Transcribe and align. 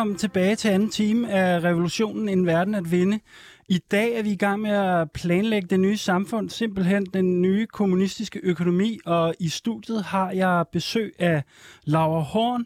Velkommen 0.00 0.18
tilbage 0.18 0.56
til 0.56 0.68
anden 0.68 0.90
time 0.90 1.30
af 1.30 1.64
Revolutionen 1.64 2.28
En 2.28 2.46
Verden 2.46 2.74
at 2.74 2.90
Vinde. 2.90 3.20
I 3.68 3.78
dag 3.78 4.18
er 4.18 4.22
vi 4.22 4.30
i 4.30 4.36
gang 4.36 4.60
med 4.60 4.70
at 4.70 5.12
planlægge 5.12 5.68
det 5.68 5.80
nye 5.80 5.96
samfund, 5.96 6.50
simpelthen 6.50 7.06
den 7.06 7.42
nye 7.42 7.66
kommunistiske 7.66 8.40
økonomi, 8.42 8.98
og 9.06 9.34
i 9.40 9.48
studiet 9.48 10.04
har 10.04 10.30
jeg 10.30 10.64
besøg 10.72 11.14
af 11.18 11.42
Laura 11.84 12.20
Horn, 12.20 12.64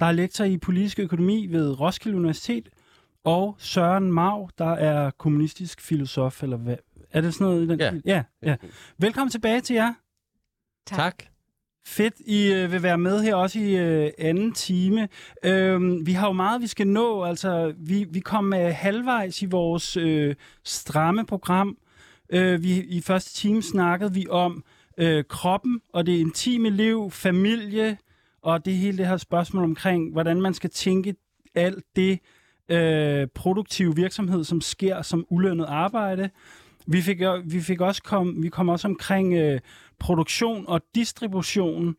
der 0.00 0.06
er 0.06 0.12
lektor 0.12 0.44
i 0.44 0.58
politisk 0.58 0.98
økonomi 0.98 1.46
ved 1.46 1.80
Roskilde 1.80 2.16
Universitet, 2.16 2.68
og 3.24 3.56
Søren 3.58 4.12
Mau, 4.12 4.48
der 4.58 4.70
er 4.70 5.10
kommunistisk 5.10 5.80
filosof, 5.80 6.42
eller 6.42 6.56
hvad? 6.56 6.76
Er 7.10 7.20
det 7.20 7.34
sådan 7.34 7.44
noget? 7.44 7.62
i 7.62 7.68
Den? 7.68 7.80
Ja. 7.80 7.92
ja, 8.04 8.22
ja. 8.42 8.56
Velkommen 8.98 9.30
tilbage 9.30 9.60
til 9.60 9.74
jer. 9.74 9.94
Tak. 10.86 10.98
tak. 10.98 11.33
Fedt, 11.86 12.14
I 12.20 12.52
øh, 12.52 12.72
vil 12.72 12.82
være 12.82 12.98
med 12.98 13.22
her 13.22 13.34
også 13.34 13.58
i 13.58 13.76
øh, 13.76 14.10
anden 14.18 14.52
time. 14.52 15.08
Øh, 15.44 16.06
vi 16.06 16.12
har 16.12 16.26
jo 16.26 16.32
meget, 16.32 16.62
vi 16.62 16.66
skal 16.66 16.86
nå. 16.86 17.24
Altså, 17.24 17.74
vi, 17.78 18.06
vi 18.10 18.20
kom 18.20 18.54
øh, 18.54 18.74
halvvejs 18.74 19.42
i 19.42 19.46
vores 19.46 19.96
øh, 19.96 20.34
stramme 20.64 21.26
program. 21.26 21.76
Øh, 22.30 22.62
vi, 22.62 22.80
I 22.80 23.00
første 23.00 23.34
time 23.34 23.62
snakkede 23.62 24.14
vi 24.14 24.26
om 24.30 24.64
øh, 24.98 25.24
kroppen 25.28 25.80
og 25.92 26.06
det 26.06 26.12
intime 26.12 26.70
liv, 26.70 27.10
familie 27.10 27.98
og 28.42 28.64
det 28.64 28.74
hele 28.74 28.98
det 28.98 29.06
her 29.06 29.16
spørgsmål 29.16 29.64
omkring, 29.64 30.12
hvordan 30.12 30.40
man 30.40 30.54
skal 30.54 30.70
tænke 30.70 31.14
alt 31.54 31.84
det 31.96 32.18
øh, 32.68 33.26
produktive 33.34 33.96
virksomhed, 33.96 34.44
som 34.44 34.60
sker 34.60 35.02
som 35.02 35.26
ulønnet 35.30 35.66
arbejde. 35.68 36.30
Vi 36.86 37.02
fik, 37.02 37.20
vi 37.44 37.60
fik 37.60 37.80
også 37.80 38.02
kom, 38.02 38.42
vi 38.42 38.48
kom 38.48 38.68
også 38.68 38.88
omkring 38.88 39.34
øh, 39.34 39.60
produktion 39.98 40.64
og 40.68 40.80
distribution 40.94 41.96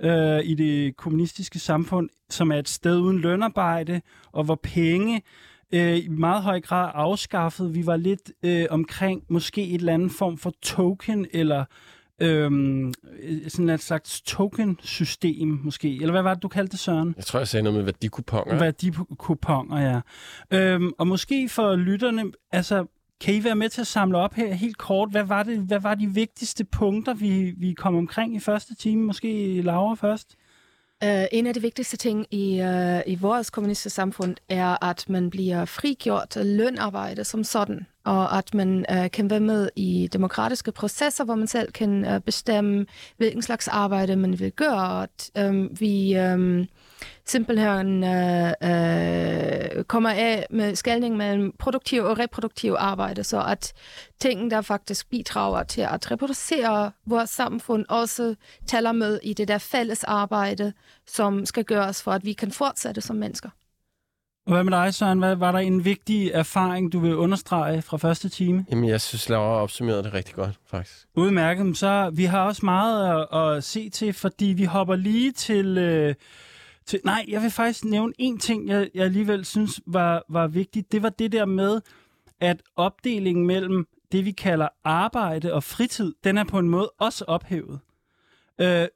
øh, 0.00 0.40
i 0.44 0.54
det 0.54 0.96
kommunistiske 0.96 1.58
samfund, 1.58 2.08
som 2.30 2.52
er 2.52 2.56
et 2.56 2.68
sted 2.68 2.98
uden 2.98 3.18
lønarbejde, 3.18 4.00
og 4.32 4.44
hvor 4.44 4.60
penge 4.62 5.22
øh, 5.74 5.96
i 5.96 6.08
meget 6.08 6.42
høj 6.42 6.60
grad 6.60 6.90
afskaffet. 6.94 7.74
Vi 7.74 7.86
var 7.86 7.96
lidt 7.96 8.32
øh, 8.42 8.66
omkring 8.70 9.22
måske 9.28 9.68
et 9.68 9.74
eller 9.74 9.94
andet 9.94 10.12
form 10.12 10.38
for 10.38 10.52
token, 10.62 11.26
eller 11.32 11.64
øhm, 12.20 12.94
sådan 13.48 13.68
et 13.68 13.80
slags 13.80 14.20
token-system 14.20 15.60
måske. 15.62 15.94
Eller 15.94 16.10
hvad 16.10 16.22
var 16.22 16.34
det, 16.34 16.42
du 16.42 16.48
kaldte 16.48 16.72
det, 16.72 16.80
Søren? 16.80 17.14
Jeg 17.16 17.24
tror, 17.24 17.38
jeg 17.40 17.48
sagde 17.48 17.62
noget 17.62 17.76
med 17.76 17.84
værdikuponger. 17.84 18.58
Værdikuponger, 18.58 19.78
ja. 19.80 20.00
Øhm, 20.58 20.92
og 20.98 21.06
måske 21.06 21.48
for 21.48 21.76
lytterne, 21.76 22.24
altså 22.52 22.86
kan 23.20 23.34
I 23.34 23.44
være 23.44 23.56
med 23.56 23.68
til 23.68 23.80
at 23.80 23.86
samle 23.86 24.18
op 24.18 24.34
her 24.34 24.54
helt 24.54 24.78
kort? 24.78 25.10
Hvad 25.10 25.24
var, 25.24 25.42
det, 25.42 25.58
hvad 25.58 25.80
var 25.80 25.94
de 25.94 26.06
vigtigste 26.06 26.64
punkter, 26.64 27.14
vi, 27.14 27.54
vi 27.56 27.72
kom 27.72 27.96
omkring 27.96 28.36
i 28.36 28.40
første 28.40 28.74
time? 28.74 29.02
Måske 29.02 29.62
Laura 29.62 29.94
først? 29.94 30.36
Uh, 31.04 31.24
en 31.32 31.46
af 31.46 31.54
de 31.54 31.62
vigtigste 31.62 31.96
ting 31.96 32.26
i, 32.30 32.60
uh, 32.62 33.12
i 33.12 33.14
vores 33.14 33.50
kommunistiske 33.50 33.94
samfund 33.94 34.36
er, 34.48 34.84
at 34.84 35.08
man 35.08 35.30
bliver 35.30 35.64
frigjort 35.64 36.36
af 36.36 36.56
lønarbejde 36.56 37.24
som 37.24 37.44
sådan, 37.44 37.86
og 38.04 38.38
at 38.38 38.54
man 38.54 38.86
uh, 38.92 39.10
kan 39.12 39.30
være 39.30 39.40
med 39.40 39.68
i 39.76 40.08
demokratiske 40.12 40.72
processer, 40.72 41.24
hvor 41.24 41.34
man 41.34 41.46
selv 41.46 41.72
kan 41.72 42.14
uh, 42.14 42.18
bestemme, 42.18 42.86
hvilken 43.16 43.42
slags 43.42 43.68
arbejde 43.68 44.16
man 44.16 44.38
vil 44.38 44.52
gøre. 44.52 44.90
Og 44.90 45.02
at 45.02 45.48
um, 45.48 45.80
vi 45.80 46.18
um, 46.18 46.66
simpelthen 47.30 48.02
uh, 48.02 48.52
uh, 48.70 49.84
kommer 49.84 50.10
af 50.10 50.46
med 50.50 50.74
skældning 50.74 51.16
mellem 51.16 51.52
produktiv 51.58 52.02
og 52.02 52.18
reproduktiv 52.18 52.74
arbejde, 52.78 53.24
så 53.24 53.42
at 53.42 53.72
ting, 54.20 54.50
der 54.50 54.60
faktisk 54.60 55.10
bidrager 55.10 55.62
til 55.62 55.80
at 55.80 56.10
reproducere 56.10 56.92
vores 57.06 57.30
samfund, 57.30 57.84
også 57.88 58.34
tæller 58.66 58.92
med 58.92 59.20
i 59.22 59.32
det 59.34 59.48
der 59.48 59.58
fælles 59.58 60.04
arbejde, 60.04 60.72
som 61.06 61.46
skal 61.46 61.64
gøres 61.64 62.02
for, 62.02 62.12
at 62.12 62.24
vi 62.24 62.32
kan 62.32 62.52
fortsætte 62.52 63.00
som 63.00 63.16
mennesker. 63.16 63.50
Og 64.46 64.54
hvad 64.54 64.64
med 64.64 64.72
dig, 64.72 64.94
Søren? 64.94 65.18
Hvad, 65.18 65.36
var 65.36 65.52
der 65.52 65.58
en 65.58 65.84
vigtig 65.84 66.30
erfaring, 66.30 66.92
du 66.92 66.98
vil 66.98 67.16
understrege 67.16 67.82
fra 67.82 67.96
første 67.96 68.28
time? 68.28 68.66
Jamen, 68.70 68.88
jeg 68.88 69.00
synes, 69.00 69.28
Laura 69.28 69.62
opsummerede 69.62 70.02
det 70.02 70.14
rigtig 70.14 70.34
godt, 70.34 70.54
faktisk. 70.66 71.06
Udmærket. 71.14 71.76
Så 71.76 72.10
vi 72.14 72.24
har 72.24 72.44
også 72.44 72.64
meget 72.64 73.26
at, 73.32 73.40
at 73.40 73.64
se 73.64 73.90
til, 73.90 74.12
fordi 74.12 74.44
vi 74.44 74.64
hopper 74.64 74.96
lige 74.96 75.32
til... 75.32 75.78
Øh, 75.78 76.14
til 76.88 77.00
nej, 77.04 77.24
jeg 77.28 77.42
vil 77.42 77.50
faktisk 77.50 77.84
nævne 77.84 78.12
en 78.18 78.38
ting, 78.38 78.68
jeg, 78.68 78.90
jeg 78.94 79.04
alligevel 79.04 79.44
synes 79.44 79.80
var, 79.86 80.24
var 80.28 80.46
vigtigt. 80.46 80.92
Det 80.92 81.02
var 81.02 81.08
det 81.08 81.32
der 81.32 81.44
med, 81.44 81.80
at 82.40 82.62
opdelingen 82.76 83.46
mellem 83.46 83.86
det, 84.12 84.24
vi 84.24 84.30
kalder 84.30 84.68
arbejde 84.84 85.52
og 85.52 85.64
fritid, 85.64 86.14
den 86.24 86.38
er 86.38 86.44
på 86.44 86.58
en 86.58 86.68
måde 86.68 86.90
også 86.98 87.24
ophævet. 87.24 87.80
Øh, 88.60 88.86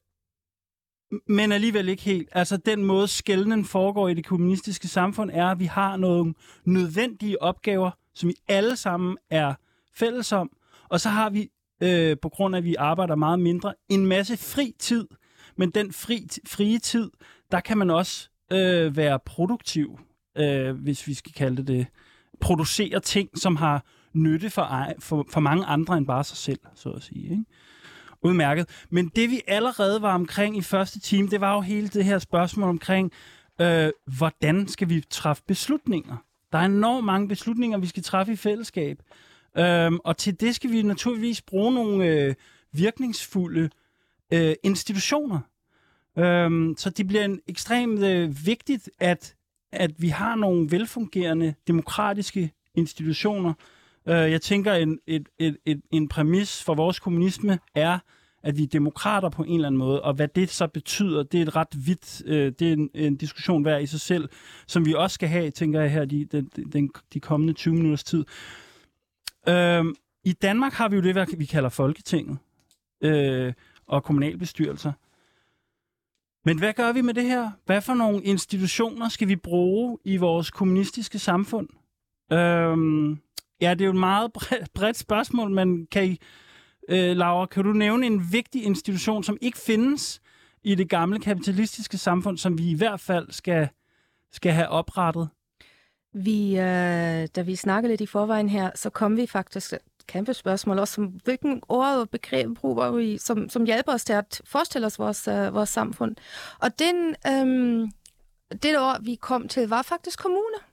men 1.26 1.52
alligevel 1.52 1.88
ikke 1.88 2.02
helt. 2.02 2.28
Altså 2.32 2.56
den 2.56 2.84
måde 2.84 3.08
skældnen 3.08 3.64
foregår 3.64 4.08
i 4.08 4.14
det 4.14 4.26
kommunistiske 4.26 4.88
samfund 4.88 5.30
er, 5.32 5.46
at 5.46 5.58
vi 5.58 5.64
har 5.64 5.96
nogle 5.96 6.34
nødvendige 6.64 7.42
opgaver, 7.42 7.90
som 8.14 8.28
vi 8.28 8.34
alle 8.48 8.76
sammen 8.76 9.16
er 9.30 9.54
fælles 9.94 10.32
om, 10.32 10.50
og 10.88 11.00
så 11.00 11.08
har 11.08 11.30
vi, 11.30 11.50
øh, 11.82 12.16
på 12.22 12.28
grund 12.28 12.54
af 12.54 12.58
at 12.58 12.64
vi 12.64 12.74
arbejder 12.74 13.14
meget 13.14 13.40
mindre, 13.40 13.74
en 13.88 14.06
masse 14.06 14.36
fri 14.36 14.74
tid. 14.78 15.08
Men 15.56 15.70
den 15.70 15.92
fri, 15.92 16.28
frie 16.46 16.78
tid, 16.78 17.10
der 17.52 17.60
kan 17.60 17.78
man 17.78 17.90
også 17.90 18.28
øh, 18.52 18.96
være 18.96 19.18
produktiv, 19.18 19.98
øh, 20.38 20.72
hvis 20.72 21.06
vi 21.06 21.14
skal 21.14 21.32
kalde 21.32 21.56
det 21.56 21.66
det. 21.66 21.86
Producere 22.40 23.00
ting, 23.00 23.38
som 23.38 23.56
har 23.56 23.84
nytte 24.12 24.50
for, 24.50 24.92
for, 24.98 25.26
for 25.30 25.40
mange 25.40 25.64
andre 25.64 25.96
end 25.96 26.06
bare 26.06 26.24
sig 26.24 26.36
selv, 26.36 26.58
så 26.74 26.90
at 26.90 27.02
sige. 27.02 27.30
Ikke? 27.30 27.44
Udmærket. 28.22 28.68
Men 28.90 29.08
det 29.16 29.30
vi 29.30 29.40
allerede 29.46 30.02
var 30.02 30.14
omkring 30.14 30.56
i 30.56 30.62
første 30.62 31.00
time, 31.00 31.28
det 31.28 31.40
var 31.40 31.54
jo 31.54 31.60
hele 31.60 31.88
det 31.88 32.04
her 32.04 32.18
spørgsmål 32.18 32.68
omkring, 32.68 33.12
øh, 33.60 33.90
hvordan 34.16 34.68
skal 34.68 34.88
vi 34.88 35.04
træffe 35.10 35.42
beslutninger? 35.46 36.16
Der 36.52 36.58
er 36.58 36.64
enormt 36.64 37.04
mange 37.04 37.28
beslutninger, 37.28 37.78
vi 37.78 37.86
skal 37.86 38.02
træffe 38.02 38.32
i 38.32 38.36
fællesskab. 38.36 39.02
Øhm, 39.58 39.98
og 40.04 40.16
til 40.16 40.40
det 40.40 40.54
skal 40.54 40.72
vi 40.72 40.82
naturligvis 40.82 41.42
bruge 41.42 41.74
nogle 41.74 42.06
øh, 42.06 42.34
virkningsfulde 42.72 43.70
øh, 44.32 44.54
institutioner. 44.62 45.40
Øhm, 46.18 46.74
så 46.78 46.90
det 46.90 47.06
bliver 47.06 47.24
en 47.24 47.40
ekstremt 47.48 48.02
øh, 48.02 48.46
vigtigt, 48.46 48.90
at, 49.00 49.34
at 49.72 49.90
vi 49.98 50.08
har 50.08 50.34
nogle 50.34 50.70
velfungerende 50.70 51.54
demokratiske 51.66 52.52
institutioner, 52.74 53.54
Øh, 54.08 54.14
jeg 54.14 54.42
tænker, 54.42 54.74
en, 54.74 54.98
et, 55.06 55.28
et, 55.38 55.56
et, 55.66 55.80
en 55.90 56.08
præmis 56.08 56.62
for 56.62 56.74
vores 56.74 57.00
kommunisme 57.00 57.58
er, 57.74 57.98
at 58.42 58.58
vi 58.58 58.62
er 58.62 58.66
demokrater 58.66 59.28
på 59.28 59.42
en 59.42 59.54
eller 59.54 59.66
anden 59.66 59.78
måde, 59.78 60.02
og 60.02 60.14
hvad 60.14 60.28
det 60.28 60.50
så 60.50 60.66
betyder, 60.66 61.22
det 61.22 61.38
er 61.38 61.42
et 61.42 61.56
ret 61.56 61.86
vidt, 61.86 62.22
øh, 62.26 62.52
det 62.58 62.68
er 62.68 62.72
en, 62.72 62.90
en 62.94 63.16
diskussion 63.16 63.62
hver 63.62 63.78
i 63.78 63.86
sig 63.86 64.00
selv, 64.00 64.28
som 64.66 64.86
vi 64.86 64.94
også 64.94 65.14
skal 65.14 65.28
have, 65.28 65.50
tænker 65.50 65.80
jeg 65.80 65.92
her, 65.92 66.04
de, 66.04 66.24
de, 66.24 66.42
de, 66.72 66.88
de 67.14 67.20
kommende 67.20 67.52
20 67.52 67.74
minutters 67.74 68.04
tid. 68.04 68.24
Øh, 69.48 69.84
I 70.24 70.32
Danmark 70.32 70.72
har 70.72 70.88
vi 70.88 70.96
jo 70.96 71.02
det, 71.02 71.38
vi 71.38 71.44
kalder 71.44 71.68
Folketinget 71.68 72.38
øh, 73.00 73.52
og 73.86 74.04
kommunalbestyrelser. 74.04 74.92
Men 76.44 76.58
hvad 76.58 76.72
gør 76.72 76.92
vi 76.92 77.00
med 77.00 77.14
det 77.14 77.24
her? 77.24 77.50
Hvad 77.66 77.80
for 77.80 77.94
nogle 77.94 78.24
institutioner 78.24 79.08
skal 79.08 79.28
vi 79.28 79.36
bruge 79.36 79.98
i 80.04 80.16
vores 80.16 80.50
kommunistiske 80.50 81.18
samfund? 81.18 81.68
Øhm, 82.32 83.18
Ja, 83.62 83.74
det 83.74 83.80
er 83.80 83.84
jo 83.84 83.92
et 83.92 83.98
meget 83.98 84.32
bredt, 84.74 84.96
spørgsmål, 84.96 85.50
men 85.50 85.86
kan 85.86 86.04
I, 86.04 86.18
øh, 86.88 87.16
Laura, 87.16 87.46
kan 87.46 87.64
du 87.64 87.72
nævne 87.72 88.06
en 88.06 88.32
vigtig 88.32 88.64
institution, 88.64 89.24
som 89.24 89.38
ikke 89.40 89.58
findes 89.58 90.20
i 90.64 90.74
det 90.74 90.88
gamle 90.88 91.20
kapitalistiske 91.20 91.98
samfund, 91.98 92.38
som 92.38 92.58
vi 92.58 92.70
i 92.70 92.74
hvert 92.74 93.00
fald 93.00 93.30
skal, 93.30 93.68
skal 94.32 94.52
have 94.52 94.68
oprettet? 94.68 95.28
Vi, 96.14 96.58
øh, 96.58 97.28
da 97.36 97.42
vi 97.44 97.56
snakkede 97.56 97.92
lidt 97.92 98.00
i 98.00 98.06
forvejen 98.06 98.48
her, 98.48 98.70
så 98.74 98.90
kom 98.90 99.16
vi 99.16 99.26
faktisk 99.26 99.74
kæmpe 100.06 100.34
spørgsmål 100.34 100.78
også 100.78 100.94
som, 100.94 101.04
hvilken 101.04 101.62
ord 101.68 101.96
og 101.96 102.10
begreb 102.10 102.48
bruger 102.54 102.90
vi, 102.90 103.18
som, 103.18 103.48
som 103.48 103.64
hjælper 103.64 103.92
os 103.92 104.04
til 104.04 104.12
at 104.12 104.40
forestille 104.44 104.86
os 104.86 104.98
vores, 104.98 105.28
øh, 105.28 105.54
vores 105.54 105.68
samfund. 105.68 106.16
Og 106.58 106.78
den, 106.78 107.16
øh, 107.26 107.88
det 108.62 108.78
ord, 108.78 109.04
vi 109.04 109.14
kom 109.14 109.48
til, 109.48 109.68
var 109.68 109.82
faktisk 109.82 110.18
kommune. 110.18 110.71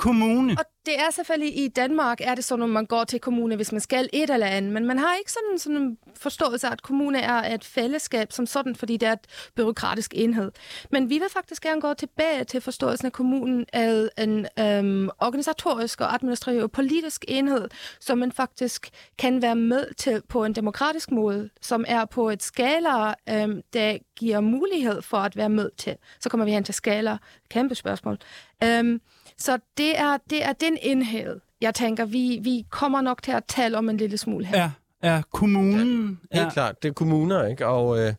Kommune? 0.00 0.56
Og 0.58 0.64
det 0.86 0.94
er 0.98 1.10
selvfølgelig 1.10 1.64
i 1.64 1.68
Danmark, 1.68 2.20
er 2.20 2.34
det 2.34 2.44
sådan, 2.44 2.62
at 2.62 2.68
man 2.68 2.86
går 2.86 3.04
til 3.04 3.20
kommune, 3.20 3.56
hvis 3.56 3.72
man 3.72 3.80
skal 3.80 4.08
et 4.12 4.30
eller 4.30 4.46
andet, 4.46 4.72
men 4.72 4.86
man 4.86 4.98
har 4.98 5.14
ikke 5.18 5.32
sådan, 5.32 5.58
sådan 5.58 5.76
en 5.76 5.98
forståelse 6.16 6.66
af, 6.66 6.72
at 6.72 6.82
kommune 6.82 7.20
er 7.20 7.54
et 7.54 7.64
fællesskab 7.64 8.32
som 8.32 8.46
sådan, 8.46 8.76
fordi 8.76 8.96
det 8.96 9.08
er 9.08 9.12
et 9.12 9.50
byråkratisk 9.56 10.12
enhed. 10.14 10.52
Men 10.90 11.10
vi 11.10 11.18
vil 11.18 11.28
faktisk 11.32 11.62
gerne 11.62 11.80
gå 11.80 11.94
tilbage 11.94 12.44
til 12.44 12.60
forståelsen 12.60 13.06
af 13.06 13.12
kommunen 13.12 13.66
af 13.72 14.08
en 14.18 14.46
øhm, 14.58 15.10
organisatorisk 15.18 16.00
og 16.00 16.14
administrativ 16.14 16.62
og 16.62 16.72
politisk 16.72 17.24
enhed, 17.28 17.68
som 18.00 18.18
man 18.18 18.32
faktisk 18.32 18.88
kan 19.18 19.42
være 19.42 19.56
med 19.56 19.94
til 19.96 20.22
på 20.28 20.44
en 20.44 20.52
demokratisk 20.52 21.10
måde, 21.10 21.50
som 21.60 21.84
er 21.88 22.04
på 22.04 22.30
et 22.30 22.42
skala, 22.42 23.14
øhm, 23.28 23.62
der 23.72 23.98
giver 24.16 24.40
mulighed 24.40 25.02
for 25.02 25.16
at 25.16 25.36
være 25.36 25.48
med 25.48 25.70
til. 25.76 25.96
Så 26.20 26.28
kommer 26.28 26.44
vi 26.44 26.52
hen 26.52 26.64
til 26.64 26.74
skala. 26.74 27.16
Kæmpe 27.50 27.74
spørgsmål. 27.74 28.18
Øhm, 28.64 29.00
så 29.40 29.58
det 29.76 29.98
er, 29.98 30.18
det 30.30 30.44
er 30.44 30.52
den 30.52 30.78
enhed, 30.82 31.40
jeg 31.60 31.74
tænker, 31.74 32.04
vi, 32.04 32.38
vi 32.42 32.66
kommer 32.70 33.00
nok 33.00 33.22
til 33.22 33.32
at 33.32 33.44
tale 33.48 33.78
om 33.78 33.88
en 33.88 33.96
lille 33.96 34.18
smule 34.18 34.46
her. 34.46 34.58
Ja, 34.58 34.70
ja 35.02 35.22
kommunen. 35.32 36.20
Ja, 36.32 36.36
helt 36.36 36.46
ja. 36.46 36.50
klart, 36.50 36.82
det 36.82 36.88
er 36.88 36.92
kommuner, 36.92 37.46
ikke? 37.46 37.66
Og, 37.66 37.98
øh, 37.98 38.14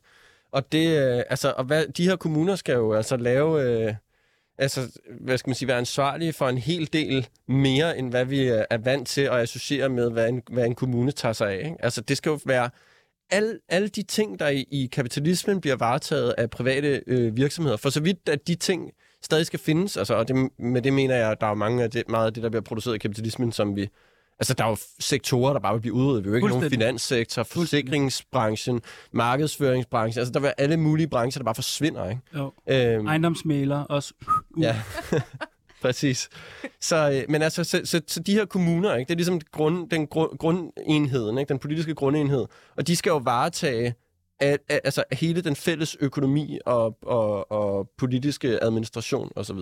og, 0.52 0.72
det, 0.72 1.00
øh, 1.00 1.24
altså, 1.30 1.54
og 1.58 1.64
hvad, 1.64 1.86
de 1.86 2.06
her 2.06 2.16
kommuner 2.16 2.56
skal 2.56 2.74
jo 2.74 2.94
altså 2.94 3.18
lave... 3.18 3.62
Øh, 3.62 3.96
altså, 4.58 5.00
hvad 5.22 5.38
skal 5.38 5.50
man 5.50 5.56
sige, 5.56 5.68
være 5.68 5.78
ansvarlige 5.78 6.34
for 6.34 6.50
en 6.50 6.58
hel 6.58 6.94
del 6.94 7.28
mere, 7.48 7.98
end 7.98 8.10
hvad 8.10 8.26
vi 8.26 8.48
er 8.48 8.78
vant 8.78 9.08
til 9.08 9.22
at 9.22 9.34
associere 9.34 9.90
med, 9.90 10.12
hvad 10.12 10.30
en, 10.30 10.42
hvad 10.52 10.66
en 10.66 10.76
kommune 10.76 11.12
tager 11.12 11.34
sig 11.34 11.52
af. 11.52 11.58
Ikke? 11.58 11.78
Altså, 11.80 12.02
det 12.02 12.18
skal 12.18 12.30
jo 12.30 12.40
være 12.46 12.70
alle, 13.30 13.60
alle 13.70 13.88
de 13.88 14.04
ting, 14.04 14.40
der 14.40 14.48
i, 14.48 14.66
i 14.72 14.90
kapitalismen 14.92 15.62
bliver 15.62 15.76
varetaget 15.76 16.34
af 16.38 16.50
private 16.50 17.04
øh, 17.08 17.38
virksomheder, 17.38 17.78
for 17.78 17.90
så 17.90 18.02
vidt 18.02 18.30
at 18.30 18.48
de 18.48 18.56
ting 18.56 18.92
stadig 19.24 19.46
skal 19.46 19.60
findes, 19.60 19.98
altså, 19.98 20.16
og 20.16 20.28
det, 20.28 20.50
med 20.60 20.82
det 20.82 20.94
mener 20.94 21.16
jeg, 21.16 21.32
at 21.32 21.42
der 21.42 21.48
er 21.48 21.54
mange 21.54 21.84
af 21.84 21.92
det, 21.92 22.04
meget 22.10 22.26
af 22.26 22.34
det, 22.34 22.44
der 22.44 22.50
bliver 22.50 22.62
produceret 22.62 22.96
i 22.96 22.98
kapitalismen, 22.98 23.52
som 23.52 23.76
vi 23.76 23.90
Altså, 24.42 24.54
der 24.54 24.64
er 24.64 24.70
jo 24.70 24.78
sektorer, 25.00 25.54
der 25.54 25.60
bare 25.60 25.74
vil 25.74 25.82
blive 25.82 25.94
udryddet. 25.94 26.24
Vi 26.24 26.30
har 26.30 26.32
jo 26.32 26.36
ikke 26.36 26.48
nogen 26.48 26.70
finanssektor, 26.70 27.44
forsikringsbranchen, 27.44 28.82
markedsføringsbranchen. 29.12 30.20
Altså, 30.20 30.32
der 30.34 30.40
vil 30.40 30.54
alle 30.58 30.78
mulige 30.78 31.08
brancher, 31.08 31.40
der 31.40 31.44
bare 31.44 31.56
forsvinder, 31.56 32.10
ikke? 32.10 32.22
Jo. 32.36 32.54
Øhm, 32.70 33.08
Ejendomsmaler 33.08 33.84
også. 33.84 34.14
Uh. 34.58 34.64
Ja, 34.64 34.82
præcis. 35.82 36.30
Så, 36.80 37.12
øh, 37.12 37.24
men 37.30 37.42
altså, 37.42 37.64
så, 37.64 37.82
så, 37.84 38.02
så 38.08 38.20
de 38.20 38.34
her 38.34 38.46
kommuner, 38.46 38.96
ikke, 38.96 39.08
det 39.08 39.14
er 39.14 39.18
ligesom 39.18 39.42
grund, 39.52 39.90
den 39.90 40.08
grund, 40.08 40.38
grundenheden, 40.38 41.38
ikke, 41.38 41.50
den 41.50 41.60
politiske 41.60 41.96
grundenhed, 41.96 42.46
og 42.78 42.88
de 42.88 42.96
skal 42.96 43.10
jo 43.10 43.18
varetage 43.18 43.94
at, 44.42 44.60
at, 44.70 44.80
altså 44.84 45.04
hele 45.12 45.42
den 45.42 45.56
fælles 45.56 45.98
økonomi 46.00 46.60
og, 46.66 46.98
og, 47.02 47.52
og 47.52 47.90
politiske 47.98 48.64
administration 48.64 49.32
osv. 49.36 49.58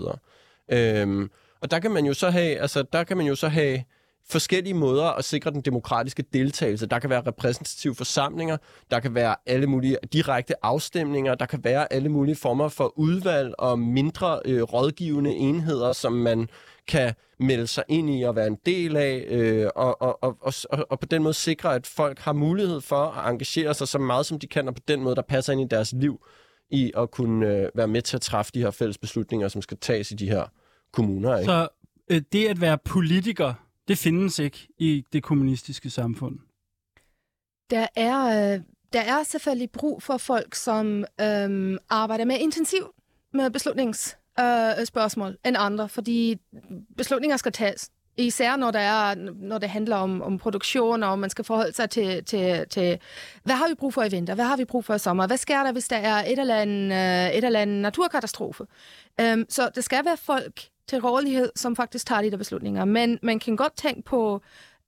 Øhm, 0.72 1.32
og 1.62 1.72
der 1.72 1.80
kan 1.80 1.92
man 1.92 2.06
jo 2.06 2.14
så 2.14 2.30
have, 2.30 2.58
altså, 2.60 2.84
der 2.94 3.04
kan 3.04 3.18
man 3.18 3.26
jo 3.26 3.36
så 3.36 3.48
have 3.48 3.84
forskellige 4.30 4.74
måder 4.74 5.06
at 5.06 5.26
sikre 5.26 5.52
den 5.52 5.62
demokratiske 5.62 6.24
deltagelse. 6.34 6.86
Der 6.86 7.00
kan 7.00 7.10
være 7.10 7.22
repræsentative 7.28 7.96
forsamlinger, 7.96 8.58
der 8.92 9.00
kan 9.00 9.16
være 9.16 9.36
alle 9.46 9.68
mulige 9.68 9.98
direkte 10.14 10.66
afstemninger, 10.66 11.36
der 11.36 11.46
kan 11.46 11.64
være 11.64 11.94
alle 11.94 12.10
mulige 12.10 12.36
former 12.36 12.68
for 12.68 13.00
udvalg 13.00 13.54
og 13.58 13.80
mindre 13.80 14.40
øh, 14.46 14.62
rådgivende 14.62 15.32
enheder, 15.32 15.94
som 15.94 16.14
man 16.14 16.50
kan 16.90 17.14
melde 17.40 17.68
sig 17.68 17.84
ind 17.88 18.10
i 18.10 18.24
og 18.24 18.36
være 18.36 18.48
en 18.48 18.58
del 18.66 18.98
af, 18.98 19.26
øh, 19.28 19.70
og, 19.76 20.02
og, 20.02 20.24
og, 20.24 20.38
og, 20.42 20.88
og 20.90 21.00
på 21.00 21.06
den 21.06 21.24
måde 21.24 21.34
sikre, 21.34 21.76
at 21.76 21.88
folk 21.88 22.20
har 22.20 22.34
mulighed 22.34 22.82
for 22.82 23.06
at 23.06 23.32
engagere 23.32 23.74
sig 23.74 23.88
så 23.88 24.00
meget, 24.00 24.26
som 24.26 24.40
de 24.40 24.48
kan, 24.48 24.68
og 24.68 24.76
på 24.76 24.82
den 24.88 25.02
måde, 25.02 25.16
der 25.16 25.22
passer 25.22 25.54
ind 25.54 25.62
i 25.62 25.68
deres 25.70 25.94
liv, 25.94 26.26
i 26.70 26.92
at 26.98 27.12
kunne 27.12 27.48
øh, 27.48 27.70
være 27.76 27.88
med 27.88 28.02
til 28.02 28.18
at 28.18 28.22
træffe 28.22 28.52
de 28.54 28.60
her 28.60 28.72
fælles 28.72 28.98
beslutninger, 28.98 29.48
som 29.48 29.62
skal 29.62 29.78
tages 29.78 30.12
i 30.12 30.16
de 30.16 30.30
her 30.30 30.46
kommuner. 30.94 31.38
Ikke? 31.38 31.46
Så 31.46 31.68
øh, 32.12 32.22
det 32.32 32.48
at 32.48 32.62
være 32.62 32.78
politiker, 32.78 33.54
det 33.88 33.98
findes 33.98 34.40
ikke 34.40 34.68
i 34.78 35.06
det 35.14 35.24
kommunistiske 35.24 35.90
samfund. 35.90 36.40
Der 37.70 37.88
er, 37.96 38.54
øh, 38.54 38.62
der 38.94 39.02
er 39.02 39.24
selvfølgelig 39.24 39.72
brug 39.72 40.04
for 40.04 40.18
folk, 40.18 40.56
som 40.56 41.06
øhm, 41.22 41.78
arbejder 41.90 42.26
mere 42.26 42.40
intensivt 42.40 42.88
med 43.34 43.52
beslutningsspørgsmål 43.52 44.29
øh, 44.40 44.86
spørgsmål 44.86 45.38
end 45.46 45.56
andre, 45.60 45.90
fordi 45.90 46.38
beslutninger 46.98 47.38
skal 47.38 47.52
tages. 47.52 47.90
Især 48.18 48.56
når, 48.56 48.72
der 48.72 48.80
er, 48.80 49.16
når 49.36 49.58
det 49.58 49.70
handler 49.70 49.96
om, 49.96 50.22
om 50.22 50.38
produktion, 50.38 51.04
og 51.04 51.20
man 51.20 51.30
skal 51.30 51.46
forholde 51.46 51.74
sig 51.74 51.90
til, 51.90 52.26
til, 52.26 52.66
til, 52.70 53.00
hvad 53.44 53.56
har 53.56 53.68
vi 53.68 53.74
brug 53.74 53.94
for 53.94 54.04
i 54.04 54.10
vinter, 54.10 54.36
hvad 54.36 54.46
har 54.46 54.58
vi 54.58 54.66
brug 54.66 54.86
for 54.86 54.96
i 54.96 55.00
sommer, 55.00 55.28
hvad 55.28 55.38
sker 55.38 55.64
der, 55.64 55.72
hvis 55.72 55.88
der 55.88 55.96
er 55.96 56.26
et 56.26 56.40
eller 56.40 56.56
andet, 56.56 56.92
øh, 56.92 57.38
et 57.38 57.44
eller 57.44 57.60
andet 57.60 57.82
naturkatastrofe. 57.82 58.64
Um, 59.22 59.46
så 59.50 59.70
det 59.76 59.84
skal 59.84 60.06
være 60.06 60.18
folk 60.18 60.62
til 60.88 61.02
rådighed, 61.02 61.52
som 61.56 61.76
faktisk 61.76 62.08
tager 62.08 62.22
de 62.22 62.32
der 62.32 62.38
beslutninger. 62.38 62.86
Men 62.86 63.20
man 63.22 63.40
kan 63.40 63.56
godt 63.56 63.76
tænke 63.78 64.02
på 64.02 64.42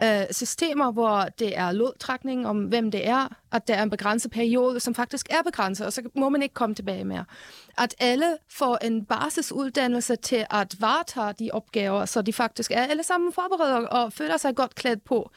øh, 0.03 0.21
systemer, 0.31 0.91
hvor 0.91 1.27
det 1.39 1.57
er 1.57 1.71
lodtrækning 1.71 2.47
om, 2.47 2.63
hvem 2.63 2.91
det 2.91 3.07
er, 3.07 3.27
at 3.51 3.67
der 3.67 3.73
er 3.73 3.83
en 3.83 3.89
begrænset 3.89 4.31
periode, 4.31 4.79
som 4.79 4.95
faktisk 4.95 5.27
er 5.29 5.41
begrænset, 5.43 5.85
og 5.85 5.93
så 5.93 6.01
må 6.15 6.29
man 6.29 6.41
ikke 6.41 6.53
komme 6.53 6.75
tilbage 6.75 7.03
mere. 7.03 7.25
At 7.77 7.95
alle 7.99 8.37
får 8.49 8.77
en 8.77 9.05
basisuddannelse 9.05 10.15
til 10.15 10.45
at 10.49 10.75
varetage 10.79 11.33
de 11.39 11.49
opgaver, 11.53 12.05
så 12.05 12.21
de 12.21 12.33
faktisk 12.33 12.71
er 12.71 12.81
alle 12.81 13.03
sammen 13.03 13.33
forberedt 13.33 13.89
og 13.89 14.13
føler 14.13 14.37
sig 14.37 14.55
godt 14.55 14.75
klædt 14.75 15.03
på. 15.03 15.31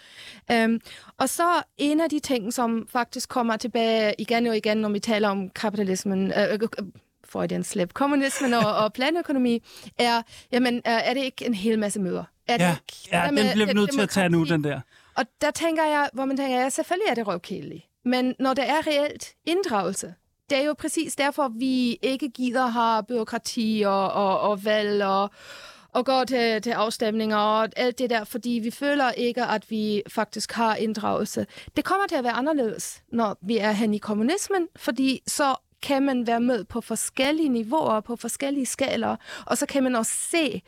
Um, 0.53 0.81
og 1.19 1.29
så 1.29 1.63
en 1.79 2.01
af 2.01 2.11
de 2.11 2.21
ting, 2.21 2.53
som 2.53 2.87
faktisk 2.93 3.29
kommer 3.29 3.57
tilbage 3.57 4.15
igen 4.19 4.47
og 4.47 4.57
igen, 4.57 4.77
når 4.77 4.89
vi 4.89 5.01
taler 5.01 5.29
om 5.29 5.51
kapitalismen, 5.51 6.33
øh, 6.33 6.53
øh, 6.53 6.69
Freudian 7.35 7.65
slip, 7.65 7.95
kommunismen 7.95 8.55
og, 8.55 8.77
og 8.77 8.93
planøkonomi, 8.93 9.63
er, 9.99 10.23
jamen, 10.53 10.83
er, 10.85 10.99
er 10.99 11.15
det 11.15 11.23
ikke 11.23 11.47
en 11.47 11.55
hel 11.55 11.79
masse 11.79 12.01
møder? 12.01 12.25
Er 12.49 12.57
det 12.57 12.65
Ja, 12.65 12.71
ikke, 12.71 13.09
ja 13.13 13.27
den 13.27 13.35
med 13.35 13.53
bliver 13.53 13.67
vi 13.67 13.73
nødt 13.73 13.93
til 13.93 14.01
at 14.01 14.09
tage 14.09 14.29
nu, 14.29 14.45
den 14.45 14.65
der. 14.65 14.81
Og 15.17 15.25
der 15.41 15.51
tænker 15.51 15.85
jeg, 15.85 16.09
hvor 16.13 16.25
man 16.25 16.37
tænker, 16.37 16.59
ja, 16.59 16.69
selvfølgelig 16.69 17.07
er 17.11 17.15
det 17.15 17.27
røvkedeligt. 17.27 17.85
Men 18.05 18.35
når 18.39 18.55
der 18.55 18.63
er 18.63 18.87
reelt 18.87 19.35
inddragelse, 19.47 20.15
det 20.51 20.59
er 20.59 20.63
jo 20.63 20.75
præcis 20.79 21.17
derfor, 21.17 21.49
vi 21.59 21.99
ikke 22.03 22.29
gider 22.29 22.67
have 22.67 23.03
byråkrati 23.05 23.83
og, 23.87 24.13
og, 24.13 24.41
og 24.41 24.65
valg 24.65 25.05
og, 25.05 25.31
og 25.93 26.05
går 26.07 26.25
til, 26.25 26.63
til 26.63 26.71
afstemninger 26.71 27.37
og 27.37 27.69
alt 27.77 27.99
det 27.99 28.11
der, 28.11 28.25
fordi 28.25 28.51
vi 28.63 28.71
føler 28.71 29.11
ikke, 29.11 29.45
at 29.45 29.71
vi 29.71 30.03
faktisk 30.09 30.53
har 30.53 30.75
inddragelse. 30.77 31.47
Det 31.77 31.85
kommer 31.85 32.07
til 32.07 32.17
at 32.17 32.25
være 32.25 32.33
anderledes, 32.33 33.03
når 33.13 33.39
vi 33.43 33.59
er 33.59 33.73
hen 33.73 33.95
i 33.95 33.99
kommunismen, 33.99 34.69
fordi 34.77 35.23
så 35.27 35.55
kan 35.85 36.03
man 36.03 36.27
være 36.27 36.41
med 36.41 36.65
på 36.65 36.81
forskellige 36.81 37.49
niveauer, 37.49 38.01
på 38.01 38.17
forskellige 38.17 38.67
skaler, 38.67 39.17
og 39.47 39.59
så 39.59 39.67
kan 39.67 39.83
man 39.83 39.95
også 39.97 40.13
se 40.31 40.63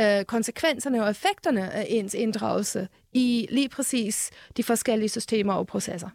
øh, 0.00 0.24
konsekvenserne 0.24 1.04
og 1.04 1.10
effekterne 1.10 1.70
af 1.72 1.86
ens 1.88 2.14
inddragelse 2.14 2.88
i 3.12 3.46
lige 3.50 3.68
præcis 3.68 4.30
de 4.56 4.62
forskellige 4.62 5.08
systemer 5.08 5.54
og 5.54 5.66
processer. 5.66 6.08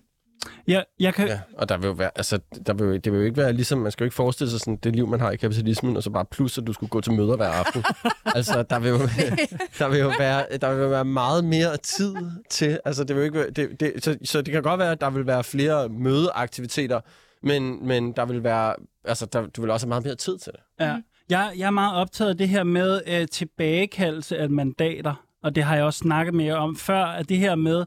Ja, 0.68 0.82
jeg 1.00 1.14
kan, 1.14 1.28
Ja, 1.28 1.40
og 1.58 1.70
der 1.70 1.78
vil 1.78 1.88
jo 1.88 1.94
være, 1.94 2.12
altså, 2.16 2.40
der 2.66 2.74
vil, 2.74 2.86
jo- 2.86 2.98
det 2.98 3.12
vil 3.12 3.18
jo 3.20 3.26
ikke 3.26 3.38
være 3.38 3.54
ligesom, 3.54 3.80
man 3.80 3.92
skal 3.92 4.04
jo 4.04 4.06
ikke 4.06 4.16
forestille 4.16 4.52
sig 4.52 4.60
sådan, 4.60 4.76
det 4.76 4.96
liv, 4.96 5.08
man 5.08 5.20
har 5.20 5.32
i 5.32 5.36
kapitalismen, 5.36 5.98
og 5.98 6.04
så 6.04 6.10
bare 6.10 6.26
plus, 6.26 6.58
at 6.58 6.68
du 6.68 6.74
skulle 6.74 6.90
gå 6.90 7.02
til 7.02 7.14
møder 7.14 7.36
hver 7.36 7.48
aften. 7.48 7.84
altså, 8.38 8.64
der 8.70 8.80
vil, 8.80 8.90
jo, 8.90 8.98
der 9.80 9.88
vil 9.90 10.00
jo 10.00 10.12
være, 10.20 10.46
der 10.62 10.74
vil 10.74 10.82
jo 10.84 10.90
være 10.90 11.06
meget 11.06 11.44
mere 11.46 11.78
tid 11.78 12.16
til, 12.50 12.80
altså, 12.86 13.04
det 13.04 13.16
vil 13.16 13.22
jo 13.22 13.26
ikke 13.26 13.40
være, 13.40 13.50
det, 13.50 13.80
det, 13.80 14.04
så, 14.04 14.18
så 14.24 14.42
det 14.42 14.52
kan 14.54 14.64
godt 14.64 14.80
være, 14.80 14.92
at 14.92 15.02
der 15.02 15.10
vil 15.10 15.28
være 15.28 15.44
flere 15.44 15.90
mødeaktiviteter, 15.90 17.02
men, 17.44 17.88
men 17.88 18.12
der 18.12 18.26
vil 18.26 18.44
være, 18.44 18.76
altså, 19.06 19.26
der, 19.26 19.48
du 19.48 19.62
vil 19.62 19.72
også 19.72 19.86
have 19.86 19.90
meget 19.90 20.06
mere 20.06 20.16
tid 20.16 20.38
til 20.38 20.52
det. 20.52 20.86
Ja. 20.86 21.02
Jeg, 21.30 21.54
jeg 21.58 21.66
er 21.66 21.72
meget 21.72 21.96
optaget 21.96 22.30
af 22.30 22.38
det 22.38 22.50
her 22.50 22.64
med 22.64 23.02
øh, 23.08 23.28
tilbagekaldelse 23.28 24.38
af 24.38 24.50
mandater, 24.50 25.26
og 25.44 25.56
det 25.56 25.64
har 25.64 25.76
jeg 25.76 25.86
også 25.86 26.00
snakket 26.00 26.34
med 26.34 26.46
jer 26.46 26.56
om 26.56 26.76
før, 26.76 27.06
at 27.06 27.30
det 27.30 27.38
her 27.38 27.56
med, 27.56 27.86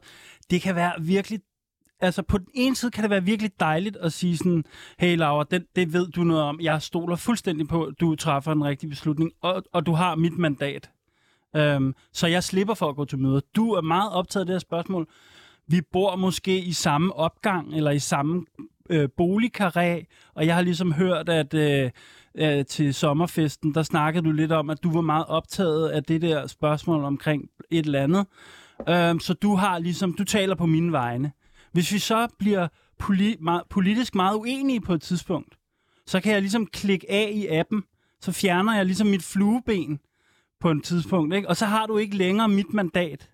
det 0.49 0.61
kan 0.61 0.75
være 0.75 0.93
virkelig 0.99 1.39
Altså 1.99 2.21
på 2.21 2.37
den 2.37 2.47
ene 2.53 2.75
side 2.75 2.91
kan 2.91 3.03
det 3.03 3.09
være 3.09 3.23
virkelig 3.23 3.51
dejligt 3.59 3.97
at 3.97 4.13
sige 4.13 4.37
sådan, 4.37 4.65
hey 4.99 5.17
Laura, 5.17 5.45
det, 5.51 5.65
det 5.75 5.93
ved 5.93 6.07
du 6.07 6.23
noget 6.23 6.43
om. 6.43 6.59
Jeg 6.61 6.81
stoler 6.81 7.15
fuldstændig 7.15 7.67
på, 7.67 7.91
du 7.99 8.15
træffer 8.15 8.51
en 8.51 8.63
rigtig 8.63 8.89
beslutning, 8.89 9.31
og, 9.41 9.63
og 9.73 9.85
du 9.85 9.91
har 9.91 10.15
mit 10.15 10.37
mandat. 10.37 10.89
Øhm, 11.55 11.95
så 12.13 12.27
jeg 12.27 12.43
slipper 12.43 12.73
for 12.73 12.89
at 12.89 12.95
gå 12.95 13.05
til 13.05 13.19
møder. 13.19 13.39
Du 13.55 13.71
er 13.71 13.81
meget 13.81 14.11
optaget 14.11 14.41
af 14.41 14.45
det 14.45 14.53
her 14.53 14.59
spørgsmål. 14.59 15.07
Vi 15.67 15.81
bor 15.91 16.15
måske 16.15 16.59
i 16.59 16.73
samme 16.73 17.13
opgang, 17.13 17.75
eller 17.75 17.91
i 17.91 17.99
samme 17.99 18.45
øh, 18.89 19.09
boligkarré, 19.21 20.05
og 20.35 20.45
jeg 20.45 20.55
har 20.55 20.61
ligesom 20.61 20.93
hørt, 20.93 21.29
at 21.29 21.53
øh, 21.53 21.91
øh, 22.35 22.65
til 22.65 22.93
sommerfesten, 22.93 23.73
der 23.73 23.83
snakkede 23.83 24.25
du 24.25 24.31
lidt 24.31 24.51
om, 24.51 24.69
at 24.69 24.83
du 24.83 24.91
var 24.91 25.01
meget 25.01 25.25
optaget 25.25 25.89
af 25.89 26.03
det 26.03 26.21
der 26.21 26.47
spørgsmål 26.47 27.03
omkring 27.03 27.43
et 27.71 27.85
eller 27.85 28.03
andet. 28.03 28.25
Um, 29.11 29.19
så 29.19 29.33
du 29.33 29.55
har 29.55 29.79
ligesom, 29.79 30.13
du 30.13 30.23
taler 30.23 30.55
på 30.55 30.65
mine 30.65 30.91
vegne. 30.91 31.31
Hvis 31.71 31.93
vi 31.93 31.99
så 31.99 32.27
bliver 32.39 32.67
poli- 33.03 33.43
meget, 33.43 33.61
politisk 33.69 34.15
meget 34.15 34.35
uenige 34.35 34.81
på 34.81 34.93
et 34.93 35.01
tidspunkt, 35.01 35.55
så 36.05 36.19
kan 36.19 36.33
jeg 36.33 36.41
ligesom 36.41 36.67
klikke 36.67 37.11
af 37.11 37.31
i 37.33 37.47
appen, 37.47 37.83
så 38.21 38.31
fjerner 38.31 38.75
jeg 38.75 38.85
ligesom 38.85 39.07
mit 39.07 39.23
flueben 39.23 39.99
på 40.59 40.71
et 40.71 40.83
tidspunkt, 40.83 41.35
ikke? 41.35 41.49
og 41.49 41.57
så 41.57 41.65
har 41.65 41.85
du 41.85 41.97
ikke 41.97 42.17
længere 42.17 42.49
mit 42.49 42.73
mandat. 42.73 43.29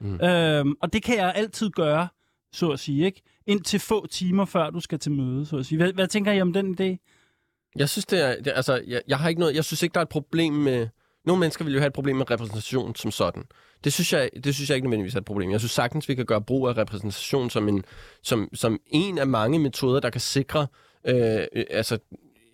Mm. 0.00 0.20
Øhm, 0.20 0.74
og 0.80 0.92
det 0.92 1.02
kan 1.02 1.16
jeg 1.16 1.32
altid 1.36 1.70
gøre, 1.70 2.08
så 2.52 2.70
at 2.70 2.80
sige, 2.80 3.06
ikke? 3.06 3.22
Indtil 3.48 3.80
få 3.80 4.06
timer 4.06 4.44
før 4.44 4.70
du 4.70 4.80
skal 4.80 4.98
til 4.98 5.12
møde, 5.12 5.46
så 5.46 5.56
at 5.56 5.66
sige. 5.66 5.78
Hvad, 5.78 5.92
hvad 5.92 6.06
tænker 6.06 6.32
I 6.32 6.40
om 6.40 6.52
den 6.52 6.78
idé? 6.80 6.96
Jeg 7.76 7.88
synes, 7.88 8.06
det 8.06 8.24
er, 8.24 8.42
det, 8.42 8.52
altså, 8.56 8.82
jeg, 8.86 9.02
jeg 9.08 9.18
har 9.18 9.28
ikke 9.28 9.40
noget, 9.40 9.54
jeg 9.54 9.64
synes 9.64 9.82
ikke, 9.82 9.94
der 9.94 10.00
er 10.00 10.04
et 10.04 10.08
problem 10.08 10.52
med, 10.52 10.88
nogle 11.24 11.40
mennesker 11.40 11.64
vil 11.64 11.74
jo 11.74 11.80
have 11.80 11.86
et 11.86 11.92
problem 11.92 12.16
med 12.16 12.30
repræsentation 12.30 12.94
som 12.94 13.10
sådan. 13.10 13.44
Det 13.84 13.92
synes 13.92 14.12
jeg, 14.12 14.30
det 14.44 14.54
synes 14.54 14.70
jeg 14.70 14.76
ikke 14.76 14.88
nødvendigvis 14.88 15.14
er 15.14 15.18
et 15.18 15.24
problem. 15.24 15.50
Jeg 15.50 15.60
synes 15.60 15.72
sagtens, 15.72 16.08
vi 16.08 16.14
kan 16.14 16.26
gøre 16.26 16.42
brug 16.42 16.68
af 16.68 16.76
repræsentation 16.76 17.50
som 17.50 17.68
en, 17.68 17.84
som, 18.22 18.48
som 18.54 18.78
en 18.86 19.18
af 19.18 19.26
mange 19.26 19.58
metoder, 19.58 20.00
der 20.00 20.10
kan 20.10 20.20
sikre, 20.20 20.66
øh, 21.06 21.46
øh, 21.52 21.64
altså, 21.70 21.98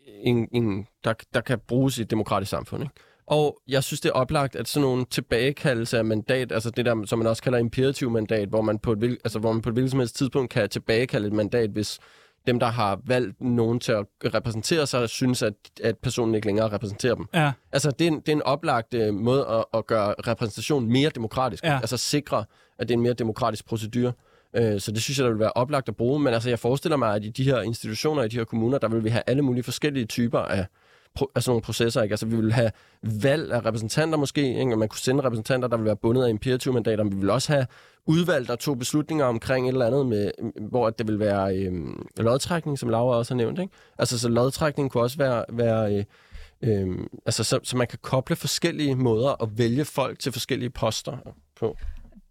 en, 0.07 0.49
en, 0.53 0.87
der, 1.05 1.15
der 1.35 1.41
kan 1.41 1.59
bruges 1.69 1.99
i 1.99 2.03
et 2.03 2.11
demokratisk 2.11 2.51
samfund. 2.51 2.83
Ikke? 2.83 2.95
Og 3.27 3.61
jeg 3.69 3.85
synes, 3.85 4.01
det 4.01 4.09
er 4.09 4.13
oplagt, 4.13 4.57
at 4.57 4.69
sådan 4.69 4.83
nogle 4.89 5.05
tilbagekaldelse 5.11 5.99
af 5.99 6.05
mandat, 6.05 6.53
altså 6.53 6.71
det 6.71 6.85
der, 6.85 7.07
som 7.07 7.19
man 7.19 7.29
også 7.29 7.43
kalder 7.43 7.59
imperativ 7.59 8.11
mandat, 8.11 8.49
hvor 8.49 8.63
man 8.63 8.79
på 8.79 8.93
et, 8.93 9.19
altså, 9.25 9.39
hvor 9.39 9.53
man 9.53 9.63
på 9.63 9.69
et 9.69 9.73
hvilket 9.73 9.91
som 9.91 10.01
helst 10.01 10.17
tidspunkt 10.17 10.51
kan 10.51 10.69
tilbagekalde 10.69 11.27
et 11.27 11.33
mandat, 11.33 11.71
hvis 11.71 11.99
dem, 12.47 12.61
der 12.61 12.67
har 12.67 13.01
valgt 13.07 13.41
nogen 13.41 13.81
til 13.81 13.93
at 13.93 14.07
repræsentere 14.35 14.87
sig, 14.87 15.09
synes, 15.09 15.43
at, 15.43 15.55
at 15.83 15.99
personen 15.99 16.35
ikke 16.35 16.47
længere 16.47 16.69
repræsenterer 16.69 17.15
dem. 17.15 17.27
Ja, 17.35 17.53
Altså, 17.73 17.91
det 17.91 18.07
er 18.07 18.09
en, 18.09 18.21
det 18.21 18.29
er 18.29 18.33
en 18.33 18.43
oplagt 18.43 18.95
øh, 18.95 19.15
måde 19.15 19.47
at, 19.47 19.65
at 19.75 19.87
gøre 19.87 20.15
repræsentation 20.27 20.93
mere 20.93 21.11
demokratisk. 21.11 21.65
Ja. 21.65 21.79
Altså 21.81 21.97
sikre, 21.97 22.45
at 22.79 22.89
det 22.89 22.95
er 22.95 22.99
en 22.99 23.03
mere 23.03 23.13
demokratisk 23.13 23.67
procedure. 23.67 24.13
Øh, 24.57 24.81
så 24.81 24.93
det 24.93 25.03
synes 25.03 25.19
jeg, 25.19 25.25
der 25.25 25.31
vil 25.31 25.41
være 25.41 25.53
oplagt 25.53 25.89
at 25.89 25.97
bruge. 25.97 26.21
Men 26.21 26.35
altså, 26.35 26.49
jeg 26.49 26.59
forestiller 26.59 26.97
mig, 26.97 27.15
at 27.15 27.25
i 27.25 27.29
de 27.29 27.45
her 27.45 27.61
institutioner, 27.61 28.23
i 28.23 28.29
de 28.29 28.37
her 28.37 28.45
kommuner, 28.45 28.79
der 28.79 28.89
vil 28.89 29.05
vi 29.05 29.09
have 29.09 29.23
alle 29.27 29.43
mulige 29.43 29.65
forskellige 29.65 30.07
typer 30.07 30.39
af 30.39 30.67
pro, 31.15 31.31
altså 31.35 31.51
nogle 31.51 31.63
processer. 31.63 32.03
Ikke? 32.03 32.13
Altså, 32.13 32.27
vi 32.27 32.37
vil 32.37 32.53
have 32.53 32.71
valg 33.03 33.53
af 33.53 33.65
repræsentanter 33.65 34.19
måske, 34.19 34.59
ikke? 34.61 34.73
og 34.73 34.79
man 34.79 34.89
kunne 34.89 34.99
sende 34.99 35.25
repræsentanter, 35.25 35.69
der 35.69 35.77
vil 35.77 35.87
være 35.87 35.97
bundet 35.97 36.25
af 36.25 36.31
imperative-mandater, 36.31 37.05
men 37.05 37.13
vi 37.13 37.17
vil 37.21 37.31
også 37.31 37.53
have 37.53 37.67
udvalg, 38.07 38.49
der 38.49 38.57
tog 38.57 38.79
beslutninger 38.79 39.25
omkring 39.25 39.69
et 39.69 39.73
eller 39.73 39.87
andet, 39.87 40.07
med, 40.07 40.31
hvor 40.61 40.91
det 40.91 41.09
vil 41.09 41.19
være 41.19 41.57
øh, 41.57 41.73
lodtrækning, 42.17 42.79
som 42.79 42.89
Laura 42.89 43.17
også 43.17 43.35
har 43.35 43.37
nævnt. 43.37 43.59
Ikke? 43.59 43.73
Altså, 43.99 44.19
så 44.19 44.29
lodtrækning 44.29 44.91
kunne 44.91 45.03
også 45.03 45.19
være... 45.19 45.45
være 45.49 45.95
øh, 45.95 46.05
øh, 46.63 46.99
altså, 47.27 47.45
så, 47.45 47.61
så 47.63 47.77
man 47.77 47.87
kan 47.87 47.99
koble 48.03 48.37
forskellige 48.37 48.95
måder 48.95 49.43
at 49.43 49.59
vælge 49.59 49.85
folk 49.85 50.19
til 50.19 50.33
forskellige 50.33 50.71
poster 50.71 51.17
på. 51.57 51.77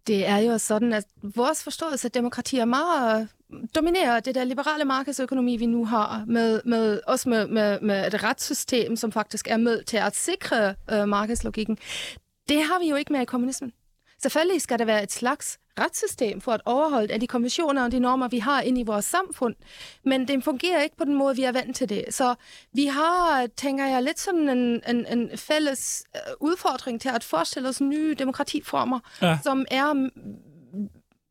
Det 0.06 0.26
er 0.26 0.38
jo 0.38 0.58
sådan, 0.58 0.92
at 0.92 1.04
vores 1.22 1.62
forståelse 1.62 2.06
af 2.06 2.12
demokrati 2.12 2.58
er 2.58 2.64
meget 2.64 3.28
øh, 3.52 3.58
dominerer 3.74 4.20
det 4.20 4.34
der 4.34 4.44
liberale 4.44 4.84
markedsøkonomi, 4.84 5.56
vi 5.56 5.66
nu 5.66 5.84
har, 5.84 6.24
med, 6.26 6.60
med, 6.64 7.00
også 7.06 7.28
med, 7.28 7.46
med, 7.46 7.80
med 7.80 8.06
et 8.06 8.22
retssystem, 8.24 8.96
som 8.96 9.12
faktisk 9.12 9.48
er 9.48 9.56
med 9.56 9.82
til 9.82 9.96
at 9.96 10.16
sikre 10.16 10.74
øh, 10.92 11.08
markedslogikken. 11.08 11.78
Det 12.48 12.62
har 12.62 12.78
vi 12.78 12.88
jo 12.88 12.96
ikke 12.96 13.12
med 13.12 13.20
i 13.20 13.24
kommunismen. 13.24 13.72
Selvfølgelig 14.24 14.62
skal 14.62 14.78
der 14.78 14.84
være 14.84 15.02
et 15.02 15.12
slags 15.12 15.58
retssystem 15.78 16.40
for 16.40 16.52
at 16.52 16.60
overholde 16.64 17.12
af 17.12 17.20
de 17.20 17.26
konventioner 17.26 17.84
og 17.84 17.92
de 17.92 17.98
normer, 17.98 18.28
vi 18.28 18.38
har 18.38 18.60
inde 18.60 18.80
i 18.80 18.84
vores 18.84 19.04
samfund, 19.04 19.54
men 20.04 20.28
det 20.28 20.44
fungerer 20.44 20.82
ikke 20.82 20.96
på 20.96 21.04
den 21.04 21.14
måde, 21.14 21.36
vi 21.36 21.42
er 21.42 21.52
vant 21.52 21.76
til 21.76 21.88
det. 21.88 22.04
Så 22.10 22.34
vi 22.72 22.84
har, 22.86 23.46
tænker 23.56 23.86
jeg, 23.86 24.02
lidt 24.02 24.20
sådan 24.20 24.48
en, 24.48 24.82
en, 24.88 25.06
en 25.06 25.38
fælles 25.38 26.04
øh, 26.16 26.20
udfordring 26.40 27.00
til 27.00 27.08
at 27.08 27.24
forestille 27.24 27.68
os 27.68 27.80
nye 27.80 28.14
demokratiformer, 28.18 28.98
ja. 29.22 29.38
som 29.42 29.66
er 29.70 30.10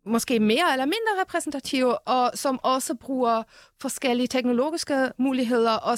måske 0.05 0.39
mere 0.39 0.71
eller 0.71 0.85
mindre 0.85 1.21
repræsentative, 1.21 1.97
og 1.99 2.31
som 2.37 2.59
også 2.63 2.95
bruger 2.95 3.43
forskellige 3.81 4.27
teknologiske 4.27 5.11
muligheder 5.17 5.73
og 5.73 5.97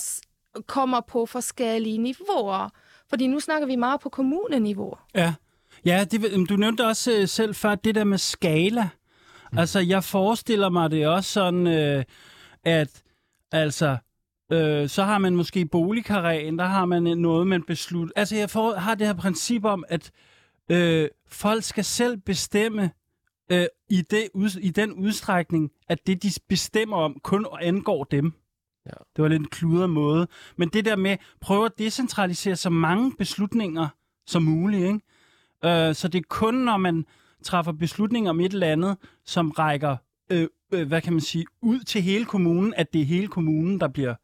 kommer 0.67 1.01
på 1.01 1.25
forskellige 1.25 1.97
niveauer. 1.97 2.69
Fordi 3.09 3.27
nu 3.27 3.39
snakker 3.39 3.67
vi 3.67 3.75
meget 3.75 3.99
på 3.99 4.09
kommuneniveau. 4.09 4.93
Ja, 5.15 5.33
ja 5.85 6.03
det, 6.03 6.49
du 6.49 6.55
nævnte 6.55 6.87
også 6.87 7.11
øh, 7.11 7.27
selv 7.27 7.55
før 7.55 7.75
det 7.75 7.95
der 7.95 8.03
med 8.03 8.17
skala. 8.17 8.89
Mm. 9.51 9.57
Altså, 9.57 9.79
jeg 9.79 10.03
forestiller 10.03 10.69
mig 10.69 10.91
det 10.91 11.07
også 11.07 11.31
sådan, 11.31 11.67
øh, 11.67 12.03
at 12.63 13.03
altså, 13.51 13.97
øh, 14.51 14.89
så 14.89 15.03
har 15.03 15.17
man 15.17 15.35
måske 15.35 15.65
boligkarren, 15.65 16.59
der 16.59 16.65
har 16.65 16.85
man 16.85 17.03
noget, 17.03 17.47
man 17.47 17.63
beslutter. 17.63 18.13
Altså, 18.15 18.35
jeg 18.35 18.49
får, 18.49 18.75
har 18.75 18.95
det 18.95 19.07
her 19.07 19.13
princip 19.13 19.65
om, 19.65 19.83
at 19.87 20.11
øh, 20.71 21.09
folk 21.27 21.63
skal 21.63 21.85
selv 21.85 22.17
bestemme, 22.17 22.91
øh, 23.51 23.65
i, 23.89 24.01
det, 24.01 24.29
i 24.61 24.69
den 24.69 24.93
udstrækning, 24.93 25.71
at 25.89 26.07
det, 26.07 26.23
de 26.23 26.31
bestemmer 26.49 26.97
om, 26.97 27.19
kun 27.23 27.45
angår 27.61 28.03
dem. 28.03 28.33
Ja. 28.85 28.91
Det 29.15 29.21
var 29.21 29.27
lidt 29.27 29.41
en 29.41 29.47
kludret 29.47 29.89
måde. 29.89 30.27
Men 30.57 30.69
det 30.69 30.85
der 30.85 30.95
med, 30.95 31.17
prøve 31.41 31.65
at 31.65 31.77
decentralisere 31.77 32.55
så 32.55 32.69
mange 32.69 33.11
beslutninger 33.17 33.87
som 34.27 34.43
muligt. 34.43 34.83
Ikke? 34.83 34.99
Øh, 35.65 35.95
så 35.95 36.07
det 36.07 36.19
er 36.19 36.23
kun, 36.29 36.53
når 36.53 36.77
man 36.77 37.05
træffer 37.43 37.71
beslutninger 37.71 38.29
om 38.29 38.39
et 38.39 38.53
eller 38.53 38.67
andet, 38.67 38.97
som 39.25 39.51
rækker, 39.51 39.97
øh, 40.29 40.47
øh, 40.71 40.87
hvad 40.87 41.01
kan 41.01 41.13
man 41.13 41.21
sige, 41.21 41.45
ud 41.61 41.79
til 41.79 42.01
hele 42.01 42.25
kommunen, 42.25 42.73
at 42.77 42.93
det 42.93 43.01
er 43.01 43.05
hele 43.05 43.27
kommunen, 43.27 43.79
der 43.79 43.87
bliver 43.87 44.15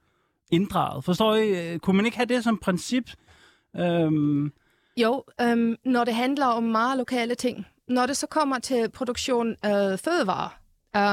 inddraget. 0.51 1.03
Forstår 1.03 1.35
I? 1.35 1.73
Øh, 1.73 1.79
kunne 1.79 1.95
man 1.95 2.05
ikke 2.05 2.17
have 2.17 2.25
det 2.25 2.43
som 2.43 2.57
princip? 2.57 3.11
Øhm... 3.77 4.51
Jo, 4.97 5.23
øhm, 5.41 5.75
når 5.85 6.03
det 6.03 6.15
handler 6.15 6.45
om 6.45 6.63
meget 6.63 6.97
lokale 6.97 7.35
ting, 7.35 7.65
når 7.87 8.05
det 8.05 8.17
så 8.17 8.27
kommer 8.27 8.59
til 8.59 8.89
produktion 8.89 9.55
af 9.63 9.99
fødevarer, 9.99 10.61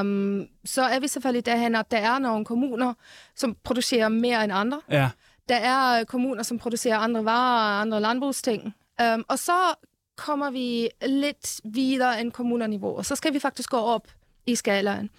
um, 0.01 0.47
så 0.65 0.83
er 0.83 1.01
vi 1.01 1.09
selvfølgelig 1.09 1.47
derhen, 1.47 1.75
at 1.75 1.91
der 1.91 1.99
er 1.99 2.19
nogle 2.19 2.45
kommuner, 2.45 2.95
som 3.37 3.57
producerer 3.65 4.09
mere 4.09 4.45
end 4.45 4.53
andre. 4.53 4.81
Ja. 4.91 5.11
Der 5.49 5.57
er 5.57 6.05
kommuner, 6.05 6.43
som 6.43 6.59
producerer 6.59 6.99
andre 6.99 7.25
varer 7.25 7.75
og 7.75 7.81
andre 7.81 8.01
landbrugsting. 8.01 8.75
Um, 9.15 9.25
og 9.29 9.39
så 9.39 9.53
kommer 10.19 10.51
vi 10.51 10.91
lidt 11.07 11.61
videre 11.65 12.21
end 12.21 12.33
kommunerniveau, 12.33 12.97
og 12.97 13.07
så 13.07 13.17
skal 13.17 13.35
vi 13.35 13.39
faktisk 13.39 13.71
gå 13.71 13.77
op 13.77 14.09
i 14.47 14.55
skalaen. 14.55 15.11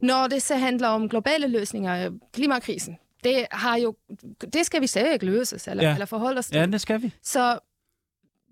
Når 0.00 0.26
det 0.26 0.42
så 0.42 0.56
handler 0.56 0.88
om 0.88 1.08
globale 1.08 1.48
løsninger, 1.48 2.10
klimakrisen, 2.32 2.98
det, 3.24 3.46
har 3.50 3.76
jo, 3.76 3.94
det 4.52 4.66
skal 4.66 4.80
vi 4.80 4.86
stadig 4.86 5.22
løses, 5.22 5.68
eller, 5.68 5.84
ja. 5.84 5.92
eller 5.92 6.06
forholde 6.06 6.38
os 6.38 6.46
til. 6.46 6.56
Ja, 6.56 6.66
det 6.66 6.80
skal 6.80 7.02
vi. 7.02 7.12
Så 7.22 7.58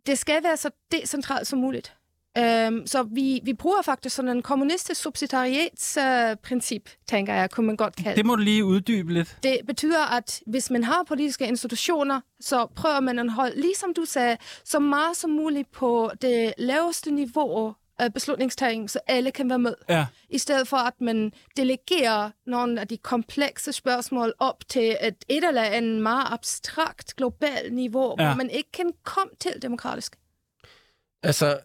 det 0.07 0.19
skal 0.19 0.43
være 0.43 0.57
så 0.57 0.71
decentralt 0.93 1.47
som 1.47 1.59
muligt. 1.59 1.95
Um, 2.39 2.87
så 2.87 3.03
vi, 3.03 3.41
vi 3.45 3.53
bruger 3.53 3.83
faktisk 3.83 4.17
sådan 4.17 4.31
en 4.31 4.43
kommunistisk 4.43 5.03
subsidiaritetsprincip, 5.03 6.83
uh, 6.87 7.07
tænker 7.07 7.35
jeg, 7.35 7.51
kunne 7.51 7.67
man 7.67 7.77
godt 7.77 7.97
kalde 7.97 8.17
det. 8.17 8.27
må 8.27 8.37
du 8.37 8.43
lige 8.43 8.65
uddybe 8.65 9.13
lidt. 9.13 9.37
Det 9.43 9.59
betyder, 9.67 10.17
at 10.17 10.41
hvis 10.47 10.71
man 10.71 10.85
har 10.85 11.05
politiske 11.09 11.47
institutioner, 11.47 12.21
så 12.41 12.67
prøver 12.67 13.01
man 13.01 13.19
at 13.19 13.31
holde, 13.31 13.61
ligesom 13.61 13.95
du 13.95 14.05
sagde, 14.05 14.37
så 14.65 14.79
meget 14.79 15.17
som 15.17 15.31
muligt 15.31 15.73
på 15.73 16.11
det 16.23 16.55
laveste 16.59 17.11
niveau 17.11 17.75
af 17.99 18.15
beslutningstagning, 18.15 18.91
så 18.91 18.99
alle 19.07 19.31
kan 19.31 19.49
være 19.49 19.59
med. 19.59 19.75
Ja. 19.89 20.07
I 20.29 20.39
stedet 20.39 20.69
for, 20.69 20.77
at 20.77 21.01
man 21.01 21.33
delegerer 21.57 22.31
nogle 22.47 22.81
af 22.81 22.89
de 22.89 22.97
komplekse 22.97 23.73
spørgsmål 23.73 24.33
op 24.39 24.69
til 24.69 24.97
et, 25.01 25.25
et 25.29 25.45
eller 25.45 25.63
andet 25.63 26.03
meget 26.03 26.27
abstrakt, 26.31 27.17
globalt 27.17 27.75
niveau, 27.75 28.15
ja. 28.19 28.27
hvor 28.27 28.35
man 28.35 28.51
ikke 28.51 28.73
kan 28.73 28.93
komme 29.05 29.33
til 29.41 29.63
demokratisk. 29.63 30.17
Altså, 31.23 31.59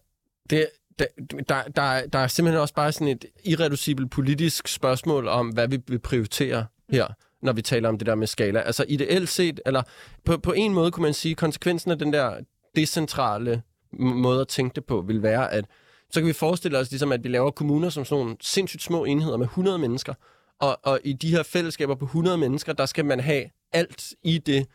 det, 0.50 0.66
der, 0.98 1.06
der, 1.48 1.62
der, 1.62 2.06
der 2.06 2.18
er 2.18 2.26
simpelthen 2.26 2.60
også 2.60 2.74
bare 2.74 2.92
sådan 2.92 3.08
et 3.08 3.24
irreducibelt 3.44 4.10
politisk 4.10 4.68
spørgsmål 4.68 5.28
om, 5.28 5.48
hvad 5.48 5.68
vi 5.68 5.78
vil 5.88 5.98
prioritere 5.98 6.66
her, 6.90 7.06
når 7.42 7.52
vi 7.52 7.62
taler 7.62 7.88
om 7.88 7.98
det 7.98 8.06
der 8.06 8.14
med 8.14 8.26
skala. 8.26 8.60
Altså 8.60 8.84
ideelt 8.88 9.28
set, 9.28 9.60
eller 9.66 9.82
på, 10.24 10.38
på 10.38 10.52
en 10.52 10.74
måde 10.74 10.90
kunne 10.90 11.02
man 11.02 11.14
sige, 11.14 11.34
konsekvensen 11.34 11.90
af 11.90 11.98
den 11.98 12.12
der 12.12 12.34
decentrale 12.76 13.62
måde 13.92 14.40
at 14.40 14.48
tænke 14.48 14.74
det 14.74 14.84
på, 14.84 15.00
vil 15.00 15.22
være, 15.22 15.52
at 15.52 15.64
så 16.10 16.20
kan 16.20 16.26
vi 16.28 16.32
forestille 16.32 16.78
os, 16.78 16.90
ligesom, 16.90 17.12
at 17.12 17.24
vi 17.24 17.28
laver 17.28 17.50
kommuner 17.50 17.90
som 17.90 18.04
sådan 18.04 18.24
nogle 18.24 18.36
sindssygt 18.40 18.82
små 18.82 19.04
enheder 19.04 19.36
med 19.36 19.46
100 19.46 19.78
mennesker, 19.78 20.14
og, 20.60 20.78
og 20.82 21.00
i 21.04 21.12
de 21.12 21.30
her 21.30 21.42
fællesskaber 21.42 21.94
på 21.94 22.04
100 22.04 22.38
mennesker, 22.38 22.72
der 22.72 22.86
skal 22.86 23.04
man 23.04 23.20
have 23.20 23.44
alt 23.72 24.14
i 24.22 24.38
det 24.38 24.66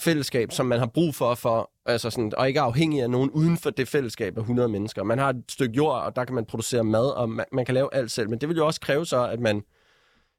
fællesskab, 0.00 0.52
som 0.52 0.66
man 0.66 0.78
har 0.78 0.86
brug 0.86 1.14
for, 1.14 1.34
for 1.34 1.70
altså 1.86 2.10
sådan, 2.10 2.32
og 2.36 2.48
ikke 2.48 2.60
er 2.60 2.64
afhængig 2.64 3.02
af 3.02 3.10
nogen 3.10 3.30
uden 3.30 3.58
for 3.58 3.70
det 3.70 3.88
fællesskab 3.88 4.36
af 4.36 4.40
100 4.40 4.68
mennesker. 4.68 5.02
Man 5.02 5.18
har 5.18 5.30
et 5.30 5.44
stykke 5.48 5.76
jord, 5.76 6.02
og 6.02 6.16
der 6.16 6.24
kan 6.24 6.34
man 6.34 6.44
producere 6.44 6.84
mad, 6.84 7.10
og 7.10 7.28
man, 7.28 7.46
man 7.52 7.64
kan 7.64 7.74
lave 7.74 7.94
alt 7.94 8.10
selv. 8.10 8.30
Men 8.30 8.40
det 8.40 8.48
vil 8.48 8.56
jo 8.56 8.66
også 8.66 8.80
kræve 8.80 9.06
så, 9.06 9.28
at 9.28 9.40
man 9.40 9.62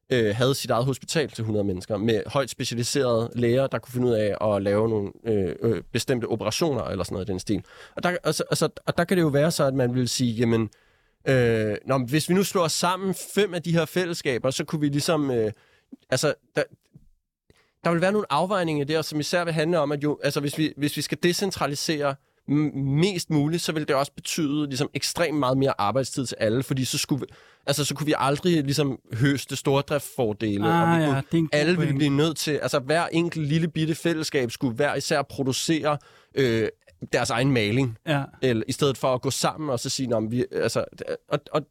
øh, 0.09 0.35
havde 0.35 0.55
sit 0.55 0.69
eget 0.69 0.85
hospital 0.85 1.29
til 1.29 1.41
100 1.41 1.63
mennesker, 1.63 1.97
med 1.97 2.21
højt 2.25 2.49
specialiserede 2.49 3.31
læger, 3.35 3.67
der 3.67 3.79
kunne 3.79 3.91
finde 3.91 4.07
ud 4.07 4.13
af 4.13 4.55
at 4.55 4.61
lave 4.61 4.89
nogle 4.89 5.11
øh, 5.25 5.55
øh, 5.61 5.81
bestemte 5.91 6.25
operationer, 6.25 6.83
eller 6.83 7.03
sådan 7.03 7.13
noget 7.13 7.29
i 7.29 7.31
den 7.31 7.39
stil. 7.39 7.63
Og 7.95 8.03
der, 8.03 8.17
altså, 8.23 8.43
altså, 8.49 8.69
og 8.85 8.97
der 8.97 9.03
kan 9.03 9.17
det 9.17 9.23
jo 9.23 9.27
være 9.27 9.51
så, 9.51 9.63
at 9.63 9.73
man 9.73 9.95
vil 9.95 10.09
sige, 10.09 10.33
jamen, 10.33 10.69
øh, 11.27 11.75
når, 11.85 12.05
hvis 12.07 12.29
vi 12.29 12.33
nu 12.33 12.43
slår 12.43 12.67
sammen 12.67 13.13
fem 13.35 13.53
af 13.53 13.61
de 13.61 13.71
her 13.71 13.85
fællesskaber, 13.85 14.51
så 14.51 14.63
kunne 14.65 14.81
vi 14.81 14.87
ligesom... 14.87 15.31
Øh, 15.31 15.51
altså, 16.09 16.33
der, 16.55 16.63
der 17.83 17.91
vil 17.91 18.01
være 18.01 18.11
nogle 18.11 18.33
afvejninger 18.33 18.85
der, 18.85 19.01
som 19.01 19.19
især 19.19 19.43
vil 19.43 19.53
handle 19.53 19.79
om, 19.79 19.91
at 19.91 20.03
jo, 20.03 20.19
altså, 20.23 20.39
hvis, 20.39 20.57
vi, 20.57 20.73
hvis 20.77 20.97
vi 20.97 21.01
skal 21.01 21.17
decentralisere 21.23 22.15
mest 22.47 23.29
muligt, 23.29 23.63
så 23.63 23.71
vil 23.71 23.87
det 23.87 23.95
også 23.95 24.11
betyde 24.11 24.67
ligesom, 24.67 24.89
ekstremt 24.93 25.37
meget 25.39 25.57
mere 25.57 25.73
arbejdstid 25.77 26.25
til 26.25 26.37
alle, 26.39 26.63
fordi 26.63 26.85
så, 26.85 26.97
skulle, 26.97 27.25
altså, 27.65 27.85
så 27.85 27.95
kunne 27.95 28.05
vi 28.05 28.13
aldrig 28.17 28.63
ligesom, 28.63 28.99
høste 29.13 29.55
stordriftsfordele, 29.55 30.67
ah, 30.67 30.81
og 30.81 30.97
vi 30.97 31.03
ja, 31.03 31.21
kunne, 31.31 31.49
alle 31.51 31.77
ville 31.77 31.93
blive 31.93 32.09
nødt 32.09 32.37
til, 32.37 32.51
altså 32.51 32.79
hver 32.79 33.07
enkelt 33.11 33.47
lille 33.47 33.67
bitte 33.67 33.95
fællesskab 33.95 34.51
skulle 34.51 34.75
hver 34.75 34.95
især 34.95 35.21
producere 35.21 35.97
øh, 36.35 36.67
deres 37.13 37.29
egen 37.29 37.51
maling, 37.51 37.97
ja. 38.07 38.23
eller, 38.41 38.63
i 38.67 38.71
stedet 38.71 38.97
for 38.97 39.13
at 39.13 39.21
gå 39.21 39.29
sammen 39.29 39.69
og 39.69 39.79
så 39.79 39.89
sige, 39.89 40.15
om 40.15 40.31
vi, 40.31 40.45
altså, 40.51 40.85
og, 41.29 41.39
og, 41.51 41.61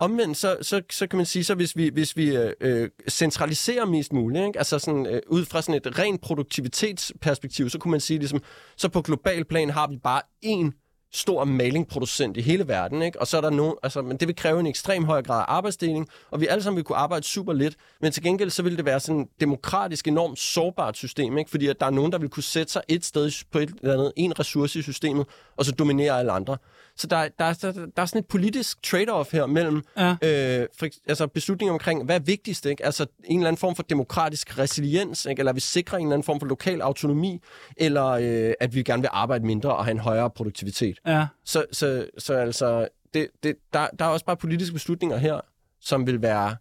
Omvendt, 0.00 0.36
så, 0.36 0.56
så, 0.62 0.82
så 0.90 1.06
kan 1.06 1.16
man 1.16 1.26
sige, 1.26 1.44
så 1.44 1.54
hvis 1.54 1.76
vi, 1.76 1.90
hvis 1.92 2.16
vi 2.16 2.36
øh, 2.36 2.52
øh, 2.60 2.90
centraliserer 3.08 3.84
mest 3.84 4.12
muligt, 4.12 4.46
ikke? 4.46 4.58
altså 4.58 4.78
sådan, 4.78 5.06
øh, 5.06 5.20
ud 5.26 5.44
fra 5.44 5.62
sådan 5.62 5.74
et 5.74 5.98
rent 5.98 6.20
produktivitetsperspektiv, 6.20 7.70
så 7.70 7.78
kunne 7.78 7.90
man 7.90 8.00
sige, 8.00 8.18
ligesom, 8.18 8.42
så 8.76 8.88
på 8.88 9.02
global 9.02 9.44
plan 9.44 9.70
har 9.70 9.86
vi 9.86 9.96
bare 9.96 10.22
én 10.44 10.84
stor 11.12 11.44
malingproducent 11.44 12.36
i 12.36 12.40
hele 12.40 12.68
verden, 12.68 13.02
ikke? 13.02 13.20
og 13.20 13.26
så 13.26 13.36
er 13.36 13.40
der 13.40 13.50
nogen, 13.50 13.74
altså, 13.82 14.02
men 14.02 14.16
det 14.16 14.28
vil 14.28 14.36
kræve 14.36 14.60
en 14.60 14.66
ekstrem 14.66 15.04
høj 15.04 15.22
grad 15.22 15.40
af 15.40 15.44
arbejdsdeling, 15.48 16.08
og 16.30 16.40
vi 16.40 16.46
alle 16.46 16.62
sammen 16.62 16.76
vil 16.76 16.84
kunne 16.84 16.98
arbejde 16.98 17.26
super 17.26 17.52
lidt, 17.52 17.76
men 18.00 18.12
til 18.12 18.22
gengæld 18.22 18.50
så 18.50 18.62
vil 18.62 18.76
det 18.76 18.84
være 18.84 19.00
sådan 19.00 19.20
et 19.20 19.28
demokratisk, 19.40 20.08
enormt 20.08 20.38
sårbart 20.38 20.96
system, 20.96 21.38
ikke? 21.38 21.50
fordi 21.50 21.66
at 21.66 21.80
der 21.80 21.86
er 21.86 21.90
nogen, 21.90 22.12
der 22.12 22.18
vil 22.18 22.28
kunne 22.28 22.42
sætte 22.42 22.72
sig 22.72 22.82
et 22.88 23.04
sted 23.04 23.44
på 23.52 23.58
et 23.58 23.70
eller 23.82 23.94
andet, 23.94 24.12
en 24.16 24.38
ressource 24.38 24.78
i 24.78 24.82
systemet, 24.82 25.26
og 25.58 25.64
så 25.64 25.72
dominere 25.72 26.18
alle 26.18 26.32
andre. 26.32 26.56
Så 26.96 27.06
der, 27.06 27.28
der, 27.38 27.52
der, 27.52 27.72
der 27.72 28.02
er 28.02 28.06
sådan 28.06 28.18
et 28.18 28.26
politisk 28.26 28.78
trade-off 28.86 29.32
her 29.32 29.46
mellem 29.46 29.82
ja. 29.96 30.10
øh, 30.10 30.66
for, 30.78 30.86
altså 31.08 31.26
beslutninger 31.26 31.72
omkring, 31.72 32.04
hvad 32.04 32.14
er 32.14 32.20
vigtigst? 32.20 32.66
Ikke? 32.66 32.84
Altså 32.84 33.06
en 33.24 33.38
eller 33.38 33.48
anden 33.48 33.60
form 33.60 33.76
for 33.76 33.82
demokratisk 33.82 34.58
resiliens, 34.58 35.26
ikke? 35.26 35.40
eller 35.40 35.52
vi 35.52 35.60
sikrer 35.60 35.98
en 35.98 36.06
eller 36.06 36.14
anden 36.14 36.24
form 36.24 36.40
for 36.40 36.46
lokal 36.46 36.80
autonomi, 36.80 37.40
eller 37.76 38.06
øh, 38.06 38.52
at 38.60 38.74
vi 38.74 38.82
gerne 38.82 39.02
vil 39.02 39.10
arbejde 39.12 39.46
mindre 39.46 39.76
og 39.76 39.84
have 39.84 39.92
en 39.92 39.98
højere 39.98 40.30
produktivitet. 40.30 40.98
Ja. 41.06 41.26
Så, 41.44 41.64
så, 41.72 42.06
så 42.18 42.34
altså, 42.34 42.88
det, 43.14 43.28
det, 43.42 43.56
der, 43.72 43.86
der 43.98 44.04
er 44.04 44.08
også 44.08 44.26
bare 44.26 44.36
politiske 44.36 44.72
beslutninger 44.72 45.16
her, 45.16 45.40
som 45.80 46.06
vil 46.06 46.22
være 46.22 46.56